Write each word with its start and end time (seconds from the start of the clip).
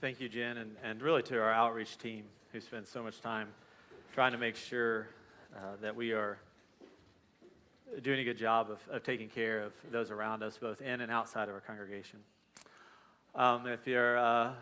thank 0.00 0.18
you, 0.18 0.30
Jen, 0.30 0.56
and, 0.56 0.76
and 0.82 1.02
really 1.02 1.22
to 1.24 1.38
our 1.38 1.52
outreach 1.52 1.98
team 1.98 2.24
who 2.52 2.60
spends 2.60 2.88
so 2.88 3.02
much 3.02 3.20
time 3.20 3.48
trying 4.14 4.32
to 4.32 4.38
make 4.38 4.56
sure 4.56 5.08
uh, 5.54 5.58
that 5.82 5.94
we 5.94 6.12
are 6.12 6.38
doing 8.02 8.20
a 8.20 8.24
good 8.24 8.38
job 8.38 8.70
of, 8.70 8.78
of 8.90 9.02
taking 9.02 9.28
care 9.28 9.60
of 9.60 9.72
those 9.90 10.10
around 10.10 10.42
us, 10.42 10.56
both 10.56 10.80
in 10.80 11.02
and 11.02 11.12
outside 11.12 11.50
of 11.50 11.54
our 11.54 11.60
congregation. 11.60 12.18
Um, 13.34 13.66
if 13.66 13.86
you're 13.86 14.16
uh, 14.16 14.52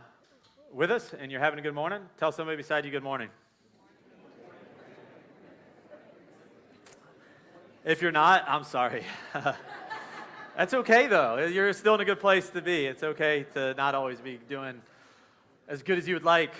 with 0.73 0.91
us 0.91 1.15
and 1.17 1.31
you're 1.31 1.41
having 1.41 1.61
a 1.61 1.63
good 1.63 1.75
morning, 1.75 2.03
tell 2.19 2.33
somebody 2.33 2.57
beside 2.57 2.85
you 2.85 2.91
good 2.91 3.05
morning. 3.05 3.29
If 7.85 8.03
you're 8.03 8.11
not, 8.11 8.45
I'm 8.49 8.65
sorry. 8.65 9.05
That's 10.57 10.75
okay, 10.75 11.07
though. 11.07 11.47
You're 11.47 11.73
still 11.73 11.95
in 11.95 12.01
a 12.01 12.05
good 12.05 12.19
place 12.19 12.51
to 12.51 12.61
be. 12.61 12.87
It's 12.87 13.05
okay 13.05 13.47
to 13.55 13.75
not 13.75 13.95
always 13.95 14.21
be 14.21 14.41
doing 14.49 14.83
as 15.69 15.83
good 15.83 15.99
as 15.99 16.09
you 16.09 16.15
would 16.15 16.25
like. 16.25 16.59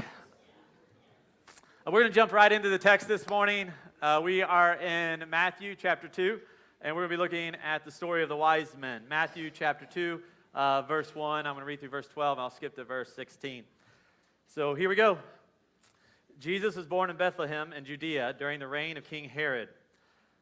Uh, 1.49 1.91
we're 1.91 2.01
going 2.01 2.13
to 2.13 2.15
jump 2.15 2.31
right 2.31 2.53
into 2.53 2.69
the 2.69 2.79
text 2.79 3.09
this 3.09 3.27
morning. 3.27 3.73
Uh, 4.03 4.21
we 4.23 4.43
are 4.43 4.75
in 4.75 5.25
Matthew 5.31 5.75
chapter 5.75 6.09
2, 6.09 6.39
and 6.83 6.95
we're 6.95 7.09
going 7.09 7.13
to 7.13 7.17
be 7.17 7.23
looking 7.23 7.57
at 7.65 7.87
the 7.87 7.91
story 7.91 8.23
of 8.23 8.29
the 8.29 8.37
wise 8.37 8.77
men. 8.79 9.05
Matthew 9.09 9.49
chapter 9.49 9.87
2, 9.87 10.21
uh, 10.55 10.83
verse 10.83 11.15
1. 11.15 11.47
I'm 11.47 11.55
going 11.55 11.63
to 11.63 11.67
read 11.67 11.81
through 11.81 11.89
verse 11.89 12.07
12, 12.09 12.37
and 12.37 12.43
I'll 12.43 12.51
skip 12.51 12.75
to 12.75 12.85
verse 12.85 13.11
16. 13.15 13.65
So 14.47 14.75
here 14.75 14.91
we 14.91 14.95
go. 14.95 15.17
Jesus 16.39 16.77
was 16.77 16.87
born 16.87 17.09
in 17.09 17.17
Bethlehem 17.17 17.73
in 17.73 17.87
Judea 17.87 18.37
during 18.39 18.61
the 18.61 18.69
reign 18.69 18.99
of 18.99 19.05
King 19.05 19.27
Herod. 19.27 19.71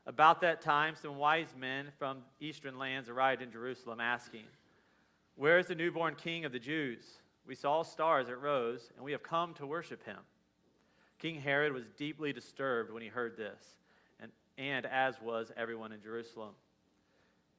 About 0.09 0.41
that 0.41 0.60
time, 0.60 0.96
some 1.01 1.19
wise 1.19 1.55
men 1.57 1.93
from 2.01 2.19
eastern 2.41 2.79
lands 2.80 3.09
arrived 3.09 3.43
in 3.43 3.52
Jerusalem, 3.52 4.01
asking, 4.01 4.46
Where 5.37 5.60
is 5.60 5.69
the 5.69 5.77
newborn 5.77 6.16
king 6.16 6.45
of 6.45 6.51
the 6.51 6.59
Jews? 6.59 7.05
We 7.46 7.55
saw 7.55 7.82
stars 7.82 8.28
at 8.28 8.41
rose, 8.41 8.91
and 8.96 9.05
we 9.05 9.12
have 9.12 9.23
come 9.23 9.54
to 9.54 9.66
worship 9.66 10.04
him. 10.04 10.18
King 11.18 11.41
Herod 11.41 11.73
was 11.73 11.84
deeply 11.96 12.32
disturbed 12.32 12.93
when 12.93 13.02
he 13.02 13.09
heard 13.09 13.37
this, 13.37 13.76
and, 14.21 14.32
and 14.59 14.84
as 14.87 15.21
was 15.21 15.52
everyone 15.56 15.93
in 15.93 16.02
Jerusalem. 16.02 16.54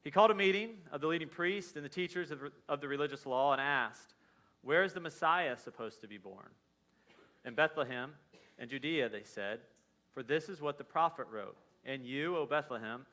He 0.04 0.12
called 0.12 0.32
a 0.32 0.36
meeting 0.36 0.72
of 0.92 1.02
the 1.02 1.08
leading 1.08 1.30
priests 1.30 1.76
and 1.76 1.84
the 1.84 1.90
teachers 1.90 2.32
of, 2.32 2.40
of 2.70 2.82
the 2.82 2.88
religious 2.88 3.26
law 3.26 3.54
and 3.54 3.62
asked, 3.62 4.14
Where 4.62 4.84
is 4.84 4.94
the 4.94 5.00
Messiah 5.00 5.58
supposed 5.58 6.02
to 6.02 6.08
be 6.08 6.18
born? 6.18 6.50
In 7.46 7.56
Bethlehem 7.56 8.12
in 8.60 8.70
Judea, 8.70 9.10
they 9.10 9.24
said, 9.24 9.60
for 10.18 10.24
this 10.24 10.50
is 10.50 10.62
what 10.62 10.80
the 10.80 10.84
prophet 10.84 11.28
wrote. 11.32 11.56
And 11.86 12.04
you, 12.04 12.38
O 12.38 12.48
Bethlehem, 12.48 13.06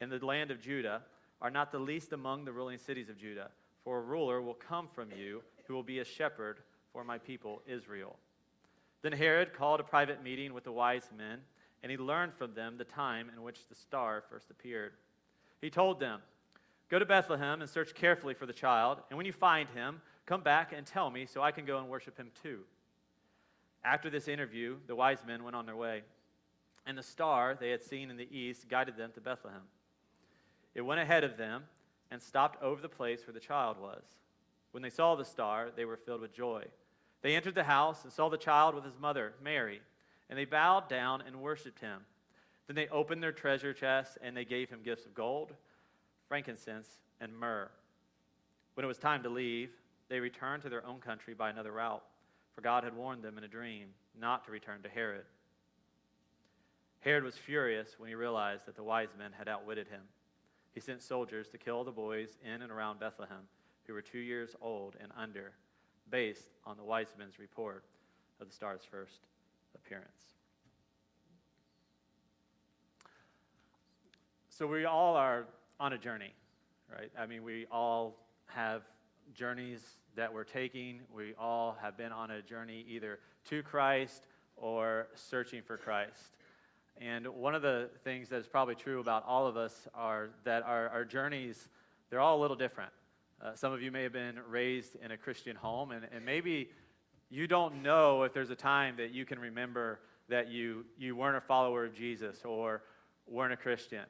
in 0.00 0.10
the 0.10 0.22
land 0.22 0.50
of 0.50 0.60
Judah, 0.60 1.00
are 1.40 1.50
not 1.50 1.72
the 1.72 1.78
least 1.78 2.12
among 2.12 2.44
the 2.44 2.52
ruling 2.52 2.76
cities 2.76 3.08
of 3.08 3.16
Judah, 3.16 3.48
for 3.82 3.96
a 3.96 4.02
ruler 4.02 4.42
will 4.42 4.52
come 4.52 4.86
from 4.86 5.08
you 5.10 5.42
who 5.70 5.76
will 5.76 5.82
be 5.84 6.00
a 6.00 6.04
shepherd 6.04 6.58
for 6.92 7.04
my 7.04 7.16
people 7.16 7.62
Israel. 7.64 8.16
Then 9.02 9.12
Herod 9.12 9.54
called 9.54 9.78
a 9.78 9.84
private 9.84 10.20
meeting 10.20 10.52
with 10.52 10.64
the 10.64 10.72
wise 10.72 11.08
men, 11.16 11.38
and 11.84 11.92
he 11.92 11.96
learned 11.96 12.34
from 12.34 12.54
them 12.54 12.76
the 12.76 12.82
time 12.82 13.30
in 13.32 13.44
which 13.44 13.68
the 13.68 13.76
star 13.76 14.24
first 14.28 14.50
appeared. 14.50 14.94
He 15.60 15.70
told 15.70 16.00
them, 16.00 16.22
Go 16.90 16.98
to 16.98 17.06
Bethlehem 17.06 17.60
and 17.60 17.70
search 17.70 17.94
carefully 17.94 18.34
for 18.34 18.46
the 18.46 18.52
child, 18.52 18.98
and 19.10 19.16
when 19.16 19.26
you 19.26 19.32
find 19.32 19.68
him, 19.68 20.02
come 20.26 20.42
back 20.42 20.72
and 20.76 20.84
tell 20.84 21.08
me 21.08 21.24
so 21.24 21.40
I 21.40 21.52
can 21.52 21.64
go 21.64 21.78
and 21.78 21.88
worship 21.88 22.18
him 22.18 22.32
too. 22.42 22.62
After 23.84 24.10
this 24.10 24.26
interview, 24.26 24.78
the 24.88 24.96
wise 24.96 25.20
men 25.24 25.44
went 25.44 25.54
on 25.54 25.66
their 25.66 25.76
way 25.76 26.02
and 26.84 26.98
the 26.98 27.02
star 27.04 27.56
they 27.60 27.70
had 27.70 27.80
seen 27.80 28.10
in 28.10 28.16
the 28.16 28.28
east 28.36 28.68
guided 28.68 28.96
them 28.96 29.12
to 29.14 29.20
Bethlehem. 29.20 29.62
It 30.74 30.80
went 30.80 31.00
ahead 31.00 31.22
of 31.22 31.36
them 31.36 31.62
and 32.10 32.20
stopped 32.20 32.60
over 32.60 32.82
the 32.82 32.88
place 32.88 33.24
where 33.24 33.34
the 33.34 33.38
child 33.38 33.78
was. 33.80 34.02
When 34.72 34.82
they 34.82 34.90
saw 34.90 35.14
the 35.14 35.24
star, 35.24 35.68
they 35.74 35.84
were 35.84 35.96
filled 35.96 36.20
with 36.20 36.32
joy. 36.32 36.64
They 37.22 37.36
entered 37.36 37.54
the 37.54 37.64
house 37.64 38.04
and 38.04 38.12
saw 38.12 38.28
the 38.28 38.36
child 38.36 38.74
with 38.74 38.84
his 38.84 38.98
mother, 38.98 39.34
Mary, 39.42 39.80
and 40.28 40.38
they 40.38 40.44
bowed 40.44 40.88
down 40.88 41.22
and 41.26 41.42
worshiped 41.42 41.80
him. 41.80 42.00
Then 42.66 42.76
they 42.76 42.88
opened 42.88 43.22
their 43.22 43.32
treasure 43.32 43.72
chests 43.72 44.16
and 44.22 44.36
they 44.36 44.44
gave 44.44 44.70
him 44.70 44.82
gifts 44.82 45.04
of 45.04 45.14
gold, 45.14 45.52
frankincense, 46.28 46.88
and 47.20 47.36
myrrh. 47.36 47.70
When 48.74 48.84
it 48.84 48.88
was 48.88 48.98
time 48.98 49.22
to 49.24 49.28
leave, 49.28 49.70
they 50.08 50.20
returned 50.20 50.62
to 50.62 50.68
their 50.68 50.86
own 50.86 51.00
country 51.00 51.34
by 51.34 51.50
another 51.50 51.72
route, 51.72 52.04
for 52.54 52.60
God 52.60 52.84
had 52.84 52.96
warned 52.96 53.22
them 53.22 53.38
in 53.38 53.44
a 53.44 53.48
dream 53.48 53.88
not 54.18 54.44
to 54.44 54.52
return 54.52 54.82
to 54.82 54.88
Herod. 54.88 55.24
Herod 57.00 57.24
was 57.24 57.36
furious 57.36 57.96
when 57.98 58.08
he 58.08 58.14
realized 58.14 58.66
that 58.66 58.76
the 58.76 58.82
wise 58.82 59.08
men 59.18 59.32
had 59.36 59.48
outwitted 59.48 59.88
him. 59.88 60.02
He 60.72 60.80
sent 60.80 61.02
soldiers 61.02 61.48
to 61.48 61.58
kill 61.58 61.82
the 61.82 61.90
boys 61.90 62.38
in 62.44 62.62
and 62.62 62.70
around 62.70 63.00
Bethlehem 63.00 63.48
who 63.86 63.94
were 63.94 64.02
two 64.02 64.18
years 64.18 64.54
old 64.60 64.96
and 65.00 65.10
under, 65.16 65.52
based 66.10 66.50
on 66.66 66.76
the 66.76 66.84
wise 66.84 67.14
men's 67.18 67.38
report 67.38 67.84
of 68.40 68.48
the 68.48 68.54
star's 68.54 68.82
first 68.90 69.20
appearance. 69.74 70.34
So 74.48 74.66
we 74.66 74.84
all 74.84 75.16
are 75.16 75.46
on 75.78 75.94
a 75.94 75.98
journey, 75.98 76.34
right? 76.92 77.10
I 77.18 77.26
mean, 77.26 77.42
we 77.42 77.66
all 77.70 78.16
have 78.46 78.82
journeys 79.32 79.80
that 80.16 80.32
we're 80.32 80.44
taking. 80.44 81.00
We 81.14 81.34
all 81.38 81.76
have 81.80 81.96
been 81.96 82.12
on 82.12 82.30
a 82.30 82.42
journey 82.42 82.84
either 82.88 83.20
to 83.48 83.62
Christ 83.62 84.26
or 84.56 85.08
searching 85.14 85.62
for 85.62 85.76
Christ. 85.76 86.36
And 87.00 87.26
one 87.28 87.54
of 87.54 87.62
the 87.62 87.88
things 88.04 88.28
that 88.28 88.36
is 88.36 88.46
probably 88.46 88.74
true 88.74 89.00
about 89.00 89.24
all 89.26 89.46
of 89.46 89.56
us 89.56 89.88
are 89.94 90.28
that 90.44 90.62
our, 90.64 90.88
our 90.90 91.04
journeys, 91.04 91.68
they're 92.10 92.20
all 92.20 92.38
a 92.38 92.42
little 92.42 92.56
different. 92.56 92.92
Uh, 93.42 93.54
some 93.54 93.72
of 93.72 93.80
you 93.80 93.90
may 93.90 94.02
have 94.02 94.12
been 94.12 94.38
raised 94.48 94.96
in 95.02 95.12
a 95.12 95.16
Christian 95.16 95.56
home, 95.56 95.92
and, 95.92 96.06
and 96.12 96.24
maybe 96.24 96.70
you 97.30 97.46
don't 97.46 97.82
know 97.82 98.22
if 98.24 98.34
there's 98.34 98.50
a 98.50 98.56
time 98.56 98.96
that 98.98 99.12
you 99.12 99.24
can 99.24 99.38
remember 99.38 100.00
that 100.28 100.50
you, 100.50 100.84
you 100.98 101.16
weren't 101.16 101.36
a 101.36 101.40
follower 101.40 101.84
of 101.86 101.94
Jesus 101.94 102.42
or 102.44 102.82
weren't 103.26 103.52
a 103.52 103.56
Christian. 103.56 104.04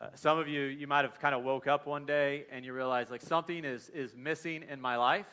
Uh, 0.00 0.08
some 0.14 0.38
of 0.38 0.46
you, 0.46 0.62
you 0.62 0.86
might 0.86 1.04
have 1.06 1.18
kind 1.18 1.34
of 1.34 1.42
woke 1.42 1.66
up 1.66 1.86
one 1.86 2.04
day 2.04 2.44
and 2.52 2.64
you 2.64 2.74
realize 2.74 3.10
like 3.10 3.22
something 3.22 3.64
is, 3.64 3.88
is 3.94 4.14
missing 4.14 4.62
in 4.68 4.78
my 4.78 4.96
life. 4.96 5.26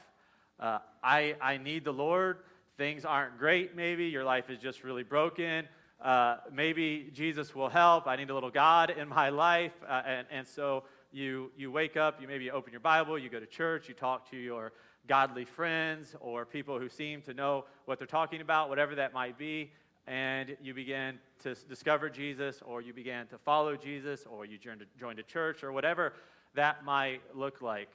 Uh, 0.60 0.80
I, 1.04 1.36
I 1.42 1.58
need 1.58 1.84
the 1.84 1.92
Lord. 1.92 2.38
Things 2.78 3.04
aren't 3.04 3.38
great, 3.38 3.76
maybe. 3.76 4.06
Your 4.06 4.24
life 4.24 4.50
is 4.50 4.58
just 4.58 4.86
really 4.86 5.04
broken 5.04 5.68
uh, 6.04 6.36
maybe 6.52 7.10
Jesus 7.14 7.56
will 7.56 7.70
help. 7.70 8.08
I 8.08 8.18
need 8.18 8.30
a 8.30 8.34
little 8.34 8.52
God 8.52 8.90
in 8.90 9.08
my 9.08 9.30
life. 9.30 9.72
Uh, 9.88 10.02
and, 10.06 10.28
and 10.30 10.48
so 10.48 10.84
you, 11.14 11.52
you 11.56 11.72
wake 11.72 11.96
up, 11.96 12.22
you 12.22 12.28
maybe 12.28 12.50
open 12.52 12.72
your 12.72 12.80
Bible, 12.80 13.18
you 13.18 13.30
go 13.30 13.40
to 13.40 13.46
church, 13.46 13.88
you 13.88 13.94
talk 13.94 14.30
to 14.32 14.38
your 14.38 14.74
godly 15.08 15.46
friends 15.46 16.16
or 16.20 16.46
people 16.46 16.80
who 16.80 16.90
seem 16.90 17.22
to 17.22 17.34
know 17.34 17.66
what 17.86 18.00
they're 18.00 18.08
talking 18.08 18.42
about, 18.42 18.70
whatever 18.70 18.96
that 18.96 19.14
might 19.14 19.38
be, 19.38 19.72
and 20.08 20.58
you 20.62 20.74
begin 20.74 21.20
to 21.44 21.56
discover 21.70 22.10
Jesus 22.10 22.62
or 22.66 22.82
you 22.82 22.94
began 22.94 23.28
to 23.28 23.38
follow 23.38 23.76
Jesus 23.76 24.26
or 24.30 24.46
you 24.46 24.58
joined 24.58 24.82
a, 24.82 25.00
joined 25.00 25.20
a 25.20 25.24
church 25.24 25.64
or 25.64 25.72
whatever 25.72 26.14
that 26.56 26.84
might 26.84 27.22
look 27.34 27.62
like. 27.62 27.90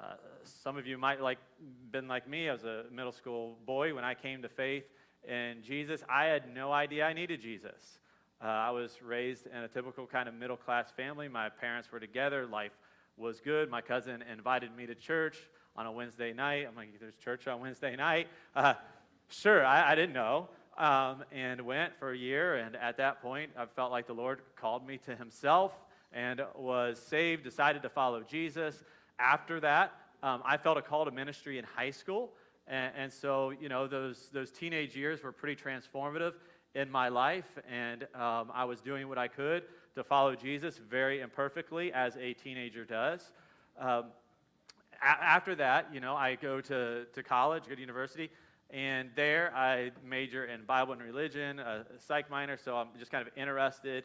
Uh, 0.00 0.14
some 0.42 0.76
of 0.76 0.86
you 0.86 0.98
might 0.98 1.20
like 1.20 1.38
been 1.90 2.08
like 2.08 2.28
me 2.28 2.48
as 2.48 2.64
a 2.64 2.84
middle 2.90 3.12
school 3.12 3.56
boy 3.64 3.94
when 3.94 4.04
I 4.04 4.14
came 4.14 4.42
to 4.42 4.48
faith 4.48 4.84
in 5.26 5.62
Jesus. 5.62 6.02
I 6.08 6.24
had 6.24 6.52
no 6.52 6.72
idea 6.72 7.06
I 7.06 7.12
needed 7.12 7.40
Jesus. 7.40 7.98
Uh, 8.44 8.48
I 8.48 8.70
was 8.72 9.00
raised 9.00 9.46
in 9.46 9.56
a 9.56 9.68
typical 9.68 10.06
kind 10.06 10.28
of 10.28 10.34
middle 10.34 10.58
class 10.58 10.90
family. 10.94 11.28
My 11.28 11.48
parents 11.48 11.90
were 11.90 11.98
together. 11.98 12.46
Life 12.46 12.72
was 13.16 13.40
good. 13.40 13.70
My 13.70 13.80
cousin 13.80 14.22
invited 14.30 14.76
me 14.76 14.84
to 14.84 14.94
church 14.94 15.38
on 15.76 15.86
a 15.86 15.92
Wednesday 15.92 16.34
night. 16.34 16.66
I'm 16.68 16.76
like, 16.76 17.00
there's 17.00 17.16
church 17.16 17.48
on 17.48 17.60
Wednesday 17.60 17.96
night? 17.96 18.28
Uh, 18.54 18.74
sure, 19.30 19.64
I, 19.64 19.92
I, 19.92 19.94
didn't 19.94 20.12
know. 20.12 20.48
Um, 20.76 21.24
and 21.32 21.62
went 21.62 21.96
for 21.98 22.12
a 22.12 22.16
year. 22.16 22.56
And 22.56 22.76
at 22.76 22.98
that 22.98 23.22
point, 23.22 23.50
I 23.58 23.64
felt 23.64 23.90
like 23.90 24.06
the 24.06 24.12
Lord 24.12 24.42
called 24.56 24.86
me 24.86 24.98
to 25.06 25.16
Himself 25.16 25.74
and 26.12 26.42
was 26.54 27.00
saved, 27.00 27.44
decided 27.44 27.82
to 27.82 27.88
follow 27.88 28.20
Jesus. 28.20 28.84
After 29.18 29.58
that, 29.60 29.92
um, 30.22 30.42
I 30.44 30.58
felt 30.58 30.76
a 30.76 30.82
call 30.82 31.06
to 31.06 31.10
ministry 31.10 31.56
in 31.58 31.64
high 31.64 31.90
school. 31.90 32.30
And, 32.66 32.92
and, 32.96 33.12
so, 33.12 33.50
you 33.50 33.68
know, 33.68 33.86
those, 33.86 34.28
those 34.32 34.50
teenage 34.50 34.94
years 34.94 35.22
were 35.22 35.32
pretty 35.32 35.60
transformative 35.60 36.34
in 36.74 36.90
my 36.90 37.08
life. 37.08 37.58
And 37.70 38.04
um, 38.14 38.50
I 38.52 38.64
was 38.64 38.80
doing 38.80 39.08
what 39.08 39.18
I 39.18 39.28
could 39.28 39.64
to 39.94 40.04
follow 40.04 40.34
Jesus 40.34 40.78
very 40.78 41.20
imperfectly, 41.20 41.92
as 41.92 42.16
a 42.16 42.34
teenager 42.34 42.84
does. 42.84 43.32
Um, 43.78 44.06
a- 45.00 45.06
after 45.06 45.54
that, 45.56 45.88
you 45.92 46.00
know, 46.00 46.16
I 46.16 46.34
go 46.34 46.60
to, 46.60 47.04
to 47.12 47.22
college, 47.22 47.64
go 47.68 47.74
to 47.74 47.80
university. 47.80 48.30
And 48.70 49.10
there 49.14 49.52
I 49.54 49.92
major 50.04 50.46
in 50.46 50.64
Bible 50.64 50.94
and 50.94 51.02
religion, 51.02 51.60
a 51.60 51.84
psych 52.00 52.28
minor. 52.30 52.56
So 52.56 52.76
I'm 52.76 52.88
just 52.98 53.10
kind 53.10 53.26
of 53.26 53.32
interested 53.36 54.04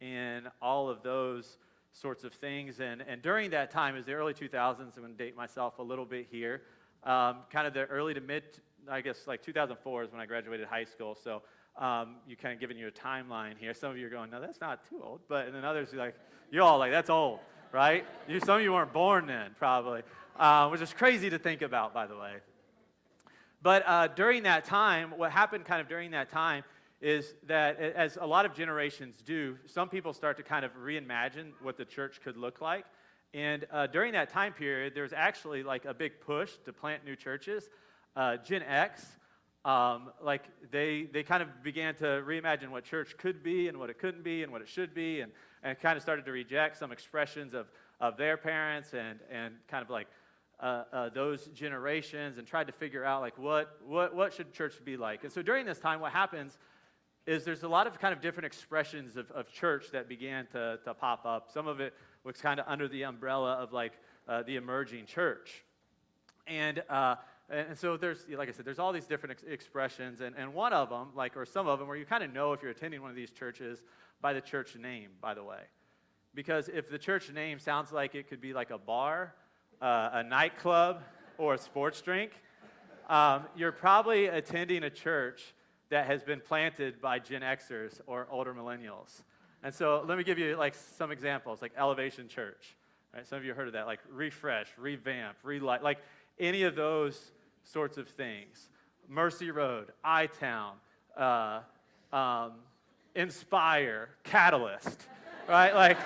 in 0.00 0.48
all 0.60 0.88
of 0.88 1.02
those 1.02 1.58
sorts 1.92 2.24
of 2.24 2.32
things. 2.32 2.80
And, 2.80 3.02
and 3.06 3.22
during 3.22 3.50
that 3.50 3.70
time, 3.70 3.94
was 3.94 4.06
the 4.06 4.14
early 4.14 4.34
2000s. 4.34 4.80
I'm 4.80 5.02
going 5.02 5.12
to 5.12 5.24
date 5.24 5.36
myself 5.36 5.78
a 5.78 5.82
little 5.82 6.04
bit 6.04 6.26
here 6.30 6.62
um, 7.04 7.38
kind 7.50 7.66
of 7.66 7.74
the 7.74 7.84
early 7.86 8.14
to 8.14 8.20
mid, 8.20 8.42
I 8.90 9.00
guess 9.00 9.26
like 9.26 9.42
2004 9.42 10.04
is 10.04 10.12
when 10.12 10.20
I 10.20 10.26
graduated 10.26 10.66
high 10.66 10.84
school. 10.84 11.16
So 11.22 11.42
um, 11.78 12.16
you 12.26 12.36
kind 12.36 12.52
of 12.52 12.60
giving 12.60 12.76
you 12.76 12.88
a 12.88 12.90
timeline 12.90 13.56
here. 13.58 13.72
Some 13.72 13.90
of 13.90 13.98
you 13.98 14.06
are 14.06 14.10
going, 14.10 14.30
no, 14.30 14.40
that's 14.40 14.60
not 14.60 14.88
too 14.88 15.00
old. 15.02 15.20
But 15.28 15.46
and 15.46 15.54
then 15.54 15.64
others 15.64 15.94
are 15.94 15.96
like, 15.96 16.14
you're 16.50 16.62
all 16.62 16.78
like, 16.78 16.90
that's 16.90 17.10
old, 17.10 17.38
right? 17.72 18.04
You, 18.28 18.40
some 18.40 18.56
of 18.56 18.62
you 18.62 18.72
weren't 18.72 18.92
born 18.92 19.26
then, 19.26 19.52
probably, 19.58 20.02
uh, 20.38 20.68
which 20.68 20.80
is 20.80 20.92
crazy 20.92 21.30
to 21.30 21.38
think 21.38 21.62
about, 21.62 21.94
by 21.94 22.06
the 22.06 22.16
way. 22.16 22.34
But 23.62 23.82
uh, 23.86 24.08
during 24.08 24.44
that 24.44 24.64
time, 24.64 25.12
what 25.16 25.30
happened 25.32 25.64
kind 25.64 25.80
of 25.80 25.88
during 25.88 26.12
that 26.12 26.30
time 26.30 26.64
is 27.00 27.34
that, 27.46 27.78
as 27.78 28.18
a 28.20 28.26
lot 28.26 28.44
of 28.44 28.54
generations 28.54 29.22
do, 29.24 29.56
some 29.66 29.88
people 29.88 30.12
start 30.12 30.36
to 30.36 30.42
kind 30.42 30.64
of 30.64 30.72
reimagine 30.76 31.52
what 31.62 31.76
the 31.76 31.84
church 31.84 32.20
could 32.22 32.36
look 32.36 32.60
like. 32.60 32.84
And 33.34 33.66
uh, 33.70 33.86
during 33.86 34.12
that 34.14 34.30
time 34.30 34.52
period, 34.52 34.94
there 34.94 35.02
was 35.02 35.12
actually 35.12 35.62
like 35.62 35.84
a 35.84 35.94
big 35.94 36.20
push 36.20 36.52
to 36.64 36.72
plant 36.72 37.04
new 37.04 37.14
churches. 37.14 37.68
Uh, 38.16 38.36
Gen 38.38 38.62
X, 38.62 39.17
um, 39.64 40.10
like 40.22 40.44
they, 40.70 41.08
they 41.12 41.22
kind 41.22 41.42
of 41.42 41.62
began 41.62 41.94
to 41.96 42.04
reimagine 42.04 42.70
what 42.70 42.84
church 42.84 43.16
could 43.18 43.42
be 43.42 43.68
and 43.68 43.78
what 43.78 43.90
it 43.90 43.98
couldn't 43.98 44.22
be 44.22 44.42
and 44.42 44.52
what 44.52 44.62
it 44.62 44.68
should 44.68 44.94
be, 44.94 45.20
and, 45.20 45.32
and 45.62 45.78
kind 45.80 45.96
of 45.96 46.02
started 46.02 46.24
to 46.24 46.32
reject 46.32 46.76
some 46.76 46.92
expressions 46.92 47.54
of, 47.54 47.66
of 48.00 48.16
their 48.16 48.36
parents 48.36 48.94
and, 48.94 49.18
and 49.30 49.54
kind 49.68 49.82
of 49.82 49.90
like 49.90 50.06
uh, 50.60 50.84
uh, 50.92 51.08
those 51.10 51.46
generations 51.48 52.38
and 52.38 52.46
tried 52.46 52.66
to 52.66 52.72
figure 52.72 53.04
out 53.04 53.20
like 53.20 53.36
what, 53.38 53.78
what, 53.86 54.14
what 54.14 54.32
should 54.32 54.52
church 54.52 54.74
be 54.84 54.96
like. 54.96 55.24
And 55.24 55.32
so 55.32 55.42
during 55.42 55.66
this 55.66 55.78
time, 55.78 56.00
what 56.00 56.12
happens 56.12 56.56
is 57.26 57.44
there's 57.44 57.62
a 57.62 57.68
lot 57.68 57.86
of 57.86 57.98
kind 57.98 58.14
of 58.14 58.20
different 58.20 58.46
expressions 58.46 59.16
of, 59.16 59.30
of 59.32 59.52
church 59.52 59.90
that 59.92 60.08
began 60.08 60.46
to, 60.46 60.78
to 60.84 60.94
pop 60.94 61.26
up. 61.26 61.50
Some 61.52 61.66
of 61.66 61.80
it 61.80 61.92
was 62.24 62.40
kind 62.40 62.58
of 62.58 62.66
under 62.68 62.88
the 62.88 63.02
umbrella 63.02 63.54
of 63.54 63.72
like 63.72 63.92
uh, 64.26 64.42
the 64.44 64.56
emerging 64.56 65.06
church. 65.06 65.64
And, 66.46 66.82
and 67.50 67.78
so 67.78 67.96
there's, 67.96 68.26
like 68.28 68.48
I 68.48 68.52
said, 68.52 68.64
there's 68.64 68.78
all 68.78 68.92
these 68.92 69.06
different 69.06 69.32
ex- 69.32 69.42
expressions. 69.42 70.20
And, 70.20 70.36
and 70.36 70.52
one 70.52 70.72
of 70.72 70.90
them, 70.90 71.08
like, 71.14 71.36
or 71.36 71.46
some 71.46 71.66
of 71.66 71.78
them, 71.78 71.88
where 71.88 71.96
you 71.96 72.04
kind 72.04 72.22
of 72.22 72.32
know 72.32 72.52
if 72.52 72.62
you're 72.62 72.70
attending 72.70 73.00
one 73.00 73.10
of 73.10 73.16
these 73.16 73.30
churches 73.30 73.82
by 74.20 74.32
the 74.32 74.40
church 74.40 74.76
name, 74.76 75.10
by 75.20 75.34
the 75.34 75.42
way. 75.42 75.60
Because 76.34 76.68
if 76.68 76.90
the 76.90 76.98
church 76.98 77.32
name 77.32 77.58
sounds 77.58 77.90
like 77.90 78.14
it 78.14 78.28
could 78.28 78.40
be 78.40 78.52
like 78.52 78.70
a 78.70 78.78
bar, 78.78 79.34
uh, 79.80 80.10
a 80.12 80.22
nightclub, 80.22 81.02
or 81.38 81.54
a 81.54 81.58
sports 81.58 82.00
drink, 82.02 82.32
um, 83.08 83.44
you're 83.56 83.72
probably 83.72 84.26
attending 84.26 84.84
a 84.84 84.90
church 84.90 85.54
that 85.88 86.06
has 86.06 86.22
been 86.22 86.40
planted 86.40 87.00
by 87.00 87.18
Gen 87.18 87.40
Xers 87.40 88.00
or 88.06 88.26
older 88.30 88.52
millennials. 88.52 89.22
And 89.62 89.74
so 89.74 90.04
let 90.06 90.18
me 90.18 90.24
give 90.24 90.38
you 90.38 90.56
like 90.56 90.74
some 90.74 91.10
examples, 91.10 91.62
like 91.62 91.72
Elevation 91.78 92.28
Church. 92.28 92.76
Right? 93.14 93.26
Some 93.26 93.38
of 93.38 93.44
you 93.44 93.54
heard 93.54 93.68
of 93.68 93.72
that, 93.72 93.86
like 93.86 94.00
refresh, 94.10 94.68
revamp, 94.76 95.38
relight, 95.42 95.82
like 95.82 95.98
any 96.38 96.64
of 96.64 96.74
those 96.74 97.32
sorts 97.72 97.98
of 97.98 98.08
things. 98.08 98.68
Mercy 99.08 99.50
Road, 99.50 99.92
iTown, 100.04 100.72
uh, 101.16 101.60
um, 102.12 102.52
Inspire, 103.14 104.10
Catalyst, 104.24 105.06
right? 105.48 105.74
Like, 105.74 105.98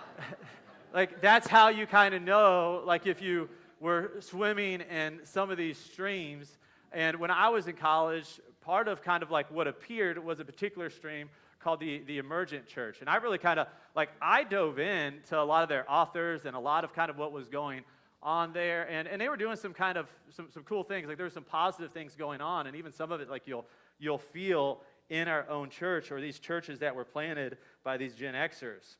like 0.94 1.20
that's 1.20 1.46
how 1.46 1.68
you 1.68 1.86
kind 1.86 2.14
of 2.14 2.22
know, 2.22 2.82
like 2.84 3.06
if 3.06 3.22
you 3.22 3.48
were 3.80 4.12
swimming 4.20 4.82
in 4.82 5.20
some 5.24 5.50
of 5.50 5.56
these 5.56 5.78
streams. 5.78 6.58
And 6.92 7.18
when 7.18 7.30
I 7.30 7.48
was 7.48 7.66
in 7.66 7.76
college, 7.76 8.40
part 8.60 8.88
of 8.88 9.02
kind 9.02 9.22
of 9.22 9.30
like 9.30 9.50
what 9.50 9.66
appeared 9.66 10.22
was 10.22 10.38
a 10.38 10.44
particular 10.44 10.90
stream 10.90 11.28
called 11.60 11.80
the, 11.80 12.02
the 12.06 12.18
Emergent 12.18 12.66
Church. 12.66 12.98
And 13.00 13.08
I 13.08 13.16
really 13.16 13.38
kind 13.38 13.60
of, 13.60 13.66
like, 13.94 14.10
I 14.20 14.44
dove 14.44 14.78
in 14.78 15.14
to 15.28 15.40
a 15.40 15.42
lot 15.42 15.62
of 15.62 15.68
their 15.68 15.90
authors 15.90 16.46
and 16.46 16.56
a 16.56 16.60
lot 16.60 16.84
of 16.84 16.92
kind 16.92 17.10
of 17.10 17.18
what 17.18 17.32
was 17.32 17.48
going 17.48 17.82
on 18.22 18.52
there. 18.52 18.88
And, 18.90 19.08
and 19.08 19.20
they 19.20 19.28
were 19.28 19.36
doing 19.36 19.56
some 19.56 19.72
kind 19.72 19.96
of, 19.96 20.08
some, 20.30 20.48
some 20.52 20.62
cool 20.62 20.82
things. 20.82 21.08
Like, 21.08 21.16
there 21.16 21.26
were 21.26 21.30
some 21.30 21.44
positive 21.44 21.92
things 21.92 22.14
going 22.14 22.40
on. 22.40 22.66
And 22.66 22.76
even 22.76 22.92
some 22.92 23.12
of 23.12 23.20
it, 23.20 23.30
like, 23.30 23.46
you'll, 23.46 23.66
you'll 23.98 24.18
feel 24.18 24.82
in 25.08 25.28
our 25.28 25.48
own 25.48 25.70
church 25.70 26.12
or 26.12 26.20
these 26.20 26.38
churches 26.38 26.78
that 26.80 26.94
were 26.94 27.04
planted 27.04 27.58
by 27.82 27.96
these 27.96 28.14
Gen 28.14 28.34
Xers. 28.34 28.96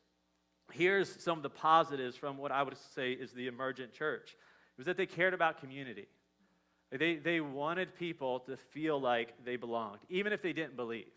Here's 0.71 1.21
some 1.21 1.37
of 1.37 1.43
the 1.43 1.49
positives 1.49 2.15
from 2.15 2.37
what 2.37 2.51
I 2.51 2.63
would 2.63 2.77
say 2.93 3.11
is 3.11 3.31
the 3.31 3.47
emergent 3.47 3.93
church. 3.93 4.31
It 4.31 4.77
was 4.77 4.85
that 4.85 4.97
they 4.97 5.05
cared 5.05 5.33
about 5.33 5.59
community. 5.59 6.07
They, 6.91 7.15
they 7.15 7.39
wanted 7.39 7.95
people 7.95 8.39
to 8.41 8.57
feel 8.57 8.99
like 8.99 9.45
they 9.45 9.55
belonged, 9.55 9.99
even 10.09 10.33
if 10.33 10.41
they 10.41 10.51
didn't 10.51 10.75
believe. 10.75 11.11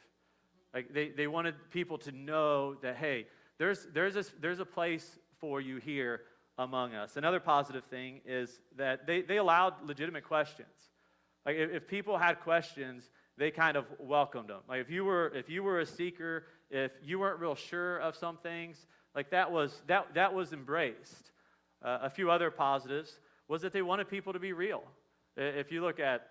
Like 0.73 0.93
they, 0.93 1.09
they 1.09 1.27
wanted 1.27 1.55
people 1.71 1.99
to 1.99 2.12
know 2.12 2.75
that, 2.75 2.97
hey, 2.97 3.27
there's, 3.59 3.87
there's, 3.93 4.17
a, 4.17 4.25
there's 4.41 4.61
a 4.61 4.65
place 4.65 5.19
for 5.41 5.61
you 5.61 5.77
here 5.79 6.23
among 6.59 6.95
us. 6.95 7.17
Another 7.17 7.41
positive 7.41 7.85
thing 7.85 8.21
is 8.25 8.61
that 8.77 9.06
they, 9.06 9.23
they 9.23 9.39
allowed 9.39 9.75
legitimate 9.85 10.25
questions. 10.25 10.69
Like 11.45 11.56
if, 11.56 11.71
if 11.71 11.89
people 11.89 12.19
had 12.19 12.41
questions, 12.41 13.11
they 13.37 13.51
kind 13.51 13.77
of 13.77 13.87
welcomed 13.99 14.49
them. 14.49 14.61
Like 14.69 14.81
if 14.81 14.91
you 14.91 15.05
were 15.05 15.33
if 15.35 15.49
you 15.49 15.62
were 15.62 15.81
a 15.81 15.87
seeker, 15.87 16.47
if 16.71 16.93
you 17.03 17.19
weren't 17.19 17.41
real 17.41 17.55
sure 17.56 17.99
of 17.99 18.17
some 18.17 18.37
things, 18.39 18.87
like 19.15 19.31
that 19.31 19.51
was 19.51 19.83
that 19.87 20.15
that 20.15 20.33
was 20.33 20.53
embraced. 20.53 21.33
Uh, 21.83 21.99
a 22.03 22.11
few 22.11 22.31
other 22.31 22.51
positives 22.51 23.19
was 23.49 23.62
that 23.62 23.73
they 23.73 23.83
wanted 23.83 24.09
people 24.09 24.33
to 24.33 24.39
be 24.39 24.53
real. 24.53 24.83
If 25.37 25.71
you 25.71 25.83
look 25.83 26.01
at 26.01 26.29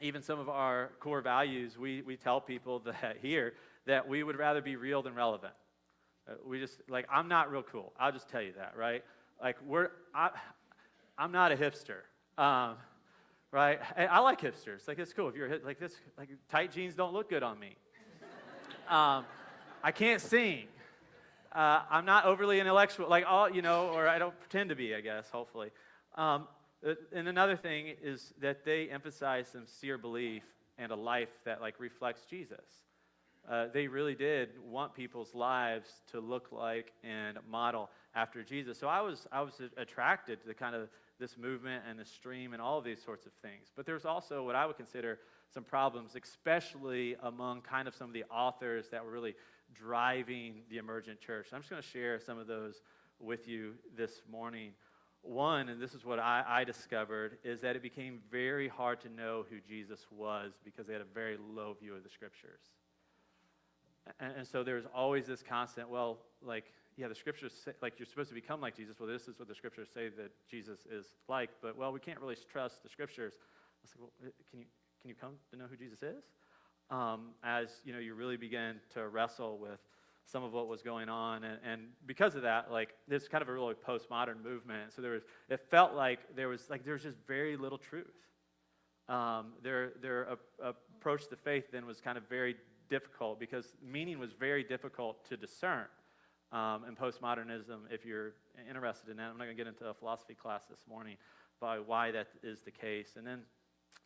even 0.00 0.22
some 0.22 0.38
of 0.38 0.48
our 0.48 0.90
core 1.00 1.20
values, 1.20 1.76
we, 1.76 2.02
we 2.02 2.16
tell 2.16 2.40
people 2.40 2.78
that 3.02 3.18
here 3.20 3.54
that 3.86 4.08
we 4.08 4.22
would 4.22 4.36
rather 4.36 4.60
be 4.60 4.76
real 4.76 5.02
than 5.02 5.14
relevant. 5.14 5.54
Uh, 6.28 6.34
we 6.46 6.60
just, 6.60 6.80
like, 6.88 7.06
I'm 7.10 7.28
not 7.28 7.50
real 7.50 7.62
cool. 7.62 7.92
I'll 7.98 8.12
just 8.12 8.28
tell 8.28 8.42
you 8.42 8.52
that, 8.56 8.74
right? 8.76 9.02
Like, 9.40 9.56
we're, 9.66 9.90
I, 10.14 10.30
I'm 11.16 11.32
not 11.32 11.52
a 11.52 11.56
hipster. 11.56 12.00
Um, 12.36 12.76
right? 13.52 13.80
I, 13.96 14.06
I, 14.06 14.18
like 14.20 14.40
hipsters. 14.40 14.86
Like, 14.86 14.98
it's 14.98 15.12
cool. 15.12 15.28
If 15.28 15.36
you're 15.36 15.58
like 15.64 15.78
this, 15.78 15.94
like, 16.16 16.28
tight 16.50 16.72
jeans 16.72 16.94
don't 16.94 17.12
look 17.12 17.30
good 17.30 17.42
on 17.42 17.58
me. 17.58 17.76
Um, 18.88 19.24
I 19.82 19.92
can't 19.92 20.20
sing. 20.20 20.66
Uh, 21.52 21.82
I'm 21.90 22.04
not 22.04 22.24
overly 22.24 22.60
intellectual, 22.60 23.08
like 23.08 23.24
all, 23.26 23.50
you 23.50 23.62
know, 23.62 23.88
or 23.88 24.08
I 24.08 24.18
don't 24.18 24.38
pretend 24.40 24.70
to 24.70 24.76
be, 24.76 24.94
I 24.94 25.00
guess, 25.00 25.30
hopefully. 25.30 25.70
Um, 26.14 26.46
uh, 26.86 26.94
and 27.12 27.28
another 27.28 27.56
thing 27.56 27.94
is 28.02 28.32
that 28.40 28.64
they 28.64 28.88
emphasize 28.88 29.48
sincere 29.48 29.98
belief 29.98 30.42
and 30.78 30.92
a 30.92 30.96
life 30.96 31.30
that, 31.44 31.60
like, 31.60 31.80
reflects 31.80 32.22
Jesus 32.28 32.64
uh, 33.50 33.66
they 33.72 33.88
really 33.88 34.14
did 34.14 34.50
want 34.70 34.94
people's 34.94 35.34
lives 35.34 35.88
to 36.10 36.20
look 36.20 36.52
like 36.52 36.92
and 37.02 37.38
model 37.50 37.90
after 38.14 38.42
Jesus. 38.42 38.78
So 38.78 38.88
I 38.88 39.00
was, 39.00 39.26
I 39.30 39.42
was 39.42 39.60
attracted 39.76 40.40
to 40.40 40.46
the 40.46 40.54
kind 40.54 40.74
of 40.74 40.88
this 41.18 41.36
movement 41.36 41.84
and 41.88 41.98
the 41.98 42.04
stream 42.04 42.52
and 42.52 42.62
all 42.62 42.78
of 42.78 42.84
these 42.84 43.02
sorts 43.02 43.26
of 43.26 43.32
things. 43.42 43.72
But 43.74 43.86
there's 43.86 44.04
also 44.04 44.44
what 44.44 44.54
I 44.54 44.66
would 44.66 44.76
consider 44.76 45.18
some 45.52 45.64
problems, 45.64 46.14
especially 46.14 47.16
among 47.22 47.62
kind 47.62 47.88
of 47.88 47.94
some 47.94 48.08
of 48.08 48.14
the 48.14 48.24
authors 48.30 48.88
that 48.90 49.04
were 49.04 49.10
really 49.10 49.34
driving 49.74 50.62
the 50.70 50.78
emergent 50.78 51.20
church. 51.20 51.48
I'm 51.52 51.60
just 51.60 51.70
going 51.70 51.82
to 51.82 51.88
share 51.88 52.20
some 52.20 52.38
of 52.38 52.46
those 52.46 52.82
with 53.20 53.48
you 53.48 53.74
this 53.96 54.22
morning. 54.30 54.72
One, 55.22 55.68
and 55.68 55.80
this 55.80 55.94
is 55.94 56.04
what 56.04 56.18
I, 56.18 56.44
I, 56.46 56.64
discovered, 56.64 57.38
is 57.42 57.60
that 57.60 57.74
it 57.74 57.82
became 57.82 58.20
very 58.30 58.68
hard 58.68 59.00
to 59.00 59.08
know 59.08 59.44
who 59.50 59.56
Jesus 59.68 60.06
was 60.10 60.52
because 60.64 60.86
they 60.86 60.92
had 60.92 61.02
a 61.02 61.14
very 61.14 61.36
low 61.36 61.74
view 61.78 61.94
of 61.94 62.04
the 62.04 62.08
scriptures. 62.08 62.60
And, 64.20 64.32
and 64.38 64.46
so 64.46 64.62
there's 64.62 64.84
always 64.94 65.26
this 65.26 65.42
constant, 65.42 65.88
well, 65.88 66.18
like, 66.40 66.72
yeah, 66.98 67.06
the 67.06 67.14
scriptures 67.14 67.52
say, 67.64 67.70
like, 67.80 67.94
you're 67.98 68.06
supposed 68.06 68.28
to 68.30 68.34
become 68.34 68.60
like 68.60 68.76
Jesus. 68.76 68.98
Well, 68.98 69.08
this 69.08 69.28
is 69.28 69.38
what 69.38 69.46
the 69.46 69.54
scriptures 69.54 69.88
say 69.94 70.08
that 70.08 70.32
Jesus 70.50 70.80
is 70.90 71.06
like. 71.28 71.50
But, 71.62 71.78
well, 71.78 71.92
we 71.92 72.00
can't 72.00 72.20
really 72.20 72.36
trust 72.50 72.82
the 72.82 72.88
scriptures. 72.88 73.34
I 73.38 73.78
was 73.84 73.92
like, 73.94 74.00
well, 74.00 74.32
can 74.50 74.58
you, 74.58 74.66
can 75.00 75.08
you 75.08 75.14
come 75.14 75.34
to 75.52 75.56
know 75.56 75.66
who 75.70 75.76
Jesus 75.76 76.02
is? 76.02 76.24
Um, 76.90 77.30
as, 77.44 77.68
you 77.84 77.92
know, 77.92 78.00
you 78.00 78.14
really 78.14 78.36
begin 78.36 78.80
to 78.94 79.06
wrestle 79.06 79.58
with 79.58 79.78
some 80.24 80.42
of 80.42 80.52
what 80.52 80.66
was 80.66 80.82
going 80.82 81.08
on. 81.08 81.44
And, 81.44 81.58
and 81.64 81.82
because 82.04 82.34
of 82.34 82.42
that, 82.42 82.72
like, 82.72 82.94
this 83.06 83.28
kind 83.28 83.42
of 83.42 83.48
a 83.48 83.52
really 83.52 83.74
postmodern 83.74 84.42
movement. 84.42 84.92
So 84.92 85.00
there 85.00 85.12
was, 85.12 85.22
it 85.48 85.60
felt 85.70 85.94
like 85.94 86.18
there 86.34 86.48
was, 86.48 86.68
like, 86.68 86.84
there 86.84 86.94
was 86.94 87.04
just 87.04 87.18
very 87.28 87.56
little 87.56 87.78
truth. 87.78 88.06
Um, 89.08 89.52
their, 89.62 89.92
their 90.02 90.36
approach 90.60 91.28
to 91.28 91.36
faith 91.36 91.66
then 91.70 91.86
was 91.86 92.00
kind 92.00 92.18
of 92.18 92.28
very 92.28 92.56
difficult 92.90 93.38
because 93.38 93.74
meaning 93.86 94.18
was 94.18 94.32
very 94.32 94.64
difficult 94.64 95.24
to 95.28 95.36
discern 95.36 95.86
um, 96.52 96.84
in 96.88 96.96
postmodernism. 96.96 97.80
If 97.90 98.04
you're 98.04 98.32
interested 98.68 99.10
in 99.10 99.16
that, 99.18 99.30
I'm 99.30 99.38
not 99.38 99.44
going 99.44 99.56
to 99.56 99.64
get 99.64 99.66
into 99.66 99.86
a 99.86 99.94
philosophy 99.94 100.34
class 100.34 100.62
this 100.68 100.80
morning 100.88 101.16
by 101.60 101.78
why 101.78 102.10
that 102.12 102.28
is 102.42 102.62
the 102.62 102.70
case. 102.70 103.10
And 103.16 103.26
then, 103.26 103.40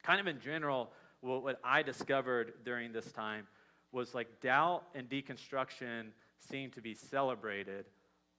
kind 0.03 0.21
of 0.21 0.27
in 0.27 0.41
general, 0.41 0.91
what, 1.21 1.43
what 1.43 1.61
I 1.63 1.83
discovered 1.83 2.55
during 2.65 2.93
this 2.93 3.13
time 3.13 3.47
was 3.93 4.15
like 4.15 4.41
doubt 4.41 4.85
and 4.95 5.09
deconstruction 5.09 6.07
seemed 6.41 6.73
to 6.73 6.81
be 6.81 6.95
celebrated, 6.95 7.85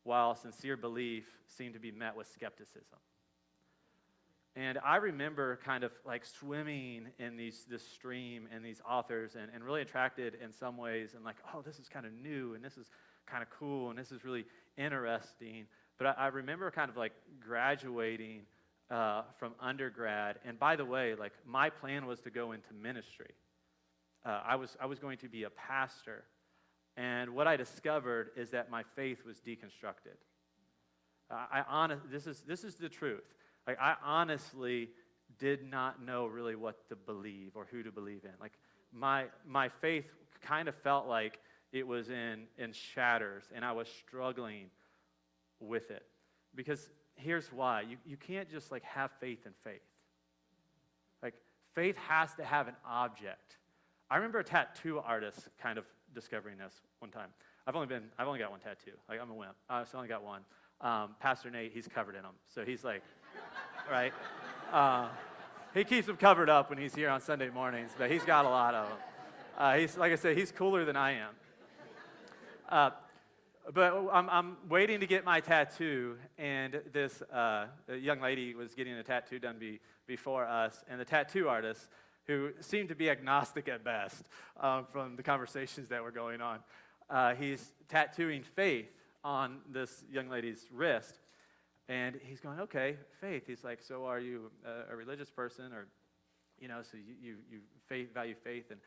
while 0.03 0.35
sincere 0.35 0.75
belief 0.75 1.25
seemed 1.47 1.73
to 1.73 1.79
be 1.79 1.91
met 1.91 2.15
with 2.15 2.27
skepticism. 2.27 2.99
And 4.55 4.77
I 4.85 4.97
remember 4.97 5.59
kind 5.63 5.83
of 5.83 5.91
like 6.05 6.25
swimming 6.25 7.07
in 7.17 7.37
these, 7.37 7.65
this 7.67 7.87
stream 7.87 8.47
and 8.53 8.63
these 8.63 8.81
authors 8.87 9.35
and, 9.35 9.49
and 9.53 9.63
really 9.63 9.81
attracted 9.81 10.37
in 10.43 10.51
some 10.53 10.77
ways 10.77 11.13
and 11.15 11.23
like, 11.23 11.37
oh, 11.53 11.61
this 11.61 11.79
is 11.79 11.89
kind 11.89 12.05
of 12.05 12.11
new 12.13 12.53
and 12.53 12.63
this 12.63 12.77
is 12.77 12.89
kind 13.25 13.43
of 13.43 13.49
cool 13.49 13.89
and 13.89 13.97
this 13.97 14.11
is 14.11 14.23
really 14.23 14.45
interesting. 14.77 15.65
But 15.97 16.07
I, 16.07 16.25
I 16.25 16.27
remember 16.27 16.69
kind 16.71 16.89
of 16.89 16.97
like 16.97 17.13
graduating 17.39 18.41
uh, 18.89 19.23
from 19.37 19.53
undergrad. 19.59 20.39
And 20.45 20.59
by 20.59 20.75
the 20.75 20.85
way, 20.85 21.15
like 21.15 21.33
my 21.45 21.69
plan 21.69 22.05
was 22.05 22.19
to 22.21 22.29
go 22.29 22.51
into 22.51 22.73
ministry. 22.73 23.31
Uh, 24.25 24.41
I, 24.45 24.55
was, 24.55 24.77
I 24.79 24.85
was 24.85 24.99
going 24.99 25.17
to 25.19 25.27
be 25.27 25.43
a 25.43 25.49
pastor. 25.49 26.23
And 26.95 27.31
what 27.31 27.47
I 27.47 27.57
discovered 27.57 28.31
is 28.35 28.51
that 28.51 28.69
my 28.69 28.83
faith 28.95 29.25
was 29.25 29.37
deconstructed. 29.37 30.17
I 31.31 31.63
honest, 31.67 32.03
this 32.11 32.27
is, 32.27 32.43
this 32.47 32.63
is 32.63 32.75
the 32.75 32.89
truth. 32.89 33.23
Like, 33.65 33.79
I 33.81 33.95
honestly 34.03 34.89
did 35.39 35.69
not 35.69 36.01
know 36.01 36.25
really 36.25 36.55
what 36.55 36.87
to 36.89 36.95
believe 36.95 37.51
or 37.55 37.67
who 37.71 37.83
to 37.83 37.91
believe 37.91 38.23
in. 38.23 38.31
Like 38.39 38.53
my, 38.91 39.25
my 39.47 39.69
faith 39.69 40.05
kind 40.41 40.67
of 40.67 40.75
felt 40.75 41.07
like 41.07 41.39
it 41.73 41.85
was 41.87 42.09
in, 42.09 42.43
in 42.57 42.71
shatters, 42.71 43.43
and 43.53 43.65
I 43.65 43.71
was 43.71 43.87
struggling 43.89 44.67
with 45.59 45.89
it. 45.89 46.05
Because 46.55 46.87
here's 47.15 47.51
why 47.51 47.81
you, 47.81 47.97
you 48.05 48.15
can't 48.15 48.49
just 48.49 48.71
like 48.71 48.83
have 48.83 49.11
faith 49.19 49.45
in 49.47 49.53
faith. 49.63 49.81
Like 51.21 51.33
faith 51.73 51.97
has 51.97 52.33
to 52.35 52.45
have 52.45 52.67
an 52.67 52.75
object. 52.87 53.57
I 54.09 54.17
remember 54.17 54.39
a 54.39 54.43
tattoo 54.43 54.99
artist 54.99 55.49
kind 55.61 55.79
of 55.79 55.85
discovering 56.13 56.59
this 56.59 56.73
one 56.99 57.09
time. 57.09 57.29
I've 57.65 57.75
only 57.75 57.87
been, 57.87 58.03
I've 58.19 58.27
only 58.27 58.39
got 58.39 58.51
one 58.51 58.59
tattoo. 58.59 58.91
Like 59.09 59.19
I'm 59.19 59.31
a 59.31 59.33
wimp. 59.33 59.55
I've 59.67 59.87
only 59.95 60.07
got 60.07 60.23
one. 60.23 60.41
Um, 60.79 61.15
Pastor 61.19 61.49
Nate, 61.49 61.71
he's 61.73 61.87
covered 61.87 62.15
in 62.15 62.21
them. 62.21 62.33
So 62.53 62.63
he's 62.63 62.83
like, 62.83 63.01
right? 63.91 64.13
Uh, 64.71 65.07
he 65.73 65.83
keeps 65.83 66.05
them 66.05 66.17
covered 66.17 66.51
up 66.51 66.69
when 66.69 66.77
he's 66.77 66.93
here 66.93 67.09
on 67.09 67.19
Sunday 67.19 67.49
mornings, 67.49 67.91
but 67.97 68.11
he's 68.11 68.23
got 68.23 68.45
a 68.45 68.49
lot 68.49 68.75
of 68.75 68.89
them. 68.89 68.97
Uh, 69.57 69.75
he's, 69.77 69.97
like 69.97 70.11
I 70.11 70.15
said, 70.15 70.37
he's 70.37 70.51
cooler 70.51 70.85
than 70.85 70.95
I 70.95 71.13
am. 71.13 71.29
Uh, 72.69 72.91
but 73.73 73.93
I'm, 74.11 74.29
I'm, 74.29 74.57
waiting 74.69 74.99
to 74.99 75.07
get 75.07 75.23
my 75.23 75.39
tattoo, 75.39 76.17
and 76.37 76.81
this 76.91 77.21
uh, 77.23 77.67
young 77.87 78.19
lady 78.19 78.55
was 78.55 78.73
getting 78.73 78.93
a 78.93 79.03
tattoo 79.03 79.39
done 79.39 79.57
be, 79.57 79.79
before 80.05 80.45
us, 80.45 80.83
and 80.89 80.99
the 80.99 81.05
tattoo 81.05 81.47
artist, 81.47 81.87
who 82.25 82.51
seemed 82.59 82.89
to 82.89 82.95
be 82.95 83.09
agnostic 83.09 83.67
at 83.69 83.83
best 83.83 84.27
um, 84.59 84.85
from 84.91 85.15
the 85.15 85.23
conversations 85.23 85.89
that 85.89 86.03
were 86.03 86.11
going 86.11 86.41
on, 86.41 86.59
uh, 87.09 87.35
he's 87.35 87.73
tattooing 87.87 88.43
faith 88.43 88.89
on 89.23 89.59
this 89.69 90.03
young 90.11 90.29
lady's 90.29 90.67
wrist. 90.71 91.19
And 91.89 92.19
he's 92.23 92.39
going, 92.39 92.59
okay, 92.61 92.97
faith. 93.19 93.43
He's 93.45 93.63
like, 93.63 93.81
so 93.81 94.05
are 94.05 94.19
you 94.19 94.51
a, 94.65 94.93
a 94.93 94.95
religious 94.95 95.29
person 95.29 95.73
or, 95.73 95.87
you 96.59 96.67
know, 96.67 96.81
so 96.81 96.97
you, 96.97 97.13
you, 97.21 97.35
you 97.51 97.59
faith, 97.87 98.13
value 98.13 98.35
faith? 98.41 98.71
And 98.71 98.79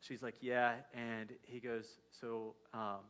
she's 0.00 0.22
like, 0.22 0.36
yeah. 0.40 0.74
And 0.94 1.32
he 1.42 1.58
goes, 1.58 1.98
so 2.20 2.54
um, 2.72 3.00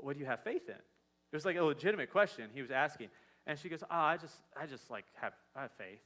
what 0.00 0.14
do 0.14 0.20
you 0.20 0.26
have 0.26 0.42
faith 0.42 0.68
in? 0.68 0.74
It 0.74 1.34
was 1.34 1.44
like 1.44 1.56
a 1.56 1.62
legitimate 1.62 2.10
question 2.10 2.50
he 2.54 2.62
was 2.62 2.70
asking. 2.70 3.08
And 3.46 3.58
she 3.58 3.68
goes, 3.68 3.82
oh, 3.84 3.86
I 3.90 4.16
just, 4.16 4.36
I 4.60 4.66
just 4.66 4.90
like 4.90 5.04
have, 5.20 5.32
I 5.54 5.62
have 5.62 5.72
faith. 5.78 6.00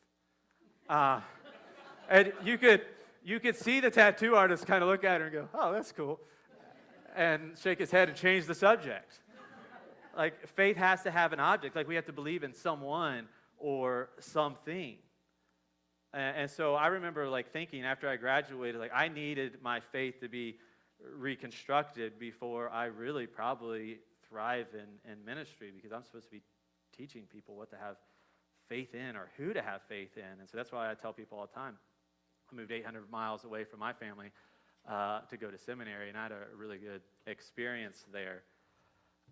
Uh, 0.89 1.21
and 2.09 2.33
you 2.45 2.59
could, 2.59 2.83
you 3.25 3.41
could 3.41 3.57
see 3.57 3.81
the 3.81 3.91
tattoo 3.91 4.35
artist 4.35 4.67
kind 4.67 4.83
of 4.83 4.89
look 4.89 5.05
at 5.05 5.21
her 5.21 5.27
and 5.27 5.33
go, 5.33 5.49
oh, 5.55 5.73
that's 5.73 5.93
cool. 5.93 6.21
And 7.17 7.57
shake 7.63 7.79
his 7.79 7.91
head 7.91 8.09
and 8.09 8.17
change 8.17 8.47
the 8.47 8.55
subject 8.55 9.21
like 10.17 10.47
faith 10.49 10.77
has 10.77 11.03
to 11.03 11.11
have 11.11 11.33
an 11.33 11.41
object. 11.41 11.77
Like 11.77 11.89
we 11.89 11.95
have 11.95 12.07
to 12.07 12.13
believe 12.13 12.43
in 12.43 12.53
someone 12.53 13.29
or 13.59 14.11
something. 14.19 14.97
And, 16.13 16.37
and 16.37 16.51
so 16.51 16.75
I 16.75 16.89
remember 16.89 17.29
like 17.29 17.53
thinking 17.53 17.85
after 17.85 18.09
I 18.09 18.17
graduated, 18.17 18.81
like 18.81 18.93
I 18.95 19.09
needed 19.09 19.59
my 19.63 19.81
faith 19.81 20.21
to 20.21 20.29
be 20.29 20.57
reconstructed 21.17 22.19
before 22.19 22.71
I 22.71 22.87
really 22.87 23.27
probably 23.27 23.99
thrive 24.29 24.67
in, 24.75 25.11
in 25.11 25.25
ministry 25.25 25.71
because 25.75 25.93
I'm 25.93 26.05
supposed 26.05 26.27
to 26.27 26.31
be 26.31 26.43
teaching 26.97 27.25
people 27.33 27.57
what 27.57 27.71
to 27.71 27.77
have 27.77 27.97
faith 28.69 28.95
in 28.95 29.17
or 29.17 29.29
who 29.37 29.53
to 29.53 29.63
have 29.63 29.83
faith 29.89 30.17
in. 30.17 30.41
And 30.41 30.49
so 30.49 30.57
that's 30.57 30.73
why 30.73 30.91
I 30.91 30.95
tell 30.95 31.13
people 31.13 31.39
all 31.39 31.47
the 31.47 31.59
time. 31.59 31.77
I 32.51 32.55
moved 32.55 32.73
800 32.73 33.11
miles 33.11 33.45
away 33.45 33.65
from 33.65 33.81
my 33.81 33.93
family 33.93 34.31
uh, 34.89 35.21
to 35.29 35.37
go 35.37 35.51
to 35.51 35.59
seminary, 35.59 36.09
and 36.09 36.17
I 36.17 36.25
had 36.25 36.33
a 36.33 36.57
really 36.57 36.79
good 36.79 37.03
experience 37.27 38.05
there. 38.13 38.43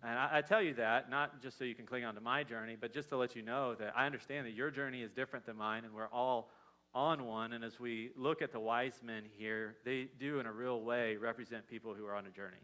And 0.03 0.17
I, 0.17 0.37
I, 0.37 0.41
tell 0.41 0.61
you 0.61 0.73
that 0.75 1.09
not 1.09 1.41
just 1.41 1.57
so 1.57 1.65
you 1.65 1.75
can 1.75 1.85
cling 1.85 2.05
on 2.05 2.15
to 2.15 2.21
my 2.21 2.43
journey, 2.43 2.77
but 2.79 2.93
just 2.93 3.09
to 3.09 3.17
let 3.17 3.35
you 3.35 3.41
know 3.41 3.75
that 3.75 3.93
I 3.97 4.05
understand 4.05 4.45
that 4.45 4.53
your 4.53 4.71
journey 4.71 5.01
is 5.01 5.11
different 5.11 5.45
than 5.45 5.57
mine, 5.57 5.83
and 5.83 5.93
we're 5.93 6.07
all 6.07 6.51
on 6.93 7.25
one. 7.25 7.53
And 7.53 7.63
as 7.63 7.79
we 7.79 8.11
look 8.15 8.41
at 8.41 8.51
the 8.51 8.59
wise 8.59 9.01
men 9.03 9.23
here, 9.37 9.75
they 9.85 10.07
do, 10.19 10.39
in 10.39 10.45
a 10.45 10.51
real 10.51 10.81
way, 10.81 11.17
represent 11.17 11.67
people 11.67 11.93
who 11.93 12.05
are 12.05 12.15
on 12.15 12.25
a 12.25 12.31
journey. 12.31 12.57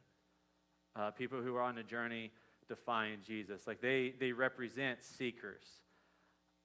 Uh, 0.95 1.11
people 1.11 1.41
who 1.41 1.55
are 1.55 1.61
on 1.61 1.77
a 1.77 1.83
journey 1.83 2.31
to 2.67 2.75
find 2.75 3.23
Jesus. 3.23 3.67
Like 3.67 3.81
they, 3.81 4.13
they 4.19 4.31
represent 4.31 5.03
seekers. 5.03 5.63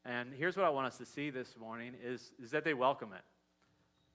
And 0.04 0.32
here's 0.32 0.56
what 0.56 0.64
I 0.64 0.70
want 0.70 0.86
us 0.86 0.98
to 0.98 1.06
see 1.06 1.30
this 1.30 1.56
morning 1.58 1.94
is, 2.02 2.32
is 2.42 2.50
that 2.52 2.64
they 2.64 2.74
welcome 2.74 3.12
it. 3.12 3.22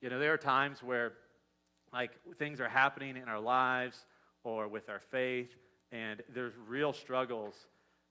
You 0.01 0.09
know, 0.09 0.19
there 0.19 0.33
are 0.33 0.37
times 0.37 0.81
where 0.81 1.13
like 1.93 2.11
things 2.37 2.59
are 2.59 2.69
happening 2.69 3.17
in 3.17 3.29
our 3.29 3.39
lives 3.39 4.05
or 4.43 4.67
with 4.67 4.89
our 4.89 4.99
faith 4.99 5.55
and 5.91 6.21
there's 6.33 6.53
real 6.67 6.93
struggles 6.93 7.67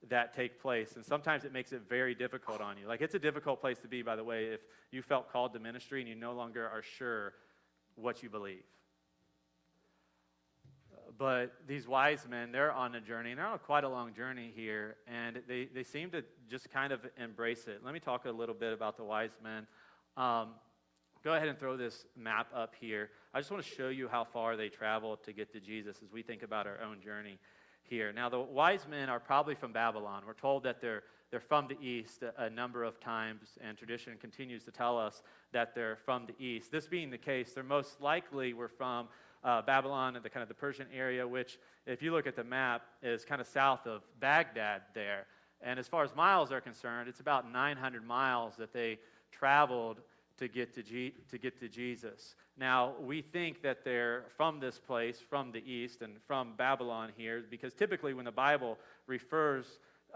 that 0.08 0.34
take 0.34 0.60
place. 0.60 0.96
And 0.96 1.04
sometimes 1.04 1.44
it 1.44 1.52
makes 1.52 1.72
it 1.72 1.82
very 1.88 2.14
difficult 2.14 2.60
on 2.60 2.76
you. 2.78 2.86
Like, 2.86 3.00
it's 3.00 3.14
a 3.14 3.18
difficult 3.18 3.60
place 3.60 3.78
to 3.80 3.88
be, 3.88 4.02
by 4.02 4.16
the 4.16 4.24
way, 4.24 4.46
if 4.46 4.60
you 4.90 5.02
felt 5.02 5.32
called 5.32 5.52
to 5.54 5.58
ministry 5.58 6.00
and 6.00 6.08
you 6.08 6.14
no 6.14 6.32
longer 6.32 6.68
are 6.68 6.82
sure 6.82 7.34
what 7.96 8.22
you 8.22 8.28
believe. 8.28 8.62
But 11.16 11.52
these 11.68 11.86
wise 11.86 12.26
men, 12.28 12.50
they're 12.50 12.72
on 12.72 12.94
a 12.96 13.00
journey, 13.00 13.30
and 13.30 13.38
they're 13.38 13.46
on 13.46 13.58
quite 13.60 13.84
a 13.84 13.88
long 13.88 14.14
journey 14.14 14.52
here, 14.54 14.96
and 15.06 15.40
they, 15.46 15.68
they 15.72 15.84
seem 15.84 16.10
to 16.10 16.24
just 16.50 16.70
kind 16.70 16.92
of 16.92 17.00
embrace 17.16 17.66
it. 17.68 17.82
Let 17.84 17.94
me 17.94 18.00
talk 18.00 18.24
a 18.24 18.30
little 18.30 18.54
bit 18.54 18.72
about 18.72 18.96
the 18.96 19.04
wise 19.04 19.30
men. 19.42 19.66
Um, 20.16 20.54
go 21.22 21.34
ahead 21.34 21.48
and 21.48 21.58
throw 21.58 21.76
this 21.76 22.04
map 22.16 22.48
up 22.54 22.74
here. 22.80 23.10
I 23.32 23.38
just 23.38 23.50
want 23.50 23.62
to 23.62 23.68
show 23.68 23.88
you 23.90 24.08
how 24.08 24.24
far 24.24 24.56
they 24.56 24.68
traveled 24.68 25.22
to 25.24 25.32
get 25.32 25.52
to 25.52 25.60
Jesus 25.60 25.98
as 26.02 26.10
we 26.12 26.22
think 26.22 26.42
about 26.42 26.66
our 26.66 26.80
own 26.82 27.00
journey 27.00 27.38
here. 27.94 28.12
Now, 28.12 28.28
the 28.28 28.40
wise 28.40 28.86
men 28.90 29.08
are 29.08 29.20
probably 29.20 29.54
from 29.54 29.72
Babylon. 29.72 30.24
We're 30.26 30.34
told 30.34 30.64
that 30.64 30.80
they're, 30.80 31.04
they're 31.30 31.38
from 31.38 31.68
the 31.68 31.80
east 31.80 32.24
a, 32.24 32.44
a 32.44 32.50
number 32.50 32.82
of 32.82 32.98
times, 32.98 33.56
and 33.60 33.78
tradition 33.78 34.14
continues 34.20 34.64
to 34.64 34.72
tell 34.72 34.98
us 34.98 35.22
that 35.52 35.74
they're 35.74 35.96
from 35.96 36.26
the 36.26 36.44
east. 36.44 36.72
This 36.72 36.88
being 36.88 37.10
the 37.10 37.18
case, 37.18 37.52
they're 37.52 37.62
most 37.62 38.00
likely 38.00 38.52
were 38.52 38.68
from 38.68 39.08
uh, 39.44 39.62
Babylon 39.62 40.16
and 40.16 40.24
the 40.24 40.30
kind 40.30 40.42
of 40.42 40.48
the 40.48 40.54
Persian 40.54 40.86
area, 40.92 41.26
which, 41.26 41.58
if 41.86 42.02
you 42.02 42.10
look 42.10 42.26
at 42.26 42.34
the 42.34 42.42
map, 42.42 42.82
is 43.00 43.24
kind 43.24 43.40
of 43.40 43.46
south 43.46 43.86
of 43.86 44.02
Baghdad 44.18 44.82
there. 44.92 45.26
And 45.62 45.78
as 45.78 45.86
far 45.86 46.02
as 46.02 46.14
miles 46.16 46.50
are 46.50 46.60
concerned, 46.60 47.08
it's 47.08 47.20
about 47.20 47.50
900 47.50 48.04
miles 48.04 48.56
that 48.56 48.72
they 48.72 48.98
traveled 49.30 50.00
to 50.38 50.48
get 50.48 50.74
to, 50.74 50.82
G- 50.82 51.14
to 51.30 51.38
get 51.38 51.60
to 51.60 51.68
Jesus. 51.68 52.34
Now, 52.56 52.94
we 53.00 53.20
think 53.20 53.62
that 53.62 53.84
they're 53.84 54.26
from 54.36 54.60
this 54.60 54.78
place, 54.78 55.18
from 55.20 55.50
the 55.50 55.58
east, 55.58 56.02
and 56.02 56.14
from 56.26 56.54
Babylon 56.56 57.10
here, 57.16 57.42
because 57.50 57.74
typically 57.74 58.14
when 58.14 58.24
the 58.24 58.32
Bible 58.32 58.78
refers 59.08 59.66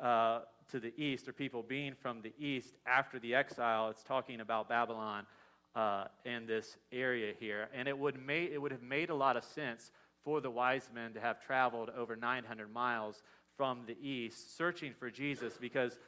uh, 0.00 0.40
to 0.70 0.78
the 0.78 0.92
east 0.96 1.28
or 1.28 1.32
people 1.32 1.62
being 1.62 1.94
from 1.94 2.22
the 2.22 2.32
east 2.38 2.74
after 2.86 3.18
the 3.18 3.34
exile, 3.34 3.88
it's 3.88 4.04
talking 4.04 4.40
about 4.40 4.68
Babylon 4.68 5.26
uh, 5.74 6.04
in 6.24 6.46
this 6.46 6.76
area 6.92 7.34
here. 7.40 7.68
And 7.74 7.88
it 7.88 7.98
would, 7.98 8.24
made, 8.24 8.52
it 8.52 8.58
would 8.58 8.72
have 8.72 8.82
made 8.82 9.10
a 9.10 9.14
lot 9.14 9.36
of 9.36 9.42
sense 9.42 9.90
for 10.22 10.40
the 10.40 10.50
wise 10.50 10.88
men 10.94 11.14
to 11.14 11.20
have 11.20 11.44
traveled 11.44 11.90
over 11.96 12.14
900 12.14 12.72
miles 12.72 13.22
from 13.56 13.82
the 13.86 13.96
east 14.00 14.56
searching 14.56 14.92
for 14.96 15.10
Jesus 15.10 15.54
because 15.60 15.98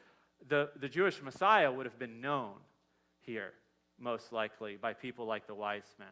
the, 0.49 0.71
the 0.79 0.89
Jewish 0.89 1.21
Messiah 1.23 1.73
would 1.73 1.87
have 1.87 1.99
been 1.99 2.21
known 2.21 2.55
here 3.21 3.53
most 4.01 4.33
likely, 4.33 4.77
by 4.77 4.93
people 4.93 5.27
like 5.27 5.47
the 5.47 5.55
wise 5.55 5.95
men. 5.99 6.09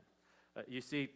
Uh, 0.56 0.60
you 0.68 0.80
see, 0.80 1.08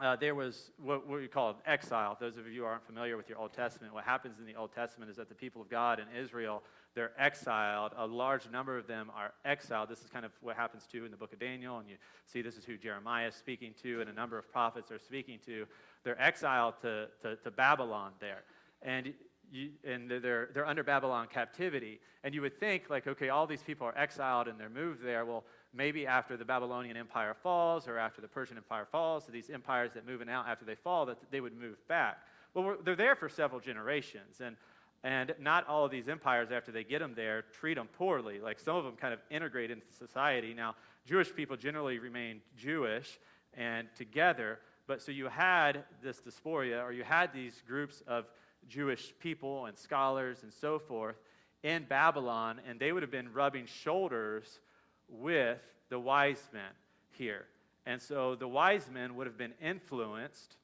uh, 0.00 0.14
there 0.16 0.34
was 0.34 0.70
what, 0.80 1.06
what 1.08 1.20
we 1.20 1.26
call 1.26 1.56
exile. 1.66 2.16
Those 2.20 2.36
of 2.36 2.46
you 2.46 2.60
who 2.60 2.66
aren't 2.66 2.86
familiar 2.86 3.16
with 3.16 3.28
your 3.28 3.38
Old 3.38 3.52
Testament, 3.52 3.92
what 3.92 4.04
happens 4.04 4.38
in 4.38 4.46
the 4.46 4.54
Old 4.54 4.72
Testament 4.72 5.10
is 5.10 5.16
that 5.16 5.28
the 5.28 5.34
people 5.34 5.60
of 5.60 5.68
God 5.68 5.98
in 5.98 6.06
Israel, 6.16 6.62
they're 6.94 7.12
exiled. 7.18 7.92
A 7.96 8.06
large 8.06 8.48
number 8.50 8.78
of 8.78 8.86
them 8.86 9.10
are 9.16 9.32
exiled. 9.44 9.88
This 9.88 10.00
is 10.00 10.08
kind 10.08 10.24
of 10.24 10.30
what 10.40 10.56
happens 10.56 10.84
too 10.90 11.04
in 11.04 11.10
the 11.10 11.16
book 11.16 11.32
of 11.32 11.40
Daniel, 11.40 11.78
and 11.78 11.88
you 11.88 11.96
see 12.26 12.42
this 12.42 12.56
is 12.56 12.64
who 12.64 12.76
Jeremiah 12.76 13.28
is 13.28 13.34
speaking 13.34 13.74
to, 13.82 14.00
and 14.00 14.08
a 14.08 14.12
number 14.12 14.38
of 14.38 14.50
prophets 14.50 14.90
are 14.92 14.98
speaking 14.98 15.40
to. 15.46 15.66
They're 16.04 16.20
exiled 16.20 16.74
to, 16.82 17.08
to, 17.22 17.36
to 17.36 17.50
Babylon 17.50 18.12
there. 18.20 18.44
And 18.82 19.12
you, 19.50 19.70
and 19.84 20.10
they're, 20.10 20.50
they're 20.54 20.66
under 20.66 20.84
Babylon 20.84 21.26
captivity. 21.32 22.00
And 22.22 22.34
you 22.34 22.42
would 22.42 22.58
think, 22.58 22.90
like, 22.90 23.06
okay, 23.06 23.30
all 23.30 23.46
these 23.46 23.62
people 23.62 23.86
are 23.86 23.96
exiled 23.96 24.48
and 24.48 24.58
they're 24.60 24.68
moved 24.68 25.02
there. 25.02 25.24
Well, 25.24 25.44
maybe 25.74 26.06
after 26.06 26.36
the 26.36 26.44
Babylonian 26.44 26.96
Empire 26.96 27.34
falls 27.42 27.86
or 27.86 27.98
after 27.98 28.20
the 28.20 28.28
Persian 28.28 28.56
Empire 28.56 28.86
falls, 28.90 29.26
so 29.26 29.32
these 29.32 29.50
empires 29.50 29.92
that 29.94 30.06
move 30.06 30.20
in 30.20 30.28
out 30.28 30.48
after 30.48 30.64
they 30.64 30.74
fall, 30.74 31.06
that 31.06 31.18
they 31.30 31.40
would 31.40 31.58
move 31.58 31.76
back. 31.88 32.18
Well, 32.54 32.76
they're 32.84 32.96
there 32.96 33.14
for 33.14 33.28
several 33.28 33.60
generations. 33.60 34.40
And, 34.40 34.56
and 35.04 35.34
not 35.38 35.66
all 35.68 35.84
of 35.84 35.90
these 35.90 36.08
empires, 36.08 36.50
after 36.50 36.72
they 36.72 36.84
get 36.84 37.00
them 37.00 37.12
there, 37.14 37.42
treat 37.52 37.74
them 37.74 37.88
poorly. 37.98 38.40
Like 38.40 38.58
some 38.58 38.76
of 38.76 38.84
them 38.84 38.96
kind 38.96 39.12
of 39.12 39.20
integrate 39.30 39.70
into 39.70 39.86
society. 39.96 40.54
Now, 40.54 40.74
Jewish 41.06 41.34
people 41.34 41.56
generally 41.56 41.98
remain 41.98 42.40
Jewish 42.56 43.18
and 43.54 43.88
together, 43.96 44.58
but 44.86 45.02
so 45.02 45.12
you 45.12 45.28
had 45.28 45.84
this 46.02 46.18
diaspora, 46.18 46.82
or 46.82 46.92
you 46.92 47.04
had 47.04 47.32
these 47.32 47.62
groups 47.66 48.02
of 48.06 48.26
Jewish 48.68 49.14
people 49.20 49.66
and 49.66 49.78
scholars 49.78 50.42
and 50.42 50.52
so 50.52 50.78
forth 50.78 51.16
in 51.62 51.84
Babylon, 51.84 52.60
and 52.68 52.78
they 52.78 52.92
would 52.92 53.02
have 53.02 53.10
been 53.10 53.32
rubbing 53.32 53.66
shoulders 53.66 54.60
with 55.08 55.62
the 55.88 55.98
wise 55.98 56.48
men 56.52 56.70
here. 57.10 57.46
And 57.86 58.00
so 58.00 58.34
the 58.34 58.48
wise 58.48 58.90
men 58.92 59.16
would 59.16 59.26
have 59.26 59.38
been 59.38 59.54
influenced 59.62 60.56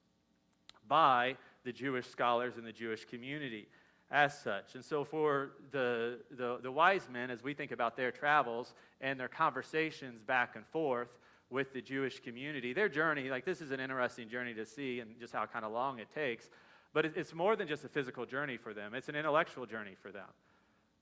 by 0.87 1.37
the 1.65 1.73
Jewish 1.73 2.07
scholars 2.07 2.59
in 2.59 2.65
the 2.65 2.73
Jewish 2.73 3.05
community. 3.05 3.69
as 4.11 4.39
such. 4.39 4.75
And 4.75 4.85
so, 4.85 5.05
for 5.05 5.51
the, 5.71 6.21
the, 6.31 6.59
the 6.63 6.71
wise 6.71 7.09
men, 7.11 7.31
as 7.31 7.43
we 7.43 7.55
think 7.55 7.73
about 7.73 7.97
their 7.97 8.13
travels 8.13 8.75
and 9.01 9.19
their 9.19 9.29
conversations 9.29 10.23
back 10.23 10.57
and 10.57 10.67
forth 10.67 11.09
with 11.51 11.73
the 11.73 11.81
Jewish 11.81 12.21
community, 12.21 12.73
their 12.73 12.89
journey, 12.89 13.29
like 13.29 13.45
this 13.45 13.61
is 13.61 13.71
an 13.71 13.81
interesting 13.81 14.29
journey 14.29 14.55
to 14.55 14.65
see 14.65 15.01
and 15.01 15.19
just 15.19 15.33
how 15.33 15.47
kind 15.47 15.65
of 15.65 15.73
long 15.73 15.99
it 15.99 16.09
takes. 16.15 16.49
But 16.93 17.07
it's 17.07 17.35
more 17.35 17.57
than 17.57 17.67
just 17.67 17.85
a 17.85 17.89
physical 17.89 18.25
journey 18.25 18.57
for 18.57 18.73
them, 18.73 18.95
it's 18.95 19.09
an 19.09 19.17
intellectual 19.17 19.67
journey 19.67 19.97
for 20.01 20.13
them. 20.13 20.29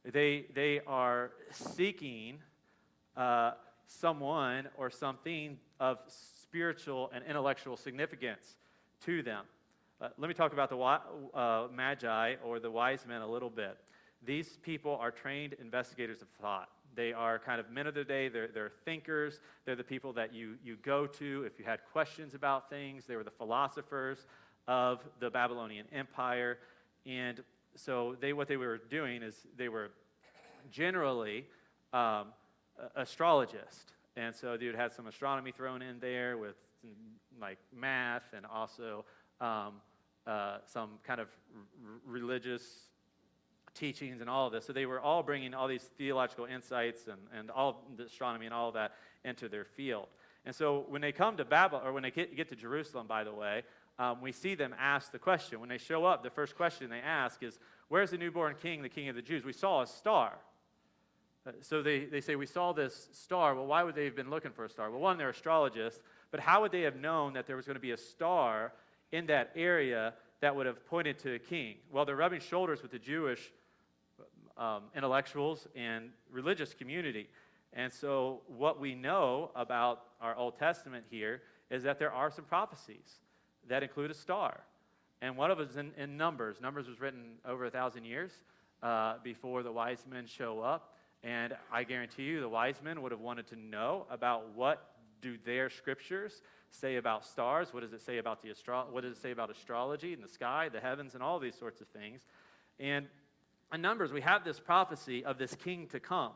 They, 0.05 0.47
they 0.55 0.81
are 0.87 1.31
seeking 1.51 2.39
uh, 3.17 3.53
someone 3.87 4.69
or 4.77 4.91
something 4.91 5.59
of 5.81 5.99
spiritual 6.09 7.11
and 7.15 7.25
intellectual 7.25 7.77
significance 7.77 8.57
to 9.05 9.23
them. 9.23 9.45
Uh, 10.01 10.09
let 10.19 10.29
me 10.29 10.35
talk 10.35 10.53
about 10.53 10.69
the 10.69 10.77
uh, 10.79 11.69
Magi 11.75 12.35
or 12.45 12.59
the 12.59 12.71
wise 12.71 13.07
men 13.07 13.21
a 13.21 13.27
little 13.27 13.51
bit. 13.51 13.79
These 14.25 14.59
people 14.63 14.97
are 15.01 15.11
trained 15.11 15.55
investigators 15.61 16.23
of 16.23 16.29
thought. 16.41 16.69
They 16.95 17.13
are 17.13 17.39
kind 17.39 17.61
of 17.61 17.71
men 17.71 17.87
of 17.87 17.95
the 17.95 18.05
day. 18.05 18.29
They're, 18.29 18.49
they're 18.49 18.73
thinkers. 18.85 19.41
They're 19.65 19.77
the 19.77 19.85
people 19.85 20.13
that 20.15 20.35
you, 20.35 20.57
you 20.63 20.77
go 20.83 21.07
to 21.07 21.45
if 21.45 21.59
you 21.59 21.65
had 21.65 21.81
questions 21.93 22.35
about 22.35 22.69
things. 22.69 23.07
They 23.07 23.17
were 23.17 23.25
the 23.25 23.31
philosophers 23.31 24.27
of 24.69 25.03
the 25.21 25.31
Babylonian 25.31 25.87
Empire. 25.93 26.59
And 27.07 27.43
so 27.75 28.17
they, 28.21 28.33
what 28.33 28.49
they 28.49 28.57
were 28.57 28.79
doing 28.91 29.23
is 29.23 29.47
they 29.57 29.69
were 29.69 29.91
generally 30.71 31.47
um, 31.93 32.27
astrologists. 32.97 33.93
And 34.17 34.35
so 34.35 34.51
would 34.53 34.75
have 34.75 34.93
some 34.93 35.07
astronomy 35.07 35.53
thrown 35.53 35.83
in 35.83 35.99
there 36.01 36.37
with 36.37 36.57
like 37.41 37.59
math 37.75 38.25
and 38.35 38.45
also 38.47 39.05
um, 39.41 39.75
uh, 40.27 40.59
some 40.67 40.91
kind 41.05 41.21
of 41.21 41.29
r- 41.57 42.01
religious 42.07 42.63
teachings 43.75 44.21
and 44.21 44.29
all 44.29 44.47
of 44.47 44.53
this. 44.53 44.67
So 44.67 44.73
they 44.73 44.87
were 44.87 45.01
all 45.01 45.23
bringing 45.23 45.55
all 45.55 45.67
these 45.67 45.83
theological 45.97 46.45
insights 46.45 47.07
and, 47.07 47.19
and 47.37 47.51
all 47.51 47.85
the 47.97 48.05
astronomy 48.05 48.47
and 48.47 48.55
all 48.55 48.69
of 48.69 48.75
that 48.75 48.93
into 49.25 49.49
their 49.49 49.65
field. 49.65 50.07
And 50.45 50.55
so 50.55 50.85
when 50.89 51.01
they 51.01 51.13
come 51.13 51.37
to 51.37 51.45
Babylon, 51.45 51.87
or 51.87 51.93
when 51.93 52.03
they 52.03 52.11
get, 52.11 52.37
get 52.37 52.49
to 52.49 52.57
Jerusalem, 52.57 53.07
by 53.07 53.25
the 53.25 53.33
way, 53.33 53.63
um, 53.99 54.21
we 54.21 54.33
see 54.33 54.55
them 54.55 54.75
ask 54.79 55.13
the 55.13 55.19
question. 55.19 55.61
When 55.61 55.69
they 55.69 55.79
show 55.79 56.05
up, 56.05 56.23
the 56.23 56.31
first 56.31 56.57
question 56.57 56.91
they 56.91 56.99
ask 56.99 57.43
is, 57.43 57.59
Where's 57.89 58.11
the 58.11 58.19
newborn 58.19 58.57
king, 58.61 58.83
the 58.83 58.89
king 58.89 59.09
of 59.09 59.17
the 59.17 59.23
Jews? 59.23 59.45
We 59.45 59.53
saw 59.53 59.83
a 59.83 59.87
star. 59.87 60.33
Uh, 61.47 61.53
so 61.61 61.83
they, 61.83 62.05
they 62.05 62.21
say, 62.21 62.37
We 62.37 62.47
saw 62.47 62.73
this 62.73 63.09
star. 63.13 63.55
Well, 63.55 63.67
why 63.67 63.83
would 63.83 63.95
they 63.95 64.05
have 64.05 64.17
been 64.17 64.31
looking 64.31 64.53
for 64.53 64.65
a 64.65 64.69
star? 64.69 64.91
Well, 64.91 65.01
one, 65.01 65.19
they're 65.19 65.31
astrologists, 65.31 66.03
but 66.31 66.41
how 66.41 66.63
would 66.63 66.73
they 66.73 66.83
have 66.83 66.97
known 66.97 67.33
that 67.35 67.47
there 67.47 67.57
was 67.57 67.67
going 67.67 67.77
to 67.77 67.81
be 67.81 67.93
a 67.93 67.97
star 67.97 68.73
in 69.11 69.27
that 69.27 69.53
area 69.55 70.15
that 70.41 70.55
would 70.55 70.67
have 70.67 70.85
pointed 70.87 71.19
to 71.21 71.35
a 71.35 71.39
king? 71.39 71.77
Well, 71.91 72.05
they're 72.05 72.17
rubbing 72.17 72.41
shoulders 72.41 72.83
with 72.83 72.91
the 72.91 72.99
Jewish 72.99 73.53
um, 74.57 74.85
intellectuals 74.95 75.67
and 75.75 76.11
religious 76.31 76.75
community. 76.75 77.29
And 77.73 77.93
so, 77.93 78.43
what 78.47 78.81
we 78.81 78.95
know 78.95 79.51
about 79.57 80.03
our 80.21 80.37
Old 80.37 80.59
Testament 80.59 81.05
here 81.11 81.43
is 81.71 81.83
that 81.85 81.99
there 81.99 82.13
are 82.13 82.31
some 82.31 82.45
prophecies 82.45 83.21
that 83.69 83.83
include 83.83 84.11
a 84.11 84.15
star. 84.15 84.61
And 85.23 85.37
one 85.37 85.51
of 85.51 85.59
them 85.59 85.69
is 85.69 85.77
in, 85.77 85.93
in 85.97 86.17
Numbers. 86.17 86.61
Numbers 86.61 86.89
was 86.89 87.01
written 87.01 87.37
over 87.47 87.65
a 87.65 87.71
thousand 87.71 88.05
years 88.05 88.33
uh, 88.83 89.15
before 89.23 89.63
the 89.63 89.73
wise 89.73 90.05
men 90.11 90.27
show 90.27 90.61
up. 90.61 90.92
And 91.25 91.57
I 91.71 91.85
guarantee 91.85 92.25
you, 92.25 92.41
the 92.41 92.49
wise 92.49 92.77
men 92.83 93.01
would 93.03 93.13
have 93.13 93.21
wanted 93.21 93.47
to 93.49 93.57
know 93.57 94.07
about 94.11 94.55
what 94.55 94.93
do 95.21 95.39
their 95.45 95.71
scriptures 95.71 96.43
say 96.71 96.97
about 96.97 97.25
stars? 97.25 97.73
What 97.73 97.81
does 97.81 97.93
it 97.93 98.03
say 98.03 98.19
about 98.19 98.43
the 98.43 98.51
astro- 98.51 98.89
what 98.91 99.03
does 99.03 99.17
it 99.17 99.23
say 99.23 99.31
about 99.31 99.51
astrology 99.51 100.13
and 100.13 100.23
the 100.23 100.29
sky, 100.29 100.69
the 100.69 100.81
heavens, 100.81 101.15
and 101.15 101.23
all 101.23 101.39
these 101.39 101.55
sorts 101.55 101.81
of 101.81 101.87
things? 101.89 102.23
And 102.81 103.07
in 103.73 103.81
Numbers, 103.81 104.13
we 104.13 104.21
have 104.21 104.45
this 104.45 104.59
prophecy 104.59 105.25
of 105.25 105.39
this 105.39 105.55
king 105.55 105.87
to 105.89 106.01
come. 106.01 106.33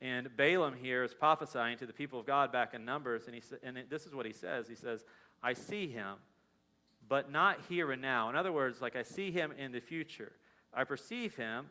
And 0.00 0.34
Balaam 0.36 0.74
here 0.74 1.02
is 1.02 1.12
prophesying 1.12 1.76
to 1.78 1.86
the 1.86 1.92
people 1.92 2.20
of 2.20 2.26
God 2.26 2.52
back 2.52 2.72
in 2.72 2.84
Numbers, 2.84 3.26
and, 3.26 3.34
he, 3.34 3.42
and 3.62 3.78
this 3.90 4.06
is 4.06 4.14
what 4.14 4.24
he 4.24 4.32
says. 4.32 4.66
He 4.68 4.74
says, 4.74 5.04
I 5.42 5.52
see 5.52 5.88
him, 5.88 6.14
but 7.08 7.30
not 7.30 7.58
here 7.68 7.92
and 7.92 8.00
now. 8.00 8.30
In 8.30 8.36
other 8.36 8.52
words, 8.52 8.80
like 8.80 8.96
I 8.96 9.02
see 9.02 9.30
him 9.30 9.52
in 9.58 9.72
the 9.72 9.80
future. 9.80 10.32
I 10.72 10.84
perceive 10.84 11.34
him, 11.34 11.66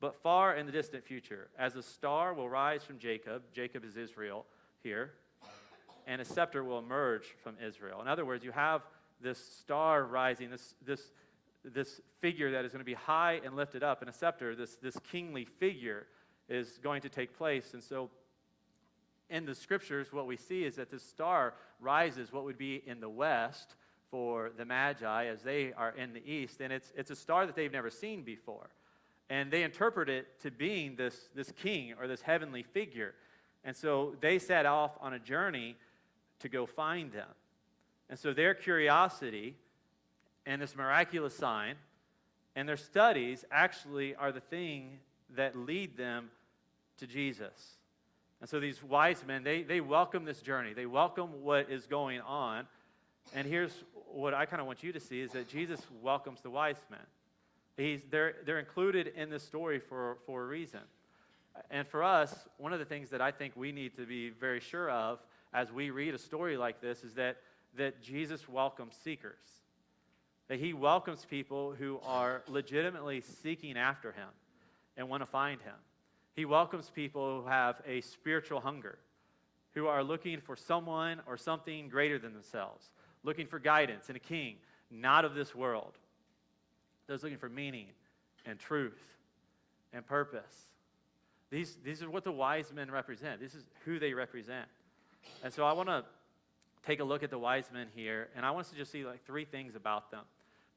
but 0.00 0.16
far 0.16 0.56
in 0.56 0.66
the 0.66 0.72
distant 0.72 1.04
future. 1.04 1.48
As 1.58 1.76
a 1.76 1.82
star 1.82 2.32
will 2.34 2.48
rise 2.48 2.82
from 2.82 2.98
Jacob, 2.98 3.42
Jacob 3.52 3.84
is 3.84 3.96
Israel 3.96 4.46
here, 4.82 5.12
and 6.06 6.20
a 6.20 6.24
scepter 6.24 6.64
will 6.64 6.78
emerge 6.78 7.34
from 7.42 7.56
Israel. 7.64 8.00
In 8.00 8.08
other 8.08 8.24
words, 8.24 8.42
you 8.42 8.52
have 8.52 8.82
this 9.20 9.38
star 9.38 10.04
rising, 10.04 10.50
this, 10.50 10.74
this, 10.84 11.12
this 11.64 12.00
figure 12.20 12.50
that 12.52 12.64
is 12.64 12.72
going 12.72 12.80
to 12.80 12.84
be 12.84 12.94
high 12.94 13.40
and 13.44 13.54
lifted 13.54 13.82
up, 13.82 14.00
and 14.00 14.08
a 14.08 14.12
scepter, 14.12 14.56
this, 14.56 14.76
this 14.76 14.96
kingly 15.12 15.44
figure, 15.44 16.06
is 16.48 16.78
going 16.82 17.02
to 17.02 17.08
take 17.08 17.36
place. 17.36 17.74
And 17.74 17.82
so, 17.82 18.10
in 19.28 19.44
the 19.46 19.54
scriptures, 19.54 20.12
what 20.12 20.26
we 20.26 20.36
see 20.36 20.64
is 20.64 20.74
that 20.76 20.90
this 20.90 21.04
star 21.04 21.54
rises 21.78 22.32
what 22.32 22.44
would 22.44 22.58
be 22.58 22.82
in 22.86 23.00
the 23.00 23.08
west 23.08 23.76
for 24.10 24.50
the 24.56 24.64
Magi 24.64 25.26
as 25.26 25.42
they 25.42 25.72
are 25.74 25.94
in 25.96 26.12
the 26.12 26.28
east. 26.28 26.60
And 26.60 26.72
it's, 26.72 26.92
it's 26.96 27.12
a 27.12 27.16
star 27.16 27.46
that 27.46 27.54
they've 27.54 27.70
never 27.70 27.90
seen 27.90 28.22
before. 28.22 28.70
And 29.30 29.50
they 29.50 29.62
interpret 29.62 30.10
it 30.10 30.40
to 30.40 30.50
being 30.50 30.96
this, 30.96 31.30
this 31.34 31.50
king 31.52 31.94
or 31.98 32.06
this 32.06 32.20
heavenly 32.20 32.62
figure. 32.62 33.14
And 33.64 33.74
so 33.74 34.16
they 34.20 34.38
set 34.38 34.66
off 34.66 34.90
on 35.00 35.14
a 35.14 35.18
journey 35.18 35.76
to 36.40 36.48
go 36.48 36.66
find 36.66 37.12
them. 37.12 37.28
And 38.10 38.18
so 38.18 38.34
their 38.34 38.54
curiosity 38.54 39.56
and 40.44 40.60
this 40.60 40.76
miraculous 40.76 41.34
sign 41.36 41.76
and 42.56 42.68
their 42.68 42.76
studies 42.76 43.44
actually 43.50 44.14
are 44.16 44.32
the 44.32 44.40
thing 44.40 44.98
that 45.36 45.56
lead 45.56 45.96
them 45.96 46.30
to 46.98 47.06
Jesus. 47.06 47.76
And 48.40 48.48
so 48.48 48.58
these 48.58 48.82
wise 48.82 49.22
men, 49.26 49.44
they, 49.44 49.62
they 49.62 49.80
welcome 49.80 50.24
this 50.24 50.40
journey. 50.40 50.72
They 50.72 50.86
welcome 50.86 51.42
what 51.42 51.70
is 51.70 51.86
going 51.86 52.20
on. 52.22 52.66
And 53.34 53.46
here's 53.46 53.84
what 54.12 54.34
I 54.34 54.46
kind 54.46 54.60
of 54.60 54.66
want 54.66 54.82
you 54.82 54.92
to 54.92 55.00
see 55.00 55.20
is 55.20 55.32
that 55.32 55.46
Jesus 55.46 55.80
welcomes 56.02 56.40
the 56.40 56.50
wise 56.50 56.82
men. 56.90 57.00
He's, 57.80 58.00
they're, 58.10 58.34
they're 58.44 58.58
included 58.58 59.08
in 59.16 59.30
this 59.30 59.42
story 59.42 59.78
for, 59.78 60.18
for 60.26 60.42
a 60.42 60.46
reason. 60.46 60.80
And 61.70 61.86
for 61.86 62.02
us, 62.02 62.34
one 62.58 62.72
of 62.72 62.78
the 62.78 62.84
things 62.84 63.10
that 63.10 63.20
I 63.20 63.30
think 63.30 63.54
we 63.56 63.72
need 63.72 63.96
to 63.96 64.06
be 64.06 64.30
very 64.30 64.60
sure 64.60 64.90
of 64.90 65.18
as 65.52 65.72
we 65.72 65.90
read 65.90 66.14
a 66.14 66.18
story 66.18 66.56
like 66.56 66.80
this 66.80 67.02
is 67.02 67.14
that, 67.14 67.38
that 67.76 68.02
Jesus 68.02 68.48
welcomes 68.48 68.94
seekers. 69.02 69.38
That 70.48 70.58
he 70.58 70.72
welcomes 70.72 71.24
people 71.24 71.72
who 71.72 72.00
are 72.04 72.42
legitimately 72.48 73.20
seeking 73.20 73.76
after 73.76 74.12
him 74.12 74.28
and 74.96 75.08
want 75.08 75.22
to 75.22 75.26
find 75.26 75.60
him. 75.62 75.74
He 76.34 76.44
welcomes 76.44 76.90
people 76.90 77.42
who 77.42 77.48
have 77.48 77.80
a 77.86 78.00
spiritual 78.00 78.60
hunger, 78.60 78.98
who 79.74 79.86
are 79.86 80.02
looking 80.02 80.40
for 80.40 80.56
someone 80.56 81.20
or 81.26 81.36
something 81.36 81.88
greater 81.88 82.18
than 82.18 82.32
themselves, 82.32 82.90
looking 83.22 83.46
for 83.46 83.58
guidance 83.58 84.08
and 84.08 84.16
a 84.16 84.20
king, 84.20 84.56
not 84.90 85.24
of 85.24 85.34
this 85.34 85.54
world. 85.54 85.98
Those 87.10 87.24
looking 87.24 87.38
for 87.38 87.48
meaning 87.48 87.86
and 88.46 88.56
truth 88.56 89.02
and 89.92 90.06
purpose. 90.06 90.68
These, 91.50 91.76
these 91.84 92.04
are 92.04 92.08
what 92.08 92.22
the 92.22 92.30
wise 92.30 92.72
men 92.72 92.88
represent. 92.88 93.40
This 93.40 93.56
is 93.56 93.64
who 93.84 93.98
they 93.98 94.14
represent. 94.14 94.68
And 95.42 95.52
so 95.52 95.64
I 95.64 95.72
want 95.72 95.88
to 95.88 96.04
take 96.86 97.00
a 97.00 97.04
look 97.04 97.24
at 97.24 97.30
the 97.30 97.38
wise 97.38 97.68
men 97.72 97.88
here, 97.96 98.28
and 98.36 98.46
I 98.46 98.52
want 98.52 98.66
us 98.66 98.70
to 98.70 98.76
just 98.76 98.92
see 98.92 99.04
like 99.04 99.26
three 99.26 99.44
things 99.44 99.74
about 99.74 100.12
them 100.12 100.20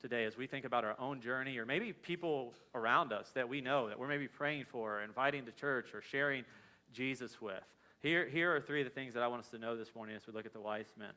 today 0.02 0.26
as 0.26 0.36
we 0.36 0.48
think 0.48 0.66
about 0.66 0.84
our 0.84 0.96
own 1.00 1.22
journey, 1.22 1.60
or 1.60 1.68
maybe 1.68 1.94
people 1.94 2.56
around 2.74 3.14
us 3.14 3.30
that 3.36 3.48
we 3.48 3.62
know 3.62 3.88
that 3.88 4.00
we're 4.00 4.08
maybe 4.08 4.28
praying 4.28 4.66
for, 4.66 4.98
or 4.98 5.02
inviting 5.04 5.46
to 5.46 5.52
church, 5.52 5.94
or 5.94 6.02
sharing 6.02 6.46
Jesus 6.92 7.40
with. 7.40 7.62
Here, 8.02 8.28
here 8.28 8.56
are 8.56 8.60
three 8.60 8.82
of 8.82 8.88
the 8.88 8.94
things 8.96 9.14
that 9.14 9.22
I 9.22 9.28
want 9.28 9.44
us 9.44 9.52
to 9.52 9.60
know 9.60 9.78
this 9.78 9.94
morning 9.94 10.16
as 10.16 10.26
we 10.26 10.34
look 10.34 10.48
at 10.48 10.54
the 10.54 10.62
wise 10.62 10.92
men. 10.98 11.14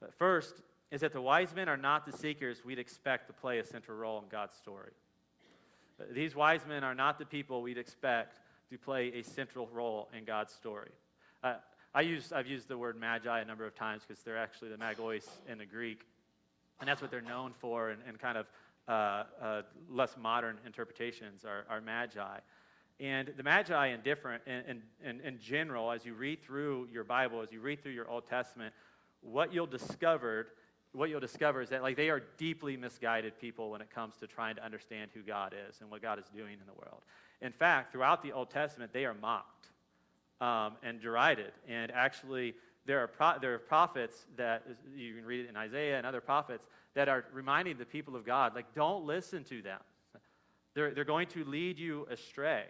But 0.00 0.14
first 0.14 0.62
is 0.90 1.00
that 1.00 1.12
the 1.12 1.20
wise 1.20 1.54
men 1.54 1.68
are 1.68 1.76
not 1.76 2.06
the 2.06 2.16
seekers 2.16 2.64
we'd 2.64 2.78
expect 2.78 3.26
to 3.26 3.32
play 3.32 3.58
a 3.58 3.64
central 3.64 3.96
role 3.98 4.18
in 4.20 4.28
God's 4.28 4.54
story. 4.54 4.92
These 6.12 6.36
wise 6.36 6.60
men 6.68 6.84
are 6.84 6.94
not 6.94 7.18
the 7.18 7.24
people 7.24 7.62
we'd 7.62 7.78
expect 7.78 8.38
to 8.70 8.78
play 8.78 9.12
a 9.14 9.22
central 9.22 9.68
role 9.72 10.08
in 10.16 10.24
God's 10.24 10.52
story. 10.52 10.90
Uh, 11.42 11.54
I 11.94 12.02
use, 12.02 12.32
I've 12.32 12.46
used 12.46 12.68
the 12.68 12.76
word 12.76 13.00
magi 13.00 13.40
a 13.40 13.44
number 13.44 13.66
of 13.66 13.74
times 13.74 14.02
because 14.06 14.22
they're 14.22 14.36
actually 14.36 14.68
the 14.68 14.76
magos 14.76 15.26
in 15.48 15.58
the 15.58 15.64
Greek. 15.64 16.06
And 16.78 16.88
that's 16.88 17.00
what 17.00 17.10
they're 17.10 17.22
known 17.22 17.52
for, 17.58 17.88
and, 17.88 18.02
and 18.06 18.18
kind 18.18 18.36
of 18.36 18.46
uh, 18.86 19.24
uh, 19.40 19.62
less 19.90 20.14
modern 20.20 20.58
interpretations 20.66 21.44
are, 21.44 21.64
are, 21.70 21.80
magi. 21.80 22.38
And 23.00 23.32
the 23.36 23.42
magi, 23.42 23.88
in 23.88 24.00
different, 24.02 24.42
in, 24.46 24.82
in, 25.02 25.20
in 25.20 25.38
general, 25.40 25.90
as 25.90 26.04
you 26.04 26.14
read 26.14 26.42
through 26.42 26.88
your 26.92 27.04
Bible, 27.04 27.40
as 27.40 27.50
you 27.50 27.60
read 27.60 27.82
through 27.82 27.92
your 27.92 28.08
Old 28.10 28.26
Testament, 28.26 28.74
what 29.22 29.52
you'll 29.52 29.66
discover, 29.66 30.48
what 30.96 31.10
you'll 31.10 31.20
discover 31.20 31.60
is 31.60 31.68
that 31.68 31.82
like 31.82 31.96
they 31.96 32.10
are 32.10 32.22
deeply 32.38 32.76
misguided 32.76 33.38
people 33.38 33.70
when 33.70 33.80
it 33.80 33.90
comes 33.94 34.16
to 34.16 34.26
trying 34.26 34.56
to 34.56 34.64
understand 34.64 35.10
who 35.14 35.22
God 35.22 35.54
is 35.68 35.80
and 35.80 35.90
what 35.90 36.02
God 36.02 36.18
is 36.18 36.24
doing 36.34 36.54
in 36.54 36.66
the 36.66 36.72
world. 36.72 37.02
In 37.40 37.52
fact, 37.52 37.92
throughout 37.92 38.22
the 38.22 38.32
Old 38.32 38.50
Testament, 38.50 38.92
they 38.92 39.04
are 39.04 39.14
mocked 39.14 39.66
um, 40.40 40.76
and 40.82 41.00
derided. 41.00 41.52
And 41.68 41.92
actually, 41.92 42.54
there 42.86 43.00
are, 43.00 43.08
pro- 43.08 43.38
there 43.40 43.54
are 43.54 43.58
prophets 43.58 44.26
that 44.36 44.62
you 44.94 45.14
can 45.14 45.24
read 45.24 45.44
it 45.44 45.48
in 45.48 45.56
Isaiah 45.56 45.98
and 45.98 46.06
other 46.06 46.20
prophets 46.20 46.64
that 46.94 47.08
are 47.08 47.24
reminding 47.32 47.76
the 47.76 47.84
people 47.84 48.16
of 48.16 48.24
God, 48.24 48.54
like, 48.54 48.74
don't 48.74 49.04
listen 49.04 49.44
to 49.44 49.60
them. 49.60 49.80
They're, 50.74 50.92
they're 50.92 51.04
going 51.04 51.26
to 51.28 51.44
lead 51.44 51.78
you 51.78 52.06
astray. 52.10 52.64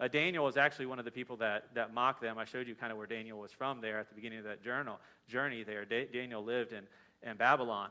Uh, 0.00 0.08
Daniel 0.08 0.48
is 0.48 0.56
actually 0.56 0.86
one 0.86 0.98
of 0.98 1.04
the 1.04 1.10
people 1.10 1.36
that, 1.36 1.74
that 1.74 1.94
mocked 1.94 2.20
them. 2.20 2.36
I 2.36 2.44
showed 2.44 2.66
you 2.66 2.74
kind 2.74 2.90
of 2.90 2.98
where 2.98 3.06
Daniel 3.06 3.38
was 3.38 3.52
from 3.52 3.80
there 3.80 3.98
at 3.98 4.08
the 4.08 4.14
beginning 4.14 4.38
of 4.38 4.44
that 4.44 4.62
journal, 4.62 4.98
journey 5.28 5.62
there. 5.62 5.84
Da- 5.84 6.08
Daniel 6.12 6.42
lived 6.42 6.72
in, 6.72 6.84
in 7.24 7.36
Babylon. 7.36 7.90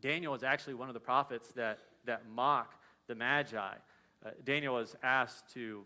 Daniel 0.00 0.34
is 0.34 0.42
actually 0.42 0.74
one 0.74 0.88
of 0.88 0.94
the 0.94 1.00
prophets 1.00 1.48
that, 1.56 1.78
that 2.04 2.22
mock 2.34 2.74
the 3.06 3.14
Magi. 3.14 3.58
Uh, 3.58 4.30
Daniel 4.44 4.74
was 4.74 4.96
asked 5.02 5.52
to 5.54 5.84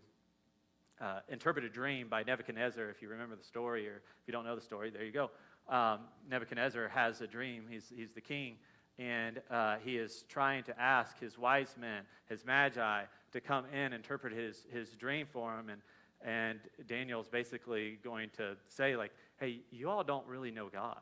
uh, 1.01 1.19
interpret 1.29 1.65
a 1.65 1.69
dream 1.69 2.07
by 2.07 2.23
Nebuchadnezzar. 2.23 2.89
If 2.89 3.01
you 3.01 3.09
remember 3.09 3.35
the 3.35 3.43
story, 3.43 3.87
or 3.87 3.97
if 3.97 4.27
you 4.27 4.31
don't 4.31 4.45
know 4.45 4.55
the 4.55 4.61
story, 4.61 4.89
there 4.89 5.03
you 5.03 5.11
go. 5.11 5.29
Um, 5.67 5.99
Nebuchadnezzar 6.29 6.87
has 6.89 7.21
a 7.21 7.27
dream. 7.27 7.65
He's, 7.69 7.91
he's 7.95 8.13
the 8.13 8.21
king, 8.21 8.55
and 8.97 9.41
uh, 9.49 9.77
he 9.83 9.97
is 9.97 10.23
trying 10.27 10.63
to 10.63 10.79
ask 10.79 11.19
his 11.19 11.37
wise 11.37 11.75
men, 11.79 12.03
his 12.27 12.45
magi, 12.45 13.03
to 13.31 13.41
come 13.41 13.65
in 13.71 13.79
and 13.79 13.93
interpret 13.93 14.33
his, 14.33 14.65
his 14.71 14.89
dream 14.95 15.27
for 15.31 15.53
him. 15.57 15.69
And, 15.69 15.81
and 16.25 16.59
Daniel's 16.87 17.27
basically 17.27 17.99
going 18.03 18.29
to 18.37 18.57
say, 18.67 18.95
like, 18.95 19.11
hey, 19.39 19.59
you 19.71 19.89
all 19.89 20.03
don't 20.03 20.27
really 20.27 20.51
know 20.51 20.67
God. 20.67 20.99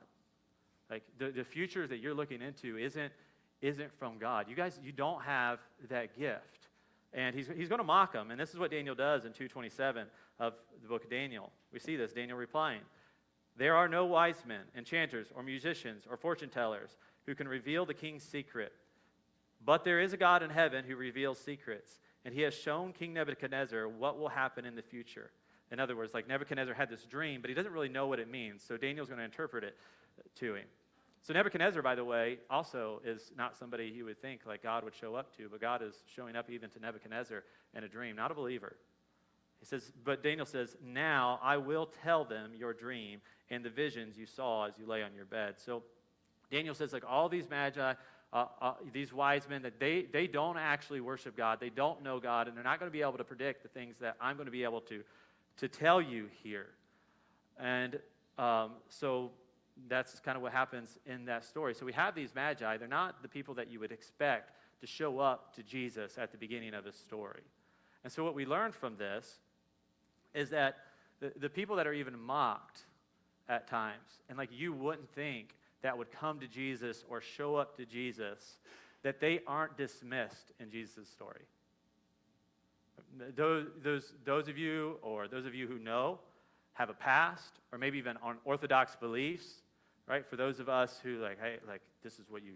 Like, 0.89 1.03
the, 1.17 1.29
the 1.31 1.43
future 1.43 1.87
that 1.87 1.97
you're 1.97 2.13
looking 2.13 2.41
into 2.41 2.77
isn't, 2.77 3.11
isn't 3.61 3.91
from 3.97 4.17
God. 4.17 4.47
You 4.49 4.55
guys, 4.55 4.79
you 4.83 4.91
don't 4.91 5.21
have 5.23 5.59
that 5.89 6.17
gift. 6.17 6.67
And 7.13 7.35
he's, 7.35 7.47
he's 7.47 7.69
going 7.69 7.79
to 7.79 7.85
mock 7.85 8.13
them. 8.13 8.31
And 8.31 8.39
this 8.39 8.51
is 8.53 8.59
what 8.59 8.71
Daniel 8.71 8.95
does 8.95 9.25
in 9.25 9.31
227 9.31 10.07
of 10.39 10.53
the 10.81 10.87
book 10.87 11.03
of 11.03 11.09
Daniel. 11.09 11.51
We 11.71 11.79
see 11.79 11.95
this, 11.95 12.13
Daniel 12.13 12.37
replying. 12.37 12.81
There 13.57 13.75
are 13.75 13.87
no 13.87 14.05
wise 14.05 14.43
men, 14.45 14.61
enchanters, 14.75 15.27
or 15.35 15.41
musicians, 15.41 16.03
or 16.09 16.15
fortune 16.15 16.49
tellers 16.49 16.97
who 17.25 17.33
can 17.33 17.47
reveal 17.47 17.85
the 17.85 17.93
king's 17.93 18.23
secret. 18.23 18.71
But 19.65 19.83
there 19.83 19.99
is 19.99 20.13
a 20.13 20.17
God 20.17 20.43
in 20.43 20.49
heaven 20.51 20.85
who 20.85 20.95
reveals 20.95 21.39
secrets, 21.39 21.99
and 22.23 22.33
he 22.33 22.41
has 22.41 22.53
shown 22.53 22.93
King 22.93 23.13
Nebuchadnezzar 23.13 23.87
what 23.87 24.19
will 24.19 24.29
happen 24.29 24.65
in 24.65 24.75
the 24.75 24.81
future. 24.81 25.31
In 25.71 25.79
other 25.79 25.95
words, 25.95 26.13
like 26.13 26.27
Nebuchadnezzar 26.27 26.73
had 26.73 26.89
this 26.89 27.03
dream, 27.03 27.41
but 27.41 27.49
he 27.49 27.53
doesn't 27.53 27.71
really 27.71 27.89
know 27.89 28.07
what 28.07 28.19
it 28.19 28.29
means. 28.29 28.63
So 28.65 28.77
Daniel's 28.77 29.09
going 29.09 29.19
to 29.19 29.25
interpret 29.25 29.63
it 29.63 29.75
to 30.35 30.55
him. 30.55 30.65
So 31.21 31.33
Nebuchadnezzar, 31.33 31.81
by 31.81 31.95
the 31.95 32.05
way, 32.05 32.37
also 32.49 33.01
is 33.03 33.31
not 33.37 33.57
somebody 33.57 33.85
you 33.85 34.05
would 34.05 34.21
think 34.21 34.41
like 34.45 34.63
God 34.63 34.83
would 34.85 34.95
show 34.95 35.15
up 35.15 35.35
to, 35.37 35.49
but 35.49 35.59
God 35.59 35.81
is 35.81 35.95
showing 36.15 36.35
up 36.35 36.49
even 36.49 36.69
to 36.69 36.79
Nebuchadnezzar 36.79 37.43
in 37.75 37.83
a 37.83 37.87
dream, 37.89 38.15
not 38.15 38.31
a 38.31 38.33
believer. 38.33 38.77
He 39.59 39.65
says, 39.65 39.91
but 40.05 40.23
Daniel 40.23 40.45
says, 40.45 40.77
Now 40.81 41.39
I 41.43 41.57
will 41.57 41.87
tell 42.03 42.23
them 42.23 42.51
your 42.55 42.73
dream 42.73 43.19
and 43.49 43.63
the 43.63 43.69
visions 43.69 44.17
you 44.17 44.25
saw 44.25 44.67
as 44.67 44.77
you 44.77 44.85
lay 44.85 45.03
on 45.03 45.13
your 45.15 45.25
bed. 45.25 45.55
So 45.57 45.83
Daniel 46.51 46.75
says, 46.75 46.93
like 46.93 47.03
all 47.07 47.27
these 47.27 47.49
magi, 47.49 47.93
uh, 48.33 48.45
uh, 48.61 48.73
these 48.93 49.11
wise 49.11 49.47
men, 49.49 49.61
that 49.63 49.79
they, 49.79 50.03
they 50.11 50.27
don't 50.27 50.57
actually 50.57 51.01
worship 51.01 51.35
God. 51.35 51.59
They 51.59 51.69
don't 51.69 52.03
know 52.03 52.19
God, 52.19 52.47
and 52.47 52.55
they're 52.55 52.63
not 52.63 52.79
going 52.79 52.89
to 52.89 52.93
be 52.93 53.01
able 53.01 53.17
to 53.17 53.23
predict 53.23 53.63
the 53.63 53.69
things 53.69 53.95
that 53.99 54.15
I'm 54.21 54.35
going 54.35 54.45
to 54.45 54.51
be 54.51 54.63
able 54.63 54.81
to, 54.81 55.03
to 55.57 55.67
tell 55.67 56.01
you 56.01 56.27
here. 56.43 56.67
And 57.59 57.99
um, 58.37 58.71
so 58.89 59.31
that's 59.87 60.19
kind 60.19 60.35
of 60.35 60.41
what 60.41 60.51
happens 60.51 60.97
in 61.05 61.25
that 61.25 61.43
story. 61.43 61.73
So 61.73 61.85
we 61.85 61.93
have 61.93 62.15
these 62.15 62.33
magi. 62.33 62.77
They're 62.77 62.87
not 62.87 63.21
the 63.21 63.27
people 63.27 63.53
that 63.55 63.69
you 63.69 63.79
would 63.79 63.91
expect 63.91 64.51
to 64.81 64.87
show 64.87 65.19
up 65.19 65.55
to 65.55 65.63
Jesus 65.63 66.17
at 66.17 66.31
the 66.31 66.37
beginning 66.37 66.73
of 66.73 66.85
his 66.85 66.95
story. 66.95 67.41
And 68.03 68.11
so 68.11 68.23
what 68.23 68.35
we 68.35 68.45
learn 68.45 68.71
from 68.71 68.95
this 68.97 69.39
is 70.33 70.49
that 70.51 70.77
the, 71.19 71.33
the 71.39 71.49
people 71.49 71.75
that 71.77 71.87
are 71.87 71.93
even 71.93 72.17
mocked 72.19 72.81
at 73.49 73.67
times, 73.67 74.21
and 74.29 74.37
like 74.37 74.49
you 74.51 74.73
wouldn't 74.73 75.09
think 75.09 75.55
that 75.81 75.97
would 75.97 76.11
come 76.11 76.39
to 76.39 76.47
Jesus 76.47 77.03
or 77.09 77.21
show 77.21 77.55
up 77.55 77.75
to 77.77 77.85
Jesus, 77.85 78.57
that 79.03 79.19
they 79.19 79.41
aren't 79.47 79.77
dismissed 79.77 80.51
in 80.59 80.69
Jesus' 80.69 81.09
story. 81.09 81.45
Those, 83.35 83.67
those, 83.83 84.13
those 84.25 84.47
of 84.47 84.57
you, 84.57 84.97
or 85.01 85.27
those 85.27 85.45
of 85.45 85.55
you 85.55 85.67
who 85.67 85.79
know, 85.79 86.19
have 86.73 86.89
a 86.89 86.93
past, 86.93 87.59
or 87.71 87.77
maybe 87.77 87.97
even 87.97 88.17
on 88.17 88.37
orthodox 88.45 88.95
beliefs, 88.95 89.61
right? 90.07 90.25
For 90.25 90.35
those 90.35 90.59
of 90.59 90.69
us 90.69 90.99
who 91.03 91.17
like, 91.17 91.39
hey, 91.41 91.57
like 91.67 91.81
this 92.03 92.19
is 92.19 92.29
what 92.29 92.43
you 92.43 92.53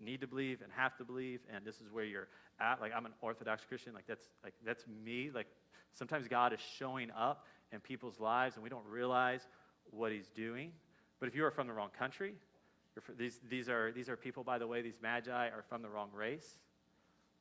need 0.00 0.20
to 0.20 0.26
believe 0.26 0.60
and 0.62 0.70
have 0.76 0.96
to 0.98 1.04
believe, 1.04 1.40
and 1.54 1.64
this 1.64 1.76
is 1.76 1.90
where 1.90 2.04
you're 2.04 2.28
at. 2.60 2.80
Like 2.80 2.92
I'm 2.94 3.06
an 3.06 3.12
Orthodox 3.20 3.64
Christian, 3.66 3.94
like 3.94 4.06
that's 4.06 4.28
like 4.44 4.54
that's 4.64 4.84
me. 5.04 5.30
Like 5.34 5.46
sometimes 5.92 6.28
God 6.28 6.52
is 6.52 6.60
showing 6.78 7.10
up 7.12 7.46
in 7.72 7.80
people's 7.80 8.20
lives, 8.20 8.56
and 8.56 8.62
we 8.62 8.68
don't 8.68 8.86
realize 8.86 9.46
what 9.90 10.12
He's 10.12 10.28
doing. 10.28 10.72
But 11.20 11.28
if 11.28 11.34
you 11.34 11.44
are 11.44 11.50
from 11.50 11.66
the 11.66 11.72
wrong 11.72 11.90
country, 11.98 12.34
these 13.16 13.40
these 13.48 13.68
are 13.68 13.92
these 13.92 14.08
are 14.08 14.16
people, 14.16 14.44
by 14.44 14.58
the 14.58 14.66
way. 14.66 14.82
These 14.82 14.98
magi 15.02 15.48
are 15.48 15.64
from 15.68 15.82
the 15.82 15.88
wrong 15.88 16.10
race. 16.14 16.58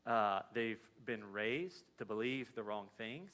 Uh, 0.06 0.42
they've 0.54 0.82
been 1.06 1.32
raised 1.32 1.84
to 1.98 2.06
believe 2.06 2.54
the 2.56 2.64
wrong 2.64 2.88
things. 2.98 3.32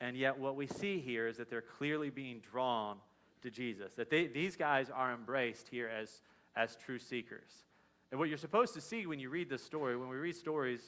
And 0.00 0.16
yet, 0.16 0.38
what 0.38 0.56
we 0.56 0.66
see 0.66 1.00
here 1.00 1.26
is 1.26 1.38
that 1.38 1.48
they're 1.48 1.62
clearly 1.62 2.10
being 2.10 2.40
drawn 2.40 2.98
to 3.42 3.50
Jesus. 3.50 3.94
That 3.94 4.10
they, 4.10 4.26
these 4.26 4.56
guys 4.56 4.90
are 4.90 5.14
embraced 5.14 5.68
here 5.68 5.88
as, 5.88 6.20
as 6.54 6.76
true 6.76 6.98
seekers. 6.98 7.64
And 8.10 8.20
what 8.20 8.28
you're 8.28 8.38
supposed 8.38 8.74
to 8.74 8.80
see 8.80 9.06
when 9.06 9.18
you 9.18 9.30
read 9.30 9.48
this 9.48 9.62
story, 9.62 9.96
when 9.96 10.08
we 10.08 10.16
read 10.16 10.36
stories, 10.36 10.80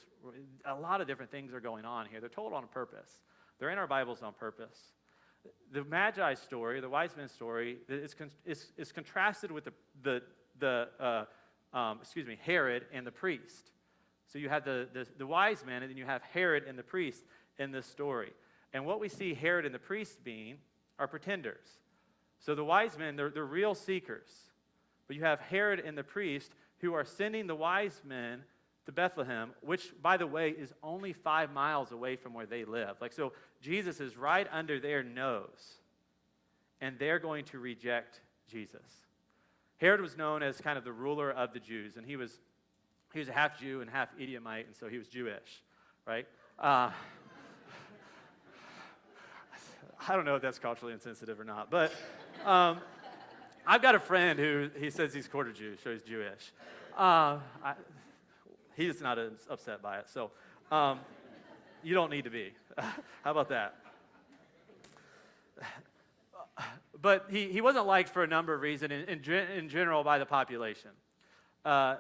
a 0.65 0.75
lot 0.75 1.01
of 1.01 1.07
different 1.07 1.31
things 1.31 1.53
are 1.53 1.61
going 1.61 1.85
on 1.85 2.07
here. 2.07 2.21
They're 2.21 2.29
told 2.29 2.53
on 2.53 2.67
purpose, 2.69 3.21
they're 3.59 3.71
in 3.71 3.79
our 3.79 3.87
Bibles 3.87 4.23
on 4.23 4.35
purpose. 4.35 4.79
The 5.73 5.85
Magi 5.85 6.35
story, 6.35 6.81
the 6.81 6.89
wise 6.89 7.17
men 7.17 7.29
story, 7.29 7.79
is, 7.89 8.15
is, 8.45 8.73
is 8.77 8.93
contrasted 8.93 9.51
with 9.51 9.65
the, 9.65 9.73
the, 10.03 10.23
the 10.59 10.89
uh, 11.01 11.77
um, 11.77 11.99
excuse 12.03 12.27
me, 12.27 12.39
Herod 12.43 12.87
and 12.93 13.07
the 13.07 13.13
priest. 13.13 13.71
So 14.33 14.39
you 14.39 14.49
have 14.49 14.65
the, 14.65 14.89
the, 14.93 15.07
the 15.17 15.27
wise 15.27 15.65
men, 15.65 15.83
and 15.83 15.91
then 15.91 15.97
you 15.97 16.05
have 16.05 16.23
Herod 16.23 16.65
and 16.69 16.79
the 16.79 16.83
priest 16.83 17.25
in 17.59 17.73
this 17.73 17.87
story. 17.87 18.33
And 18.73 18.85
what 18.85 19.01
we 19.01 19.09
see 19.09 19.35
Herod 19.35 19.65
and 19.65 19.75
the 19.75 19.79
priest 19.79 20.23
being 20.23 20.59
are 20.99 21.09
pretenders. 21.09 21.67
So 22.39 22.55
the 22.55 22.65
wise 22.65 22.99
men, 22.99 23.17
they're, 23.17 23.31
they're 23.31 23.45
real 23.45 23.75
seekers. 23.75 24.29
But 25.07 25.17
you 25.17 25.25
have 25.25 25.41
Herod 25.41 25.81
and 25.81 25.97
the 25.97 26.05
priest 26.05 26.53
who 26.81 26.95
are 26.95 27.05
sending 27.05 27.47
the 27.47 27.55
wise 27.55 28.03
men 28.05 28.43
to 28.87 28.93
Bethlehem, 28.93 29.51
which, 29.61 29.93
by 30.01 30.17
the 30.17 30.27
way, 30.27 30.51
is 30.51 30.73
only 30.83 31.13
five 31.13 31.53
miles 31.53 31.93
away 31.93 32.17
from 32.17 32.33
where 32.33 32.47
they 32.47 32.65
live. 32.65 32.97
Like, 33.01 33.13
so 33.13 33.33
Jesus 33.61 34.01
is 34.01 34.17
right 34.17 34.47
under 34.53 34.81
their 34.81 35.03
nose, 35.03 35.81
and 36.81 36.99
they're 36.99 37.19
going 37.19 37.45
to 37.47 37.59
reject 37.59 38.21
Jesus. 38.51 39.07
Herod 39.79 40.01
was 40.01 40.17
known 40.17 40.43
as 40.43 40.61
kind 40.61 40.79
of 40.79 40.85
the 40.85 40.93
ruler 40.93 41.31
of 41.31 41.53
the 41.53 41.61
Jews, 41.61 41.97
and 41.97 42.07
he 42.07 42.17
was, 42.17 42.41
he 43.13 43.19
was 43.19 43.29
a 43.29 43.33
half 43.33 43.59
Jew 43.59 43.81
and 43.81 43.91
half 43.91 44.09
Edomite, 44.21 44.67
and 44.67 44.77
so 44.77 44.89
he 44.89 44.99
was 44.99 45.09
Jewish, 45.09 45.63
right? 46.07 46.27
Uh, 46.59 46.91
I 50.09 50.17
don't 50.17 50.25
know 50.25 50.37
if 50.37 50.43
that's 50.43 50.59
culturally 50.59 50.95
insensitive 50.95 51.41
or 51.41 51.45
not, 51.45 51.71
but 51.71 51.93
um, 52.45 52.79
I've 53.67 53.83
got 53.83 53.95
a 53.95 54.01
friend 54.01 54.39
who 54.39 54.71
he 54.79 54.91
says 54.91 55.13
he's 55.13 55.29
quarter 55.29 55.53
Jewish, 55.53 55.83
so 55.83 55.93
he's 55.93 56.03
Jewish. 56.03 56.53
Uh, 56.97 57.39
I, 57.63 57.75
he's 58.77 59.01
not 59.01 59.19
upset 59.51 59.83
by 59.83 59.99
it, 59.99 60.09
so 60.09 60.31
um, 60.71 61.01
you 61.83 61.95
don't 61.95 62.11
need 62.11 62.25
to 62.25 62.31
be. 62.31 62.53
How 62.79 63.31
about 63.31 63.49
that? 63.49 63.75
But 67.01 67.27
he, 67.31 67.53
he 67.53 67.61
wasn't 67.61 67.87
liked 67.87 68.09
for 68.09 68.25
a 68.25 68.27
number 68.27 68.55
of 68.55 68.61
reasons, 68.61 68.93
in, 68.93 69.03
in, 69.03 69.33
in 69.57 69.69
general, 69.69 70.03
by 70.03 70.19
the 70.19 70.27
population. 70.27 70.91
Uh, 71.65 71.97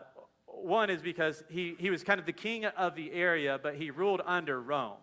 one 0.62 0.90
is 0.90 1.02
because 1.02 1.42
he, 1.48 1.74
he 1.78 1.90
was 1.90 2.02
kind 2.02 2.20
of 2.20 2.26
the 2.26 2.32
king 2.32 2.64
of 2.64 2.94
the 2.94 3.12
area, 3.12 3.58
but 3.62 3.74
he 3.74 3.90
ruled 3.90 4.22
under 4.24 4.60
Rome. 4.60 4.98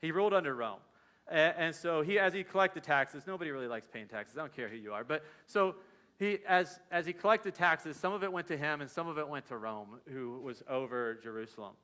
He 0.00 0.12
ruled 0.12 0.34
under 0.34 0.54
Rome. 0.54 0.80
And, 1.28 1.54
and, 1.58 1.74
so 1.74 2.02
he, 2.02 2.18
as 2.18 2.32
he 2.32 2.44
collected 2.44 2.82
taxes, 2.82 3.24
nobody 3.26 3.50
really 3.50 3.66
likes 3.66 3.86
paying 3.86 4.06
taxes. 4.06 4.36
I 4.36 4.40
don't 4.40 4.54
care 4.54 4.68
who 4.68 4.76
you 4.76 4.92
are. 4.92 5.04
But 5.04 5.24
so 5.46 5.76
he, 6.18 6.38
as, 6.46 6.80
as 6.90 7.06
he 7.06 7.12
collected 7.12 7.54
taxes, 7.54 7.96
some 7.96 8.12
of 8.12 8.22
it 8.22 8.32
went 8.32 8.46
to 8.48 8.56
him 8.56 8.80
and 8.80 8.90
some 8.90 9.08
of 9.08 9.18
it 9.18 9.28
went 9.28 9.46
to 9.48 9.56
Rome, 9.56 10.00
who 10.12 10.38
was 10.40 10.62
over 10.68 11.18
Jerusalem. 11.22 11.74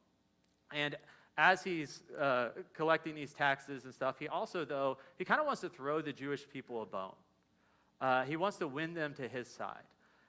And 0.73 0.97
as 1.37 1.65
he's 1.65 2.03
uh, 2.19 2.51
collecting 2.75 3.15
these 3.15 3.33
taxes 3.33 3.85
and 3.85 3.93
stuff, 3.93 4.19
he 4.19 4.29
also, 4.29 4.65
though, 4.65 4.99
he 5.19 5.25
kind 5.25 5.41
of 5.41 5.47
wants 5.47 5.61
to 5.63 5.69
throw 5.69 6.01
the 6.01 6.13
Jewish 6.13 6.49
people 6.49 6.83
a 6.83 6.87
bone. 6.87 7.15
Uh, 8.01 8.25
he 8.25 8.37
wants 8.37 8.59
to 8.59 8.69
win 8.69 8.95
them 8.95 9.15
to 9.15 9.29
his 9.29 9.49
side. 9.49 9.85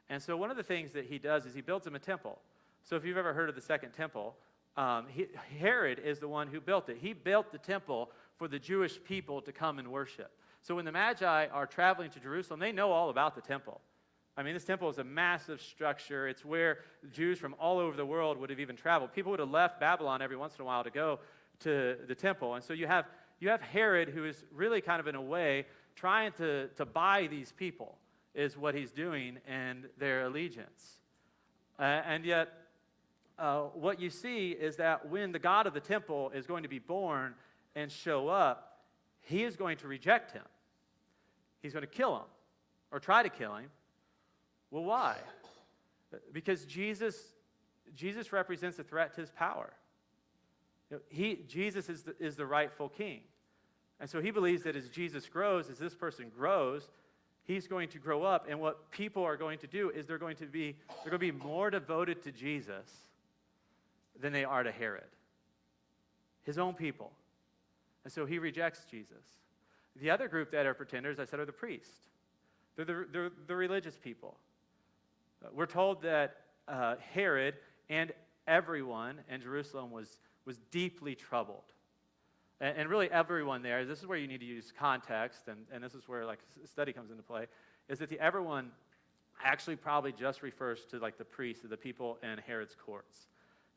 And 0.10 0.21
so 0.21 0.38
one 0.38 0.52
of 0.52 0.58
the 0.58 0.63
things 0.63 0.91
that 0.93 1.06
he 1.06 1.17
does 1.17 1.45
is 1.45 1.54
he 1.56 1.62
builds 1.62 1.86
them 1.86 1.95
a 1.95 1.99
temple. 1.99 2.39
So 2.83 2.95
if 2.95 3.05
you've 3.05 3.17
ever 3.17 3.33
heard 3.33 3.49
of 3.49 3.55
the 3.55 3.61
Second 3.61 3.91
Temple, 3.91 4.35
um, 4.75 5.05
he, 5.09 5.27
Herod 5.59 5.99
is 5.99 6.19
the 6.19 6.27
one 6.27 6.47
who 6.47 6.59
built 6.59 6.89
it. 6.89 6.97
He 6.99 7.13
built 7.13 7.51
the 7.51 7.57
temple 7.57 8.11
for 8.37 8.47
the 8.47 8.59
Jewish 8.59 9.01
people 9.03 9.41
to 9.41 9.51
come 9.51 9.79
and 9.79 9.87
worship. 9.89 10.31
So 10.61 10.75
when 10.75 10.85
the 10.85 10.91
Magi 10.91 11.47
are 11.47 11.65
traveling 11.65 12.09
to 12.11 12.19
Jerusalem, 12.19 12.59
they 12.59 12.71
know 12.71 12.91
all 12.91 13.09
about 13.09 13.35
the 13.35 13.41
temple. 13.41 13.81
I 14.35 14.41
mean, 14.41 14.55
this 14.55 14.63
temple 14.63 14.89
is 14.89 14.97
a 14.97 15.03
massive 15.03 15.61
structure. 15.61 16.27
It's 16.27 16.43
where 16.43 16.79
Jews 17.11 17.37
from 17.37 17.55
all 17.59 17.77
over 17.77 17.95
the 17.95 18.05
world 18.05 18.37
would 18.39 18.49
have 18.49 18.59
even 18.59 18.75
traveled. 18.75 19.13
People 19.13 19.29
would 19.31 19.39
have 19.39 19.51
left 19.51 19.79
Babylon 19.79 20.21
every 20.21 20.37
once 20.37 20.55
in 20.55 20.63
a 20.63 20.65
while 20.65 20.83
to 20.83 20.89
go 20.89 21.19
to 21.59 21.97
the 22.07 22.15
temple. 22.15 22.55
And 22.55 22.63
so 22.63 22.73
you 22.73 22.87
have, 22.87 23.05
you 23.39 23.49
have 23.49 23.61
Herod, 23.61 24.09
who 24.09 24.25
is 24.25 24.43
really 24.51 24.81
kind 24.81 24.99
of 24.99 25.07
in 25.07 25.15
a 25.15 25.21
way 25.21 25.67
trying 25.95 26.31
to, 26.33 26.67
to 26.69 26.85
buy 26.85 27.27
these 27.27 27.51
people, 27.51 27.97
is 28.33 28.57
what 28.57 28.73
he's 28.73 28.91
doing, 28.91 29.37
and 29.47 29.87
their 29.99 30.23
allegiance. 30.23 30.97
Uh, 31.77 31.83
and 31.83 32.25
yet, 32.25 32.49
uh, 33.37 33.61
what 33.73 33.99
you 33.99 34.09
see 34.09 34.51
is 34.51 34.75
that 34.77 35.09
when 35.09 35.31
the 35.31 35.39
God 35.39 35.65
of 35.65 35.73
the 35.73 35.79
temple 35.79 36.31
is 36.35 36.45
going 36.45 36.63
to 36.63 36.69
be 36.69 36.79
born 36.79 37.33
and 37.75 37.91
show 37.91 38.27
up, 38.27 38.81
he 39.21 39.43
is 39.43 39.55
going 39.55 39.77
to 39.77 39.87
reject 39.87 40.31
him. 40.31 40.43
He's 41.61 41.73
going 41.73 41.83
to 41.83 41.87
kill 41.87 42.15
him 42.17 42.25
or 42.91 42.99
try 42.99 43.23
to 43.23 43.29
kill 43.29 43.55
him. 43.55 43.69
Well, 44.69 44.83
why? 44.83 45.17
Because 46.31 46.65
Jesus, 46.65 47.15
Jesus 47.95 48.31
represents 48.31 48.77
a 48.79 48.83
threat 48.83 49.13
to 49.15 49.21
his 49.21 49.31
power. 49.31 49.71
He, 51.09 51.39
Jesus 51.47 51.89
is 51.89 52.03
the, 52.03 52.15
is 52.19 52.35
the 52.35 52.45
rightful 52.45 52.89
king. 52.89 53.21
And 53.99 54.09
so 54.09 54.21
he 54.21 54.31
believes 54.31 54.63
that 54.63 54.75
as 54.75 54.89
Jesus 54.89 55.27
grows, 55.27 55.69
as 55.69 55.79
this 55.79 55.95
person 55.95 56.29
grows, 56.35 56.89
he's 57.45 57.67
going 57.67 57.89
to 57.89 57.99
grow 57.99 58.23
up. 58.23 58.47
And 58.49 58.59
what 58.59 58.91
people 58.91 59.23
are 59.23 59.37
going 59.37 59.57
to 59.59 59.67
do 59.67 59.89
is 59.89 60.05
they're 60.05 60.17
going 60.17 60.35
to 60.35 60.45
be, 60.45 60.75
they're 61.03 61.09
going 61.09 61.31
to 61.31 61.31
be 61.31 61.31
more 61.31 61.71
devoted 61.71 62.21
to 62.23 62.31
Jesus 62.31 63.05
than 64.19 64.34
they 64.34 64.43
are 64.43 64.63
to 64.63 64.71
Herod, 64.71 65.04
his 66.43 66.58
own 66.58 66.73
people. 66.73 67.12
And 68.04 68.12
so 68.12 68.26
he 68.26 68.39
rejects 68.39 68.86
Jesus. 68.89 69.23
The 69.95 70.10
other 70.10 70.28
group 70.28 70.52
that 70.52 70.65
are 70.65 70.73
pretenders, 70.73 71.19
I 71.19 71.26
said, 71.26 71.39
are 71.39 71.45
the 71.45 71.52
priests. 71.52 72.10
They're 72.76 72.86
the, 72.86 73.08
they're 73.12 73.32
the 73.47 73.56
religious 73.56 73.97
people. 73.97 74.38
Uh, 75.43 75.49
we're 75.54 75.65
told 75.65 76.02
that 76.02 76.38
uh, 76.67 76.95
Herod 77.13 77.56
and 77.89 78.12
everyone 78.47 79.19
in 79.30 79.41
Jerusalem 79.41 79.91
was, 79.91 80.19
was 80.45 80.58
deeply 80.71 81.15
troubled. 81.15 81.63
And, 82.60 82.78
and, 82.78 82.89
really, 82.89 83.12
everyone 83.12 83.62
there, 83.62 83.86
this 83.86 83.99
is 83.99 84.08
where 84.08 84.17
you 84.17 84.28
need 84.28 84.39
to 84.39 84.45
use 84.45 84.73
context, 84.78 85.47
and, 85.47 85.60
and 85.71 85.84
this 85.84 85.93
is 85.93 86.08
where 86.08 86.26
like 86.26 86.39
study 86.65 86.93
comes 86.93 87.12
into 87.12 87.23
play, 87.23 87.45
is 87.89 87.99
that 87.99 88.10
the 88.10 88.19
everyone 88.19 88.71
actually 89.43 89.76
probably 89.76 90.12
just 90.12 90.41
refers 90.41 90.86
to 90.86 90.99
like 90.99 91.17
the 91.17 91.26
priests, 91.26 91.63
the 91.67 91.78
people 91.78 92.17
in 92.23 92.39
Herod's 92.45 92.76
courts 92.76 93.28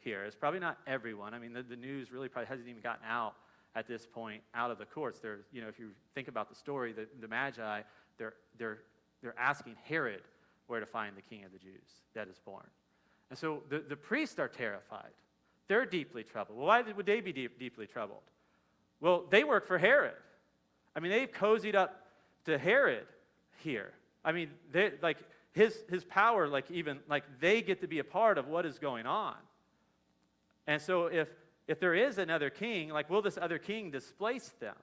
here. 0.06 0.24
It's 0.24 0.36
probably 0.36 0.60
not 0.60 0.78
everyone. 0.86 1.34
I 1.34 1.40
mean, 1.40 1.52
the, 1.52 1.64
the 1.64 1.76
news 1.76 2.12
really 2.12 2.28
probably 2.28 2.46
hasn't 2.46 2.68
even 2.68 2.80
gotten 2.80 3.04
out 3.06 3.34
at 3.74 3.88
this 3.88 4.06
point 4.06 4.40
out 4.54 4.70
of 4.70 4.78
the 4.78 4.86
courts. 4.86 5.18
They're, 5.18 5.40
you 5.52 5.60
know, 5.60 5.68
if 5.68 5.80
you 5.80 5.90
think 6.14 6.28
about 6.28 6.48
the 6.48 6.54
story, 6.54 6.92
the, 6.92 7.08
the 7.20 7.26
Magi, 7.26 7.82
they're, 8.16 8.34
they're, 8.56 8.78
they're 9.20 9.38
asking 9.38 9.74
Herod 9.84 10.22
where 10.68 10.78
to 10.78 10.86
find 10.86 11.16
the 11.16 11.22
king 11.22 11.44
of 11.44 11.52
the 11.52 11.58
Jews 11.58 12.04
that 12.14 12.28
is 12.28 12.38
born. 12.38 12.66
And 13.30 13.38
so 13.38 13.64
the, 13.68 13.80
the 13.80 13.96
priests 13.96 14.38
are 14.38 14.48
terrified. 14.48 15.10
They're 15.66 15.84
deeply 15.84 16.22
troubled. 16.22 16.56
Well, 16.56 16.68
why 16.68 16.82
would 16.82 17.06
they 17.06 17.20
be 17.20 17.32
deep, 17.32 17.58
deeply 17.58 17.88
troubled? 17.88 18.22
Well, 19.00 19.24
they 19.28 19.42
work 19.42 19.66
for 19.66 19.76
Herod. 19.76 20.14
I 20.94 21.00
mean, 21.00 21.10
they've 21.10 21.30
cozied 21.30 21.74
up 21.74 22.06
to 22.44 22.56
Herod 22.56 23.06
here. 23.64 23.92
I 24.24 24.30
mean, 24.30 24.50
they, 24.70 24.92
like 25.02 25.18
his, 25.52 25.76
his 25.90 26.04
power, 26.04 26.46
like 26.46 26.70
even, 26.70 27.00
like 27.08 27.24
they 27.40 27.60
get 27.60 27.80
to 27.80 27.88
be 27.88 27.98
a 27.98 28.04
part 28.04 28.38
of 28.38 28.46
what 28.46 28.64
is 28.64 28.78
going 28.78 29.06
on. 29.06 29.34
And 30.66 30.81
so 30.81 31.07
if, 31.07 31.29
if 31.68 31.81
there 31.81 31.94
is 31.94 32.18
another 32.18 32.50
king, 32.50 32.90
like 32.90 33.09
will 33.11 33.22
this 33.22 33.38
other 33.40 33.59
king 33.59 33.90
displace 33.90 34.48
them? 34.61 34.76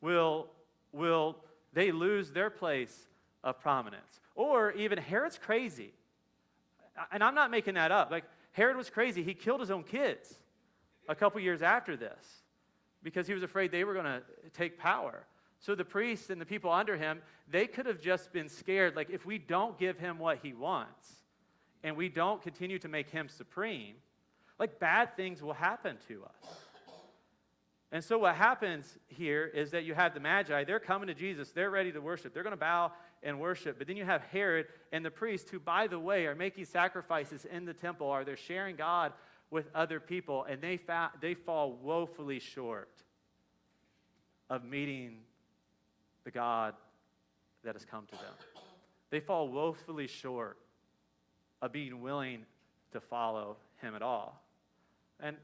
Will, 0.00 0.48
will 0.92 1.36
they 1.72 1.92
lose 1.92 2.30
their 2.30 2.50
place 2.50 3.08
of 3.42 3.60
prominence? 3.60 4.20
Or 4.34 4.72
even 4.72 4.98
Herod's 4.98 5.38
crazy. 5.38 5.92
And 7.12 7.22
I'm 7.22 7.34
not 7.34 7.50
making 7.50 7.74
that 7.74 7.92
up. 7.92 8.10
Like 8.10 8.24
Herod 8.52 8.76
was 8.76 8.90
crazy. 8.90 9.22
He 9.22 9.34
killed 9.34 9.60
his 9.60 9.70
own 9.70 9.82
kids 9.82 10.34
a 11.08 11.14
couple 11.14 11.40
years 11.40 11.62
after 11.62 11.96
this 11.96 12.42
because 13.02 13.26
he 13.26 13.34
was 13.34 13.42
afraid 13.42 13.70
they 13.70 13.84
were 13.84 13.92
going 13.92 14.06
to 14.06 14.22
take 14.54 14.78
power. 14.78 15.26
So 15.60 15.74
the 15.74 15.84
priests 15.84 16.30
and 16.30 16.40
the 16.40 16.46
people 16.46 16.70
under 16.70 16.96
him, 16.96 17.20
they 17.50 17.66
could 17.66 17.86
have 17.86 18.00
just 18.00 18.32
been 18.32 18.48
scared. 18.48 18.96
Like, 18.96 19.10
if 19.10 19.24
we 19.24 19.38
don't 19.38 19.78
give 19.78 19.98
him 19.98 20.18
what 20.18 20.38
he 20.42 20.52
wants 20.52 21.12
and 21.82 21.96
we 21.96 22.08
don't 22.08 22.42
continue 22.42 22.78
to 22.78 22.88
make 22.88 23.10
him 23.10 23.28
supreme, 23.28 23.94
like 24.58 24.78
bad 24.78 25.16
things 25.16 25.42
will 25.42 25.52
happen 25.52 25.96
to 26.08 26.24
us. 26.24 26.56
And 27.92 28.02
so 28.02 28.18
what 28.18 28.34
happens 28.34 28.98
here 29.06 29.46
is 29.46 29.70
that 29.70 29.84
you 29.84 29.94
have 29.94 30.12
the 30.12 30.20
Magi, 30.20 30.64
they're 30.64 30.80
coming 30.80 31.06
to 31.06 31.14
Jesus, 31.14 31.50
they're 31.52 31.70
ready 31.70 31.92
to 31.92 32.00
worship, 32.00 32.34
they're 32.34 32.42
going 32.42 32.52
to 32.52 32.56
bow 32.56 32.92
and 33.22 33.40
worship. 33.40 33.78
But 33.78 33.86
then 33.86 33.96
you 33.96 34.04
have 34.04 34.22
Herod 34.22 34.66
and 34.92 35.04
the 35.04 35.10
priests, 35.10 35.50
who, 35.50 35.60
by 35.60 35.86
the 35.86 35.98
way, 35.98 36.26
are 36.26 36.34
making 36.34 36.64
sacrifices 36.64 37.44
in 37.44 37.64
the 37.64 37.72
temple, 37.72 38.06
or 38.06 38.24
they're 38.24 38.36
sharing 38.36 38.76
God 38.76 39.12
with 39.50 39.68
other 39.74 40.00
people, 40.00 40.44
and 40.44 40.60
they, 40.60 40.76
fa- 40.76 41.12
they 41.20 41.34
fall 41.34 41.78
woefully 41.82 42.40
short 42.40 42.90
of 44.50 44.64
meeting 44.64 45.18
the 46.24 46.30
God 46.30 46.74
that 47.64 47.74
has 47.74 47.84
come 47.84 48.06
to 48.06 48.16
them. 48.16 48.34
They 49.10 49.20
fall 49.20 49.48
woefully 49.48 50.08
short 50.08 50.58
of 51.62 51.72
being 51.72 52.00
willing 52.00 52.44
to 52.92 53.00
follow 53.00 53.56
him 53.80 53.94
at 53.94 54.02
all. 54.02 54.42
And 55.20 55.36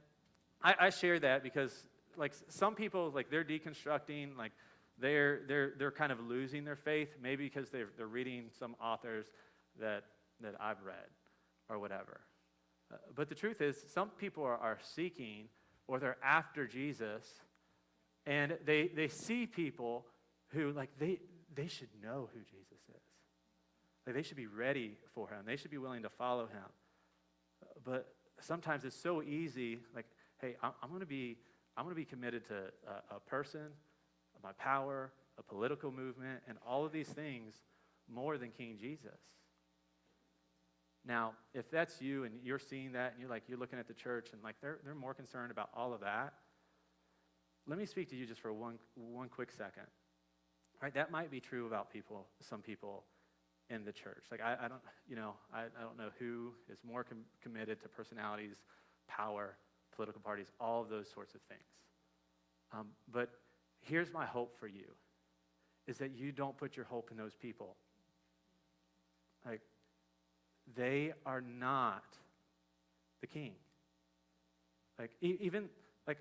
I, 0.63 0.75
I 0.79 0.91
share 0.91 1.19
that 1.21 1.43
because, 1.43 1.73
like, 2.17 2.33
some 2.49 2.75
people, 2.75 3.11
like, 3.15 3.31
they're 3.31 3.45
deconstructing, 3.45 4.37
like, 4.37 4.53
they're, 4.99 5.41
they're, 5.49 5.73
they're 5.79 5.91
kind 5.91 6.13
of 6.13 6.21
losing 6.21 6.65
their 6.65 6.77
faith, 6.77 7.09
maybe 7.21 7.45
because 7.45 7.71
they're, 7.71 7.89
they're 7.97 8.07
reading 8.07 8.51
some 8.59 8.77
authors 8.81 9.27
that, 9.81 10.05
that 10.41 10.55
I've 10.61 10.83
read 10.85 10.97
or 11.69 11.79
whatever. 11.79 12.21
Uh, 12.93 12.97
but 13.15 13.29
the 13.29 13.35
truth 13.35 13.61
is, 13.61 13.77
some 13.93 14.11
people 14.11 14.45
are, 14.45 14.57
are 14.57 14.79
seeking 14.95 15.49
or 15.89 15.99
they're 15.99 16.19
after 16.23 16.67
Jesus, 16.67 17.25
and 18.27 18.57
they, 18.65 18.89
they 18.89 19.09
see 19.09 19.47
people 19.47 20.07
who, 20.49 20.71
like, 20.73 20.91
they, 20.99 21.19
they 21.55 21.67
should 21.67 21.89
know 22.03 22.29
who 22.33 22.41
Jesus 22.41 22.79
is. 22.89 23.03
Like, 24.07 24.17
they 24.17 24.23
should 24.23 24.37
be 24.37 24.47
ready 24.47 24.97
for 25.15 25.29
him, 25.29 25.45
they 25.47 25.57
should 25.57 25.71
be 25.71 25.79
willing 25.79 26.03
to 26.03 26.11
follow 26.11 26.47
him. 26.47 26.71
But 27.85 28.13
sometimes 28.43 28.85
it's 28.85 28.97
so 28.97 29.23
easy, 29.23 29.81
like, 29.95 30.07
hey, 30.41 30.57
I'm, 30.63 30.73
I'm 30.83 30.89
going 30.89 31.01
to 31.01 31.07
be. 31.07 31.39
I'm 31.75 31.85
going 31.85 31.95
to 31.95 31.99
be 31.99 32.05
committed 32.05 32.47
to 32.49 32.55
a, 32.87 33.17
a 33.17 33.21
person, 33.21 33.63
my 34.43 34.53
power, 34.59 35.11
a 35.39 35.43
political 35.43 35.91
movement, 35.91 36.43
and 36.47 36.59
all 36.67 36.85
of 36.85 36.93
these 36.93 37.09
things 37.09 37.55
more 38.13 38.37
than 38.37 38.51
King 38.51 38.77
Jesus. 38.79 39.19
Now, 41.07 41.33
if 41.55 41.71
that's 41.71 42.01
you 42.01 42.25
and 42.25 42.35
you're 42.45 42.59
seeing 42.59 42.93
that 42.93 43.13
and 43.13 43.21
you're 43.21 43.31
like, 43.31 43.45
you're 43.49 43.59
looking 43.59 43.79
at 43.79 43.89
the 43.89 43.95
church 43.95 44.29
and 44.33 44.43
like 44.43 44.57
they're, 44.61 44.79
they're 44.85 44.95
more 44.95 45.15
concerned 45.15 45.51
about 45.51 45.71
all 45.75 45.93
of 45.93 46.01
that, 46.01 46.35
let 47.67 47.79
me 47.79 47.87
speak 47.87 48.11
to 48.11 48.17
you 48.17 48.27
just 48.27 48.41
for 48.41 48.53
one, 48.53 48.79
one 48.95 49.29
quick 49.29 49.51
second. 49.51 49.87
Right? 50.83 50.93
That 50.95 51.11
might 51.11 51.31
be 51.31 51.41
true 51.41 51.67
about 51.67 51.91
people, 51.93 52.27
some 52.41 52.61
people 52.61 53.05
in 53.73 53.85
the 53.85 53.93
church. 53.93 54.25
Like, 54.31 54.41
I, 54.41 54.57
I 54.65 54.69
don't, 54.69 54.81
you 55.09 55.17
know, 55.17 55.35
I, 55.53 55.63
I 55.63 55.83
don't 55.83 55.97
know 55.97 56.11
who 56.19 56.53
is 56.71 56.79
more 56.87 57.05
com- 57.05 57.25
committed 57.43 57.81
to 57.83 57.89
personalities, 57.89 58.57
power, 59.09 59.57
political 59.97 60.21
parties, 60.21 60.53
all 60.61 60.83
of 60.83 60.89
those 60.89 61.09
sorts 61.09 61.35
of 61.35 61.41
things. 61.43 61.65
Um, 62.73 62.89
but 63.11 63.31
here's 63.81 64.13
my 64.13 64.27
hope 64.27 64.59
for 64.59 64.67
you 64.67 64.95
is 65.87 65.99
that 65.99 66.15
you 66.15 66.31
don't 66.31 66.57
put 66.57 66.77
your 66.77 66.85
hope 66.85 67.11
in 67.11 67.17
those 67.17 67.35
people. 67.35 67.77
Like, 69.45 69.63
they 70.77 71.13
are 71.27 71.41
not 71.41 72.05
the 73.21 73.27
king. 73.27 73.55
Like, 74.99 75.11
e- 75.21 75.39
even, 75.41 75.69
like, 76.07 76.19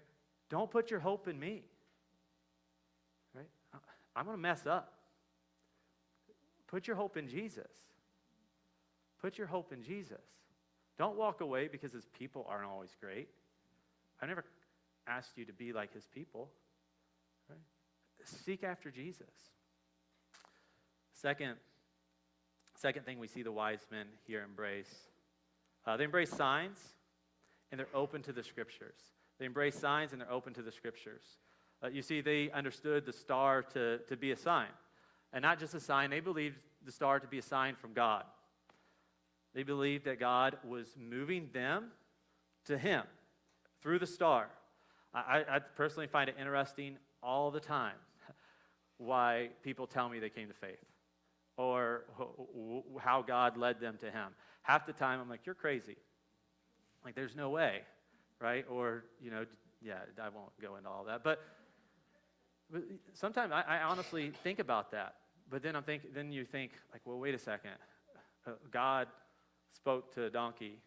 don't 0.50 0.72
put 0.72 0.90
your 0.90 1.00
hope 1.00 1.28
in 1.28 1.40
me. 1.40 1.64
Right? 3.36 3.46
I'm 4.16 4.26
going 4.26 4.36
to 4.38 4.42
mess 4.42 4.66
up. 4.66 5.01
Put 6.72 6.88
your 6.88 6.96
hope 6.96 7.18
in 7.18 7.28
Jesus. 7.28 7.70
Put 9.22 9.38
your 9.38 9.48
hope 9.48 9.72
in 9.72 9.84
Jesus. 9.84 10.24
Don't 10.98 11.18
walk 11.18 11.42
away 11.42 11.68
because 11.68 11.92
his 11.92 12.08
people 12.18 12.48
aren't 12.50 12.68
always 12.68 12.96
great. 13.00 13.28
I 14.22 14.26
never 14.26 14.46
asked 15.08 15.38
you 15.38 15.46
to 15.46 15.54
be 15.54 15.74
like 15.74 15.94
his 15.94 16.08
people. 16.08 16.50
Right? 17.50 17.60
Seek 18.24 18.64
after 18.64 18.90
Jesus. 18.90 19.28
Second, 21.14 21.56
second 22.76 23.06
thing 23.06 23.20
we 23.20 23.28
see 23.28 23.44
the 23.44 23.52
wise 23.52 23.86
men 23.92 24.08
here 24.26 24.44
embrace 24.44 24.94
uh, 25.86 25.98
they 25.98 26.04
embrace 26.04 26.30
signs 26.30 26.80
and 27.72 27.80
they're 27.80 27.88
open 27.94 28.22
to 28.24 28.34
the 28.34 28.44
scriptures. 28.44 28.96
They 29.40 29.46
embrace 29.46 29.76
signs 29.78 30.12
and 30.12 30.22
they're 30.22 30.32
open 30.32 30.54
to 30.54 30.62
the 30.62 30.72
scriptures. 30.72 31.24
Uh, 31.84 31.88
you 31.88 32.02
see, 32.02 32.22
they 32.22 32.52
understood 32.52 33.06
the 33.06 33.14
star 33.14 33.64
to, 33.74 33.98
to 34.08 34.16
be 34.16 34.32
a 34.32 34.38
sign. 34.38 34.68
And 35.34 35.42
not 35.42 35.60
just 35.60 35.74
a 35.74 35.80
sign, 35.80 36.10
they 36.10 36.20
believed 36.20 36.58
the 36.86 36.92
star 36.92 37.20
to 37.20 37.28
be 37.28 37.40
a 37.40 37.44
sign 37.44 37.76
from 37.76 37.94
God. 37.94 38.24
They 39.54 39.64
believed 39.64 40.06
that 40.06 40.20
God 40.20 40.58
was 40.68 40.96
moving 40.98 41.50
them 41.54 41.92
to 42.66 42.78
Him 42.78 43.04
through 43.82 44.00
the 44.00 44.08
star. 44.08 44.48
I, 45.14 45.44
I 45.50 45.60
personally 45.60 46.08
find 46.08 46.30
it 46.30 46.36
interesting 46.40 46.98
all 47.22 47.52
the 47.52 47.60
time 47.60 47.96
why 48.98 49.50
people 49.64 49.88
tell 49.88 50.08
me 50.08 50.20
they 50.20 50.30
came 50.30 50.48
to 50.48 50.54
faith 50.54 50.78
or 51.58 52.06
how 53.00 53.22
God 53.22 53.58
led 53.58 53.80
them 53.80 53.98
to 54.00 54.06
Him. 54.06 54.30
Half 54.64 54.86
the 54.86 54.94
time, 54.94 55.20
I'm 55.20 55.30
like, 55.30 55.42
you're 55.46 55.56
crazy. 55.56 55.98
Like, 57.04 57.16
there's 57.16 57.36
no 57.36 57.50
way, 57.50 57.82
right? 58.40 58.66
Or, 58.70 59.06
you 59.22 59.32
know, 59.32 59.46
yeah, 59.82 59.96
I 60.22 60.30
won't 60.30 60.52
go 60.62 60.76
into 60.76 60.90
all 60.90 61.04
that. 61.06 61.24
But, 61.24 61.42
but 62.72 62.84
sometimes 63.14 63.52
I, 63.52 63.64
I 63.68 63.82
honestly 63.82 64.32
think 64.44 64.60
about 64.60 64.92
that. 64.92 65.16
But 65.52 65.62
then 65.62 65.76
I'm 65.76 65.84
think, 65.84 66.14
then 66.16 66.32
you 66.32 66.46
think, 66.46 66.72
like, 66.94 67.02
well, 67.06 67.20
wait 67.20 67.36
a 67.36 67.40
second. 67.40 67.72
Uh, 68.48 68.52
God 68.72 69.08
spoke 69.72 70.14
to 70.16 70.26
a 70.26 70.30
donkey 70.30 70.80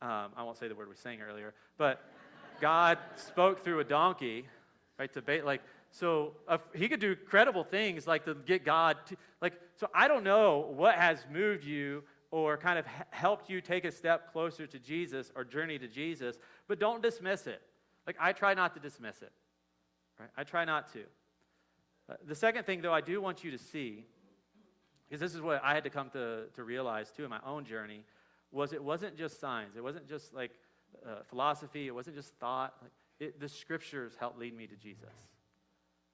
Um, 0.00 0.32
I 0.36 0.42
won't 0.42 0.58
say 0.58 0.68
the 0.68 0.74
word 0.74 0.88
we 0.88 0.96
sang 0.96 1.20
earlier, 1.22 1.54
but 1.78 2.04
God 2.60 2.98
spoke 3.16 3.64
through 3.64 3.80
a 3.80 3.84
donkey, 3.84 4.44
right? 4.98 5.12
To 5.14 5.22
bait, 5.22 5.44
like 5.44 5.62
so, 5.90 6.34
uh, 6.48 6.58
he 6.74 6.88
could 6.88 7.00
do 7.00 7.14
credible 7.14 7.64
things 7.64 8.06
like 8.06 8.24
to 8.24 8.34
get 8.34 8.64
God, 8.64 8.96
to, 9.06 9.16
like 9.40 9.54
so. 9.76 9.88
I 9.94 10.08
don't 10.08 10.24
know 10.24 10.72
what 10.74 10.96
has 10.96 11.24
moved 11.32 11.64
you 11.64 12.02
or 12.30 12.56
kind 12.56 12.78
of 12.78 12.86
helped 13.10 13.48
you 13.48 13.60
take 13.60 13.84
a 13.84 13.92
step 13.92 14.32
closer 14.32 14.66
to 14.66 14.78
Jesus 14.78 15.32
or 15.36 15.44
journey 15.44 15.78
to 15.78 15.88
Jesus, 15.88 16.36
but 16.68 16.78
don't 16.78 17.02
dismiss 17.02 17.46
it. 17.46 17.62
Like 18.06 18.16
I 18.20 18.32
try 18.32 18.54
not 18.54 18.74
to 18.74 18.80
dismiss 18.80 19.22
it. 19.22 19.32
Right? 20.18 20.30
I 20.36 20.44
try 20.44 20.64
not 20.64 20.92
to. 20.92 21.04
Uh, 22.08 22.14
the 22.26 22.34
second 22.34 22.64
thing, 22.64 22.82
though, 22.82 22.92
I 22.92 23.00
do 23.00 23.20
want 23.20 23.44
you 23.44 23.50
to 23.50 23.58
see, 23.58 24.04
because 25.08 25.20
this 25.20 25.34
is 25.34 25.40
what 25.40 25.62
I 25.64 25.74
had 25.74 25.84
to 25.84 25.90
come 25.90 26.10
to, 26.10 26.44
to 26.54 26.64
realize 26.64 27.10
too 27.10 27.24
in 27.24 27.30
my 27.30 27.40
own 27.46 27.64
journey, 27.64 28.04
was 28.52 28.72
it 28.72 28.82
wasn't 28.82 29.16
just 29.16 29.40
signs. 29.40 29.76
It 29.76 29.82
wasn't 29.82 30.08
just 30.08 30.34
like 30.34 30.52
uh, 31.04 31.22
philosophy. 31.28 31.86
It 31.86 31.94
wasn't 31.94 32.16
just 32.16 32.34
thought. 32.36 32.74
Like, 32.82 32.90
it, 33.20 33.40
the 33.40 33.48
scriptures 33.48 34.12
helped 34.18 34.38
lead 34.38 34.56
me 34.56 34.66
to 34.66 34.76
Jesus. 34.76 35.14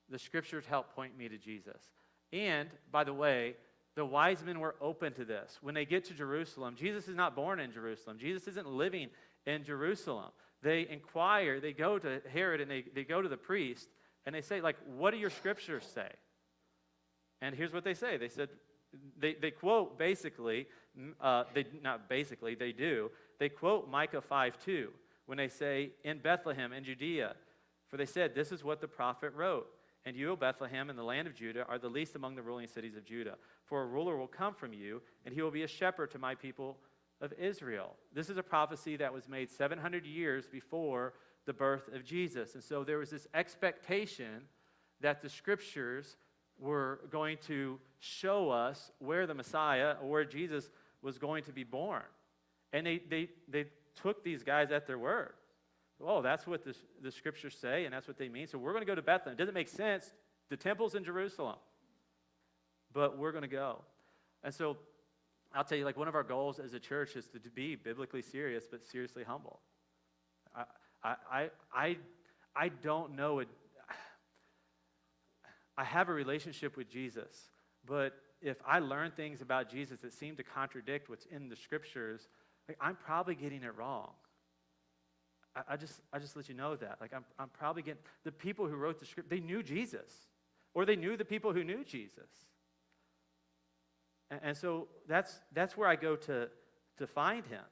The 0.09 0.19
scriptures 0.19 0.65
help 0.67 0.95
point 0.95 1.17
me 1.17 1.29
to 1.29 1.39
Jesus. 1.39 1.91
And, 2.33 2.69
by 2.91 3.05
the 3.05 3.15
way, 3.15 3.57
the 3.97 4.05
wise 4.05 4.45
men 4.45 4.61
were 4.61 4.77
open 4.81 5.13
to 5.15 5.25
this. 5.25 5.59
When 5.61 5.75
they 5.75 5.85
get 5.85 6.05
to 6.07 6.15
Jerusalem, 6.15 6.77
Jesus 6.77 7.09
is 7.09 7.17
not 7.17 7.35
born 7.35 7.61
in 7.61 7.73
Jerusalem. 7.73 8.19
Jesus 8.19 8.47
isn't 8.49 8.69
living 8.69 9.09
in 9.47 9.65
Jerusalem. 9.65 10.31
They 10.63 10.87
inquire, 10.89 11.61
they 11.61 11.73
go 11.73 11.99
to 11.99 12.21
Herod 12.33 12.61
and 12.61 12.71
they, 12.71 12.85
they 12.95 13.05
go 13.05 13.23
to 13.23 13.29
the 13.29 13.37
priest 13.37 13.89
and 14.27 14.35
they 14.35 14.43
say, 14.43 14.61
like, 14.61 14.77
what 14.97 15.13
do 15.13 15.17
your 15.17 15.31
scriptures 15.31 15.89
say? 15.95 16.09
And 17.41 17.55
here's 17.55 17.73
what 17.73 17.85
they 17.85 17.95
say. 17.95 18.17
They 18.17 18.29
said, 18.29 18.51
they, 19.19 19.35
they 19.35 19.51
quote 19.51 19.99
basically, 19.99 20.67
uh, 21.21 21.45
they 21.55 21.65
not 21.83 22.09
basically, 22.09 22.55
they 22.55 22.73
do. 22.73 23.11
They 23.39 23.49
quote 23.49 23.89
Micah 23.89 24.21
5 24.21 24.59
2 24.63 24.91
when 25.27 25.39
they 25.39 25.49
say, 25.49 25.93
In 26.05 26.19
Bethlehem 26.19 26.73
in 26.73 26.85
Judea, 26.85 27.35
for 27.89 27.97
they 27.97 28.07
said, 28.07 28.35
This 28.35 28.53
is 28.53 28.65
what 28.65 28.81
the 28.81 28.89
prophet 28.89 29.33
wrote. 29.35 29.69
And 30.07 30.17
you, 30.17 30.31
O 30.31 30.37
Bethlehem, 30.37 30.89
in 30.89 30.97
the 30.97 31.05
land 31.05 31.29
of 31.29 31.35
Judah, 31.35 31.67
are 31.69 31.79
the 31.79 31.89
least 31.89 32.17
among 32.17 32.35
the 32.35 32.43
ruling 32.43 32.67
cities 32.67 32.97
of 32.97 33.05
Judah. 33.05 33.37
For 33.67 33.83
a 33.83 33.87
ruler 33.87 34.17
will 34.17 34.27
come 34.27 34.55
from 34.55 34.73
you, 34.73 35.03
and 35.25 35.35
he 35.35 35.43
will 35.43 35.51
be 35.51 35.63
a 35.63 35.69
shepherd 35.69 36.11
to 36.13 36.19
my 36.19 36.35
people 36.35 36.79
of 37.21 37.35
Israel. 37.35 37.97
This 38.15 38.31
is 38.31 38.39
a 38.39 38.43
prophecy 38.43 38.97
that 38.97 39.13
was 39.13 39.29
made 39.29 39.51
700 39.51 40.07
years 40.07 40.47
before 40.47 41.13
the 41.47 41.53
birth 41.53 41.89
of 41.95 42.05
Jesus. 42.05 42.55
And 42.55 42.63
so 42.63 42.85
there 42.85 42.99
was 42.99 43.11
this 43.11 43.27
expectation 43.35 44.43
that 45.01 45.23
the 45.23 45.29
scriptures 45.29 46.17
were 46.59 47.01
going 47.11 47.39
to 47.47 47.79
show 47.99 48.51
us 48.51 48.91
where 48.99 49.27
the 49.27 49.35
Messiah 49.35 49.95
or 50.03 50.11
where 50.11 50.25
Jesus 50.25 50.71
was 51.03 51.19
going 51.19 51.45
to 51.45 51.53
be 51.53 51.65
born. 51.65 52.03
And 52.73 52.87
they, 52.87 53.01
they, 53.09 53.29
they 53.49 53.67
took 54.01 54.23
these 54.23 54.43
guys 54.43 54.71
at 54.71 54.87
their 54.87 54.99
word. 54.99 55.33
Oh, 56.03 56.23
that's 56.23 56.47
what 56.47 56.65
the, 56.65 56.75
the 57.03 57.11
scriptures 57.11 57.57
say, 57.59 57.85
and 57.85 57.93
that's 57.93 58.09
what 58.09 58.17
they 58.17 58.29
mean. 58.29 58.47
So 58.47 58.59
we're 58.59 58.73
going 58.73 58.83
to 58.83 58.87
go 58.87 58.95
to 58.95 59.03
Bethlehem. 59.03 59.35
It 59.35 59.39
doesn't 59.39 59.55
make 59.55 59.69
sense. 59.69 60.13
The 60.49 60.57
temple's 60.57 60.95
in 60.95 61.05
Jerusalem, 61.05 61.57
but 62.93 63.19
we're 63.19 63.33
going 63.33 63.43
to 63.43 63.49
go. 63.49 63.83
And 64.43 64.55
so 64.55 64.79
I'll 65.55 65.65
tell 65.65 65.77
you, 65.77 65.85
like, 65.85 65.97
one 65.97 66.09
of 66.09 66.15
our 66.15 66.23
goals 66.23 66.59
as 66.59 66.73
a 66.73 66.81
church 66.81 67.17
is 67.17 67.29
to, 67.29 67.39
to 67.39 67.51
be 67.51 67.77
biblically 67.77 68.23
serious, 68.23 68.65
but 68.71 68.87
seriously 68.87 69.25
humble. 69.25 69.61
I, 71.03 71.51
I, 71.75 71.97
I 72.55 72.69
don't 72.69 73.17
know 73.17 73.39
it. 73.39 73.49
I 75.77 75.85
have 75.85 76.09
a 76.09 76.13
relationship 76.13 76.77
with 76.77 76.91
Jesus, 76.91 77.51
but 77.87 78.13
if 78.43 78.59
I 78.67 78.81
learn 78.81 79.13
things 79.13 79.41
about 79.41 79.71
Jesus 79.71 80.01
that 80.01 80.13
seem 80.13 80.37
to 80.37 80.43
contradict 80.43 81.09
what's 81.09 81.27
in 81.27 81.49
the 81.49 81.57
scriptures, 81.57 82.29
like, 82.69 82.77
I'm 82.81 82.97
probably 82.97 83.35
getting 83.35 83.63
it 83.63 83.75
wrong. 83.77 84.11
I, 85.57 85.63
I, 85.71 85.77
just, 85.77 86.01
I 86.13 86.19
just 86.19 86.37
let 86.37 86.49
you 86.49 86.55
know 86.55 86.77
that. 86.77 86.99
Like, 87.01 87.15
I'm, 87.15 87.25
I'm 87.39 87.49
probably 87.49 87.83
getting, 87.83 88.03
the 88.25 88.33
people 88.33 88.67
who 88.67 88.77
wrote 88.77 88.99
the 88.99 89.07
script, 89.07 89.31
they 89.31 89.41
knew 89.41 89.63
Jesus, 89.63 90.13
or 90.75 90.85
they 90.85 90.97
knew 90.97 91.17
the 91.17 91.25
people 91.25 91.53
who 91.53 91.65
knew 91.65 91.83
Jesus. 91.85 92.31
And, 94.31 94.41
and 94.43 94.57
so 94.57 94.89
that's, 95.09 95.41
that's 95.53 95.77
where 95.77 95.89
I 95.89 95.97
go 95.97 96.17
to, 96.17 96.49
to 96.99 97.07
find 97.07 97.47
him. 97.47 97.65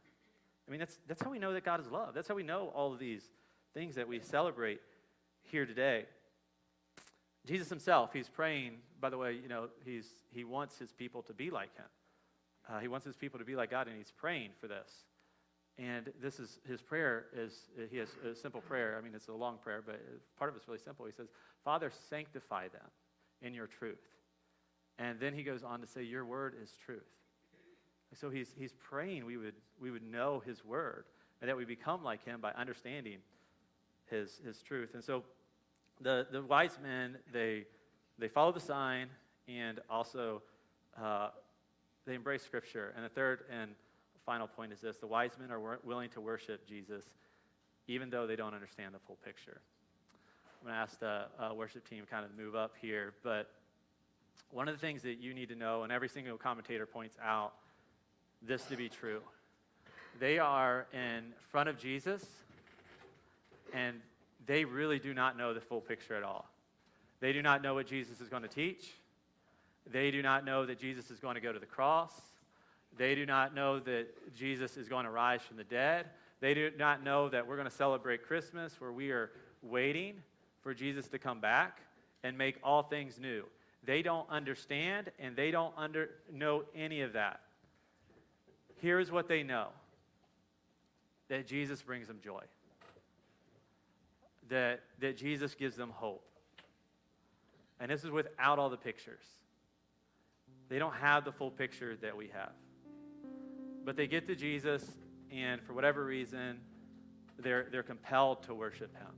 I 0.68 0.70
mean, 0.70 0.81
that's, 0.81 0.98
that's 1.09 1.22
how 1.22 1.31
we 1.31 1.38
know 1.38 1.54
that 1.54 1.64
God 1.64 1.81
is 1.81 1.90
love. 1.90 2.12
That's 2.14 2.28
how 2.28 2.35
we 2.35 2.42
know 2.42 2.70
all 2.74 2.92
of 2.92 2.98
these 2.98 3.22
things 3.72 3.94
that 3.94 4.07
we 4.07 4.20
celebrate 4.20 4.81
here 5.42 5.64
today. 5.64 6.04
Jesus 7.46 7.70
himself, 7.70 8.12
he's 8.12 8.28
praying, 8.28 8.74
by 9.00 9.09
the 9.09 9.16
way, 9.16 9.33
you 9.33 9.48
know, 9.48 9.68
he's, 9.85 10.07
he 10.31 10.44
wants 10.44 10.78
his 10.78 10.92
people 10.92 11.22
to 11.22 11.33
be 11.33 11.50
like 11.50 11.74
him. 11.76 11.87
Uh, 12.68 12.81
he 12.81 12.88
wants 12.88 13.07
his 13.07 13.16
people 13.16 13.38
to 13.38 13.46
be 13.46 13.57
like 13.57 13.70
God, 13.70 13.87
and 13.88 13.96
he's 13.96 14.12
praying 14.12 14.50
for 14.61 14.68
this. 14.68 14.90
And 15.78 16.12
this 16.20 16.40
is 16.40 16.59
his 16.68 16.83
prayer 16.83 17.26
is 17.35 17.52
he 17.88 17.98
has 17.98 18.09
a 18.28 18.35
simple 18.35 18.61
prayer. 18.61 18.96
I 18.98 19.00
mean, 19.00 19.14
it's 19.14 19.28
a 19.28 19.33
long 19.33 19.59
prayer, 19.59 19.81
but 19.85 20.00
part 20.37 20.50
of 20.50 20.57
it's 20.57 20.66
really 20.66 20.81
simple. 20.81 21.07
He 21.07 21.12
says, 21.12 21.28
"Father, 21.64 21.92
sanctify 22.11 22.66
them 22.68 22.90
in 23.42 23.54
your 23.54 23.68
truth." 23.68 24.02
And 24.98 25.20
then 25.20 25.35
he 25.35 25.44
goes 25.44 25.62
on 25.62 25.81
to 25.81 25.87
say, 25.87 26.02
"Your 26.02 26.24
word 26.24 26.57
is 26.61 26.72
truth." 26.85 27.07
So 28.14 28.31
he's 28.31 28.55
he's 28.59 28.73
praying 28.73 29.27
we 29.27 29.37
would 29.37 29.55
we 29.81 29.90
would 29.90 30.03
know 30.03 30.42
his 30.44 30.64
word 30.64 31.05
and 31.40 31.49
that 31.49 31.57
we 31.57 31.64
become 31.64 32.03
like 32.03 32.25
him 32.25 32.40
by 32.40 32.53
understanding 32.53 33.18
his 34.11 34.40
his 34.44 34.62
truth. 34.62 34.94
And 34.94 35.05
so 35.05 35.25
the 36.01 36.27
the 36.31 36.42
wise 36.42 36.79
men 36.83 37.18
they 37.33 37.64
they 38.18 38.29
follow 38.29 38.53
the 38.53 38.61
sign 38.61 39.09
and 39.47 39.81
also 39.88 40.42
uh, 41.01 41.29
they 42.07 42.14
embrace 42.14 42.42
scripture. 42.42 42.92
And 42.97 43.05
the 43.05 43.11
third 43.11 43.40
and 43.51 43.73
final 44.25 44.47
point 44.47 44.73
is 44.73 44.81
this 44.81 44.99
the 44.99 45.07
wise 45.07 45.33
men 45.38 45.51
are 45.51 45.79
willing 45.85 46.11
to 46.11 46.21
worship 46.21 46.66
Jesus 46.66 47.05
even 47.87 48.11
though 48.11 48.27
they 48.27 48.37
don't 48.37 48.55
understand 48.55 48.94
the 48.94 48.99
full 48.99 49.16
picture. 49.25 49.61
I'm 50.61 50.66
going 50.66 50.75
to 50.75 50.81
ask 50.81 51.01
the 51.01 51.25
uh, 51.38 51.55
worship 51.55 51.88
team 51.88 52.05
kind 52.09 52.25
of 52.25 52.37
move 52.37 52.55
up 52.55 52.75
here, 52.81 53.14
but 53.23 53.51
one 54.51 54.68
of 54.68 54.75
the 54.75 54.81
things 54.81 55.03
that 55.03 55.18
you 55.18 55.35
need 55.35 55.49
to 55.49 55.55
know, 55.55 55.83
and 55.83 55.92
every 55.92 56.09
single 56.09 56.37
commentator 56.37 56.87
points 56.87 57.16
out 57.23 57.55
this 58.42 58.62
to 58.64 58.77
be 58.77 58.88
true 58.88 59.20
they 60.18 60.38
are 60.38 60.87
in 60.92 61.33
front 61.51 61.68
of 61.68 61.79
Jesus, 61.79 62.24
and 63.72 64.01
they 64.46 64.64
really 64.64 64.98
do 64.98 65.14
not 65.14 65.37
know 65.37 65.55
the 65.55 65.61
full 65.61 65.81
picture 65.81 66.14
at 66.14 66.22
all. 66.22 66.51
They 67.20 67.33
do 67.33 67.42
not 67.42 67.62
know 67.62 67.74
what 67.74 67.87
Jesus 67.87 68.20
is 68.20 68.29
going 68.29 68.42
to 68.42 68.48
teach. 68.48 68.92
They 69.90 70.11
do 70.11 70.22
not 70.22 70.44
know 70.44 70.66
that 70.66 70.79
Jesus 70.79 71.11
is 71.11 71.20
going 71.20 71.37
to 71.37 71.40
go 71.40 71.53
to 71.53 71.59
the 71.59 71.66
cross. 71.66 72.12
They 72.96 73.14
do 73.14 73.27
not 73.27 73.55
know 73.55 73.79
that 73.81 74.35
Jesus 74.35 74.77
is 74.77 74.88
going 74.88 75.05
to 75.05 75.11
rise 75.11 75.42
from 75.42 75.57
the 75.57 75.64
dead. 75.64 76.07
They 76.40 76.55
do 76.55 76.70
not 76.79 77.03
know 77.03 77.29
that 77.29 77.46
we're 77.46 77.57
going 77.57 77.68
to 77.68 77.74
celebrate 77.74 78.27
Christmas 78.27 78.81
where 78.81 78.92
we 78.92 79.11
are 79.11 79.31
waiting 79.62 80.14
for 80.62 80.74
Jesus 80.74 81.09
to 81.09 81.18
come 81.18 81.40
back 81.40 81.81
and 82.22 82.37
make 82.37 82.57
all 82.62 82.83
things 82.83 83.18
new. 83.20 83.44
They 83.85 84.03
don't 84.03 84.29
understand 84.29 85.11
and 85.18 85.37
they 85.37 85.51
don't 85.51 85.72
under, 85.77 86.11
know 86.33 86.64
any 86.74 87.03
of 87.03 87.12
that. 87.12 87.40
Here's 88.81 89.11
what 89.11 89.29
they 89.29 89.43
know 89.43 89.69
that 91.29 91.47
Jesus 91.47 91.83
brings 91.83 92.09
them 92.09 92.19
joy, 92.23 92.43
that, 94.49 94.81
that 95.01 95.17
Jesus 95.17 95.55
gives 95.55 95.77
them 95.77 95.91
hope. 95.91 96.25
And 97.81 97.91
this 97.91 98.03
is 98.05 98.11
without 98.11 98.59
all 98.59 98.71
the 98.71 98.77
pictures. 98.77 99.25
They 100.69 100.79
don't 100.79 100.95
have 100.95 101.25
the 101.25 101.33
full 101.33 101.51
picture 101.51 101.97
that 102.03 102.17
we 102.17 102.29
have. 102.29 102.53
But 103.85 103.97
they 103.97 104.07
get 104.07 104.27
to 104.29 104.35
Jesus, 104.35 104.85
and 105.31 105.62
for 105.62 105.73
whatever 105.73 106.05
reason, 106.05 106.61
they're, 107.38 107.69
they're 107.71 107.83
compelled 107.83 108.43
to 108.45 108.55
worship 108.55 108.95
him. 108.97 109.14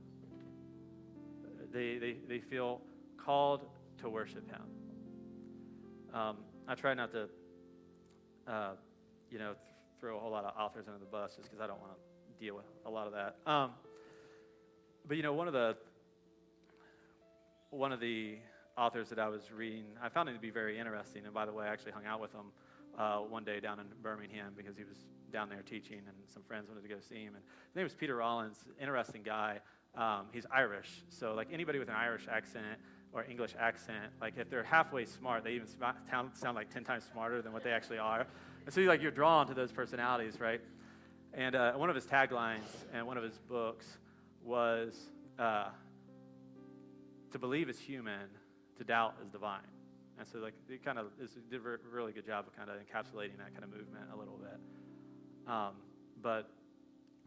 They, 1.73 1.97
they, 1.97 2.15
they 2.27 2.39
feel 2.39 2.81
called 3.17 3.65
to 3.99 4.09
worship 4.09 4.49
him. 4.49 4.61
Um, 6.13 6.37
I 6.67 6.75
try 6.75 6.93
not 6.93 7.11
to, 7.11 7.29
uh, 8.47 8.71
you 9.31 9.39
know, 9.39 9.53
th- 9.53 9.57
throw 9.99 10.17
a 10.17 10.19
whole 10.19 10.31
lot 10.31 10.45
of 10.45 10.53
authors 10.59 10.85
under 10.87 10.99
the 10.99 11.05
bus 11.05 11.35
just 11.35 11.49
because 11.49 11.61
I 11.61 11.67
don't 11.67 11.79
want 11.79 11.93
to 11.93 12.45
deal 12.45 12.55
with 12.55 12.65
a 12.85 12.89
lot 12.89 13.07
of 13.07 13.13
that. 13.13 13.35
Um, 13.49 13.71
but 15.07 15.17
you 15.17 15.23
know, 15.23 15.33
one 15.33 15.47
of 15.47 15.53
the 15.53 15.75
one 17.69 17.91
of 17.91 17.99
the 17.99 18.37
authors 18.77 19.09
that 19.09 19.19
I 19.19 19.29
was 19.29 19.51
reading, 19.51 19.85
I 20.03 20.09
found 20.09 20.27
him 20.27 20.35
to 20.35 20.41
be 20.41 20.49
very 20.49 20.77
interesting. 20.77 21.25
And 21.25 21.33
by 21.33 21.45
the 21.45 21.53
way, 21.53 21.65
I 21.65 21.69
actually 21.69 21.93
hung 21.93 22.05
out 22.05 22.19
with 22.19 22.31
him 22.31 22.51
uh, 22.97 23.19
one 23.19 23.43
day 23.43 23.59
down 23.59 23.79
in 23.79 23.85
Birmingham 24.01 24.53
because 24.55 24.75
he 24.77 24.83
was 24.83 24.97
down 25.31 25.49
there 25.49 25.61
teaching, 25.61 25.99
and 25.99 26.15
some 26.27 26.43
friends 26.43 26.67
wanted 26.67 26.83
to 26.83 26.89
go 26.89 26.99
see 26.99 27.23
him. 27.23 27.35
And 27.35 27.43
his 27.67 27.75
name 27.75 27.83
was 27.83 27.93
Peter 27.93 28.17
Rollins, 28.17 28.57
interesting 28.79 29.23
guy. 29.23 29.59
Um, 29.95 30.27
he's 30.31 30.45
Irish, 30.53 31.03
so 31.09 31.33
like 31.33 31.49
anybody 31.51 31.79
with 31.79 31.89
an 31.89 31.95
Irish 31.95 32.27
accent 32.31 32.79
or 33.13 33.25
English 33.29 33.53
accent, 33.59 34.05
like 34.21 34.35
if 34.37 34.49
they're 34.49 34.63
halfway 34.63 35.03
smart, 35.03 35.43
they 35.43 35.51
even 35.51 35.67
sound, 35.67 36.29
sound 36.33 36.55
like 36.55 36.69
ten 36.69 36.83
times 36.83 37.03
smarter 37.11 37.41
than 37.41 37.51
what 37.51 37.63
they 37.63 37.71
actually 37.71 37.97
are. 37.97 38.25
And 38.65 38.73
so 38.73 38.81
like 38.81 39.01
you're 39.01 39.11
drawn 39.11 39.47
to 39.47 39.53
those 39.53 39.71
personalities, 39.71 40.39
right? 40.39 40.61
And 41.33 41.55
uh, 41.55 41.73
one 41.73 41.89
of 41.89 41.95
his 41.95 42.05
taglines 42.05 42.59
and 42.93 43.07
one 43.07 43.17
of 43.17 43.23
his 43.23 43.37
books 43.49 43.85
was 44.43 45.09
uh, 45.39 45.69
"To 47.31 47.39
believe 47.39 47.69
is 47.69 47.79
human, 47.79 48.27
to 48.77 48.83
doubt 48.83 49.15
is 49.23 49.29
divine." 49.29 49.59
And 50.19 50.29
so, 50.29 50.37
like, 50.37 50.53
it 50.69 50.85
kind 50.85 50.99
of 50.99 51.07
did 51.49 51.61
a 51.65 51.77
really 51.91 52.11
good 52.11 52.27
job 52.27 52.45
of 52.45 52.55
kind 52.55 52.69
of 52.69 52.75
encapsulating 52.75 53.37
that 53.39 53.53
kind 53.53 53.63
of 53.63 53.71
movement 53.71 54.05
a 54.13 54.15
little 54.17 54.37
bit. 54.37 55.51
Um, 55.51 55.71
but 56.21 56.47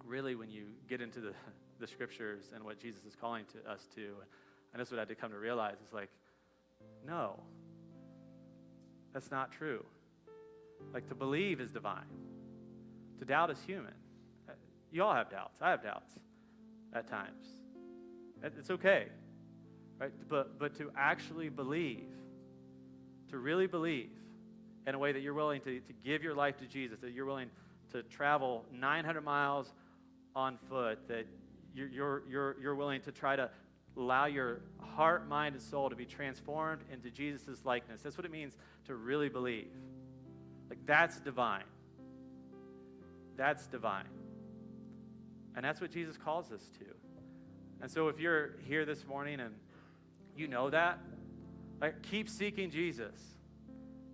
really, 0.04 0.36
when 0.36 0.48
you 0.48 0.66
get 0.88 1.00
into 1.00 1.20
the, 1.20 1.32
the 1.80 1.88
scriptures 1.88 2.52
and 2.54 2.62
what 2.62 2.78
Jesus 2.78 3.04
is 3.04 3.16
calling 3.16 3.46
to 3.46 3.68
us 3.68 3.88
to, 3.96 4.02
and 4.72 4.78
that's 4.78 4.92
what 4.92 4.98
I 4.98 5.00
had 5.00 5.08
to 5.08 5.16
come 5.16 5.32
to 5.32 5.38
realize 5.38 5.74
is 5.84 5.92
like, 5.92 6.10
no, 7.04 7.40
that's 9.12 9.32
not 9.32 9.50
true. 9.50 9.84
Like 10.92 11.08
to 11.08 11.14
believe 11.14 11.60
is 11.60 11.72
divine, 11.72 12.04
to 13.18 13.24
doubt 13.24 13.50
is 13.50 13.58
human. 13.66 13.94
You 14.92 15.02
all 15.02 15.14
have 15.14 15.28
doubts. 15.28 15.60
I 15.60 15.70
have 15.70 15.82
doubts 15.82 16.12
at 16.92 17.08
times. 17.08 17.46
It's 18.44 18.70
okay, 18.70 19.06
right? 19.98 20.12
But, 20.28 20.58
but 20.58 20.76
to 20.78 20.92
actually 20.96 21.48
believe, 21.48 22.06
to 23.30 23.38
really 23.38 23.66
believe 23.66 24.10
in 24.86 24.94
a 24.94 24.98
way 24.98 25.12
that 25.12 25.20
you're 25.20 25.34
willing 25.34 25.60
to, 25.62 25.80
to 25.80 25.92
give 26.04 26.22
your 26.22 26.34
life 26.34 26.58
to 26.58 26.66
Jesus, 26.66 27.00
that 27.00 27.12
you're 27.12 27.26
willing 27.26 27.50
to 27.92 28.02
travel 28.04 28.64
900 28.72 29.22
miles 29.22 29.72
on 30.36 30.58
foot, 30.68 30.98
that 31.08 31.26
you're, 31.74 31.88
you're, 31.88 32.22
you're, 32.28 32.56
you're 32.60 32.74
willing 32.74 33.00
to 33.02 33.12
try 33.12 33.34
to 33.34 33.50
allow 33.96 34.26
your 34.26 34.60
heart, 34.80 35.28
mind, 35.28 35.54
and 35.54 35.62
soul 35.62 35.88
to 35.88 35.96
be 35.96 36.04
transformed 36.04 36.82
into 36.92 37.10
Jesus' 37.10 37.64
likeness. 37.64 38.02
That's 38.02 38.18
what 38.18 38.24
it 38.24 38.32
means 38.32 38.56
to 38.86 38.94
really 38.94 39.28
believe. 39.28 39.70
Like, 40.68 40.78
that's 40.86 41.20
divine. 41.20 41.64
That's 43.36 43.66
divine. 43.66 44.08
And 45.56 45.64
that's 45.64 45.80
what 45.80 45.90
Jesus 45.90 46.16
calls 46.16 46.50
us 46.52 46.68
to. 46.78 46.86
And 47.80 47.90
so, 47.90 48.08
if 48.08 48.18
you're 48.18 48.56
here 48.66 48.84
this 48.84 49.06
morning 49.06 49.40
and 49.40 49.54
you 50.36 50.48
know 50.48 50.70
that, 50.70 50.98
like, 51.80 52.02
keep 52.02 52.28
seeking 52.28 52.70
Jesus. 52.70 53.20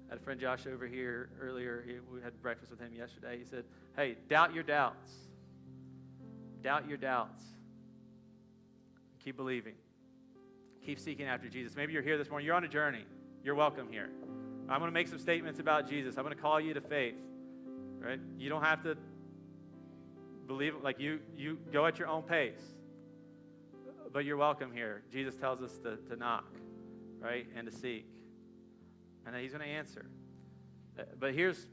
I 0.09 0.15
had 0.15 0.19
a 0.19 0.25
friend 0.25 0.41
Josh 0.41 0.67
over 0.67 0.87
here 0.87 1.31
earlier. 1.41 1.85
He, 1.87 1.95
we 2.13 2.21
had 2.21 2.41
breakfast 2.43 2.71
with 2.71 2.81
him 2.81 2.93
yesterday. 2.93 3.39
He 3.39 3.45
said, 3.45 3.65
Hey, 3.97 4.17
doubt 4.29 4.55
your 4.55 4.65
doubts. 4.65 5.13
Doubt 6.63 6.89
your 6.89 6.99
doubts. 6.99 7.45
Keep 9.25 9.37
believing. 9.37 9.75
Keep 10.85 10.99
seeking 10.99 11.27
after 11.27 11.49
Jesus. 11.49 11.77
Maybe 11.77 11.93
you're 11.93 12.03
here 12.03 12.19
this 12.19 12.29
morning. 12.29 12.47
You're 12.47 12.57
on 12.57 12.65
a 12.65 12.69
journey. 12.69 13.05
You're 13.45 13.55
welcome 13.55 13.89
here. 13.91 14.11
I'm 14.71 14.79
going 14.79 14.89
to 14.89 14.95
make 14.95 15.09
some 15.09 15.19
statements 15.19 15.59
about 15.59 15.89
Jesus. 15.89 16.17
I'm 16.17 16.23
going 16.23 16.35
to 16.35 16.41
call 16.41 16.61
you 16.61 16.75
to 16.75 16.81
faith. 16.81 17.17
Right? 17.99 18.21
You 18.39 18.49
don't 18.49 18.63
have 18.63 18.85
to 18.85 18.97
believe 20.47 20.75
like 20.83 21.01
you 21.01 21.19
you 21.37 21.59
go 21.73 21.87
at 21.87 21.99
your 21.99 22.07
own 22.07 22.23
pace. 22.23 22.63
But 24.13 24.25
you're 24.25 24.37
welcome 24.37 24.73
here. 24.73 25.03
Jesus 25.13 25.37
tells 25.37 25.61
us 25.61 25.73
to, 25.79 25.97
to 26.09 26.17
knock, 26.17 26.45
right? 27.21 27.47
And 27.57 27.71
to 27.71 27.77
seek. 27.77 28.07
And 29.27 29.35
that 29.35 29.43
he's 29.43 29.53
going 29.53 29.65
to 29.65 29.69
answer. 29.69 30.07
Uh, 30.99 31.03
but 31.19 31.35
here's 31.35 31.67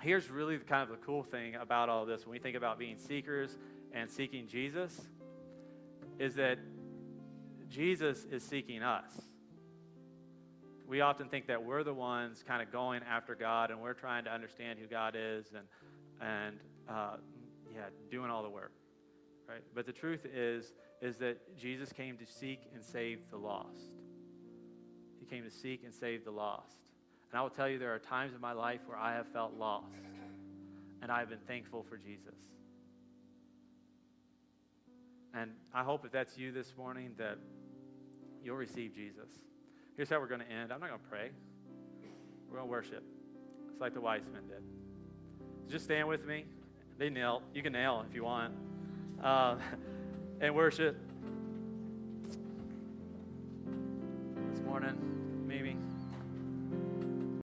here's 0.00 0.30
really 0.30 0.58
kind 0.58 0.82
of 0.82 0.88
the 0.88 1.04
cool 1.04 1.22
thing 1.22 1.54
about 1.56 1.90
all 1.90 2.06
this 2.06 2.24
when 2.26 2.32
we 2.32 2.38
think 2.38 2.56
about 2.56 2.78
being 2.78 2.96
seekers 2.98 3.56
and 3.92 4.10
seeking 4.10 4.46
Jesus 4.48 4.98
is 6.18 6.34
that 6.36 6.58
Jesus 7.68 8.24
is 8.30 8.42
seeking 8.42 8.82
us. 8.82 9.12
We 10.94 11.00
often 11.00 11.28
think 11.28 11.48
that 11.48 11.64
we're 11.64 11.82
the 11.82 11.92
ones 11.92 12.44
kind 12.46 12.62
of 12.62 12.70
going 12.70 13.02
after 13.02 13.34
God 13.34 13.72
and 13.72 13.80
we're 13.80 13.94
trying 13.94 14.22
to 14.26 14.30
understand 14.32 14.78
who 14.78 14.86
God 14.86 15.16
is 15.18 15.46
and, 15.52 15.66
and 16.20 16.56
uh, 16.88 17.16
yeah, 17.74 17.86
doing 18.12 18.30
all 18.30 18.44
the 18.44 18.48
work. 18.48 18.70
Right? 19.48 19.62
But 19.74 19.86
the 19.86 19.92
truth 19.92 20.24
is, 20.24 20.72
is 21.02 21.16
that 21.16 21.58
Jesus 21.58 21.92
came 21.92 22.16
to 22.18 22.24
seek 22.24 22.60
and 22.72 22.84
save 22.84 23.28
the 23.32 23.36
lost. 23.36 23.90
He 25.18 25.26
came 25.26 25.42
to 25.42 25.50
seek 25.50 25.82
and 25.82 25.92
save 25.92 26.24
the 26.24 26.30
lost. 26.30 26.76
And 27.32 27.40
I 27.40 27.42
will 27.42 27.50
tell 27.50 27.68
you, 27.68 27.80
there 27.80 27.92
are 27.92 27.98
times 27.98 28.32
in 28.32 28.40
my 28.40 28.52
life 28.52 28.82
where 28.86 28.96
I 28.96 29.14
have 29.14 29.26
felt 29.32 29.54
lost, 29.54 29.98
and 31.02 31.10
I 31.10 31.18
have 31.18 31.28
been 31.28 31.42
thankful 31.48 31.82
for 31.82 31.96
Jesus. 31.96 32.38
And 35.34 35.50
I 35.74 35.82
hope 35.82 36.04
if 36.04 36.12
that's 36.12 36.38
you 36.38 36.52
this 36.52 36.72
morning 36.78 37.14
that 37.18 37.38
you'll 38.44 38.54
receive 38.54 38.94
Jesus. 38.94 39.28
Here's 39.96 40.10
how 40.10 40.18
we're 40.18 40.26
going 40.26 40.40
to 40.40 40.50
end. 40.50 40.72
I'm 40.72 40.80
not 40.80 40.88
going 40.88 41.00
to 41.00 41.08
pray. 41.08 41.30
We're 42.48 42.56
going 42.56 42.68
to 42.68 42.70
worship. 42.70 43.04
It's 43.70 43.80
like 43.80 43.94
the 43.94 44.00
wise 44.00 44.22
men 44.32 44.42
did. 44.48 44.62
Just 45.70 45.84
stand 45.84 46.08
with 46.08 46.26
me. 46.26 46.46
They 46.98 47.10
knelt. 47.10 47.42
You 47.54 47.62
can 47.62 47.72
kneel 47.72 48.04
if 48.08 48.14
you 48.14 48.24
want. 48.24 48.54
Uh, 49.22 49.56
and 50.40 50.54
worship. 50.54 50.96
This 54.52 54.62
morning. 54.62 55.13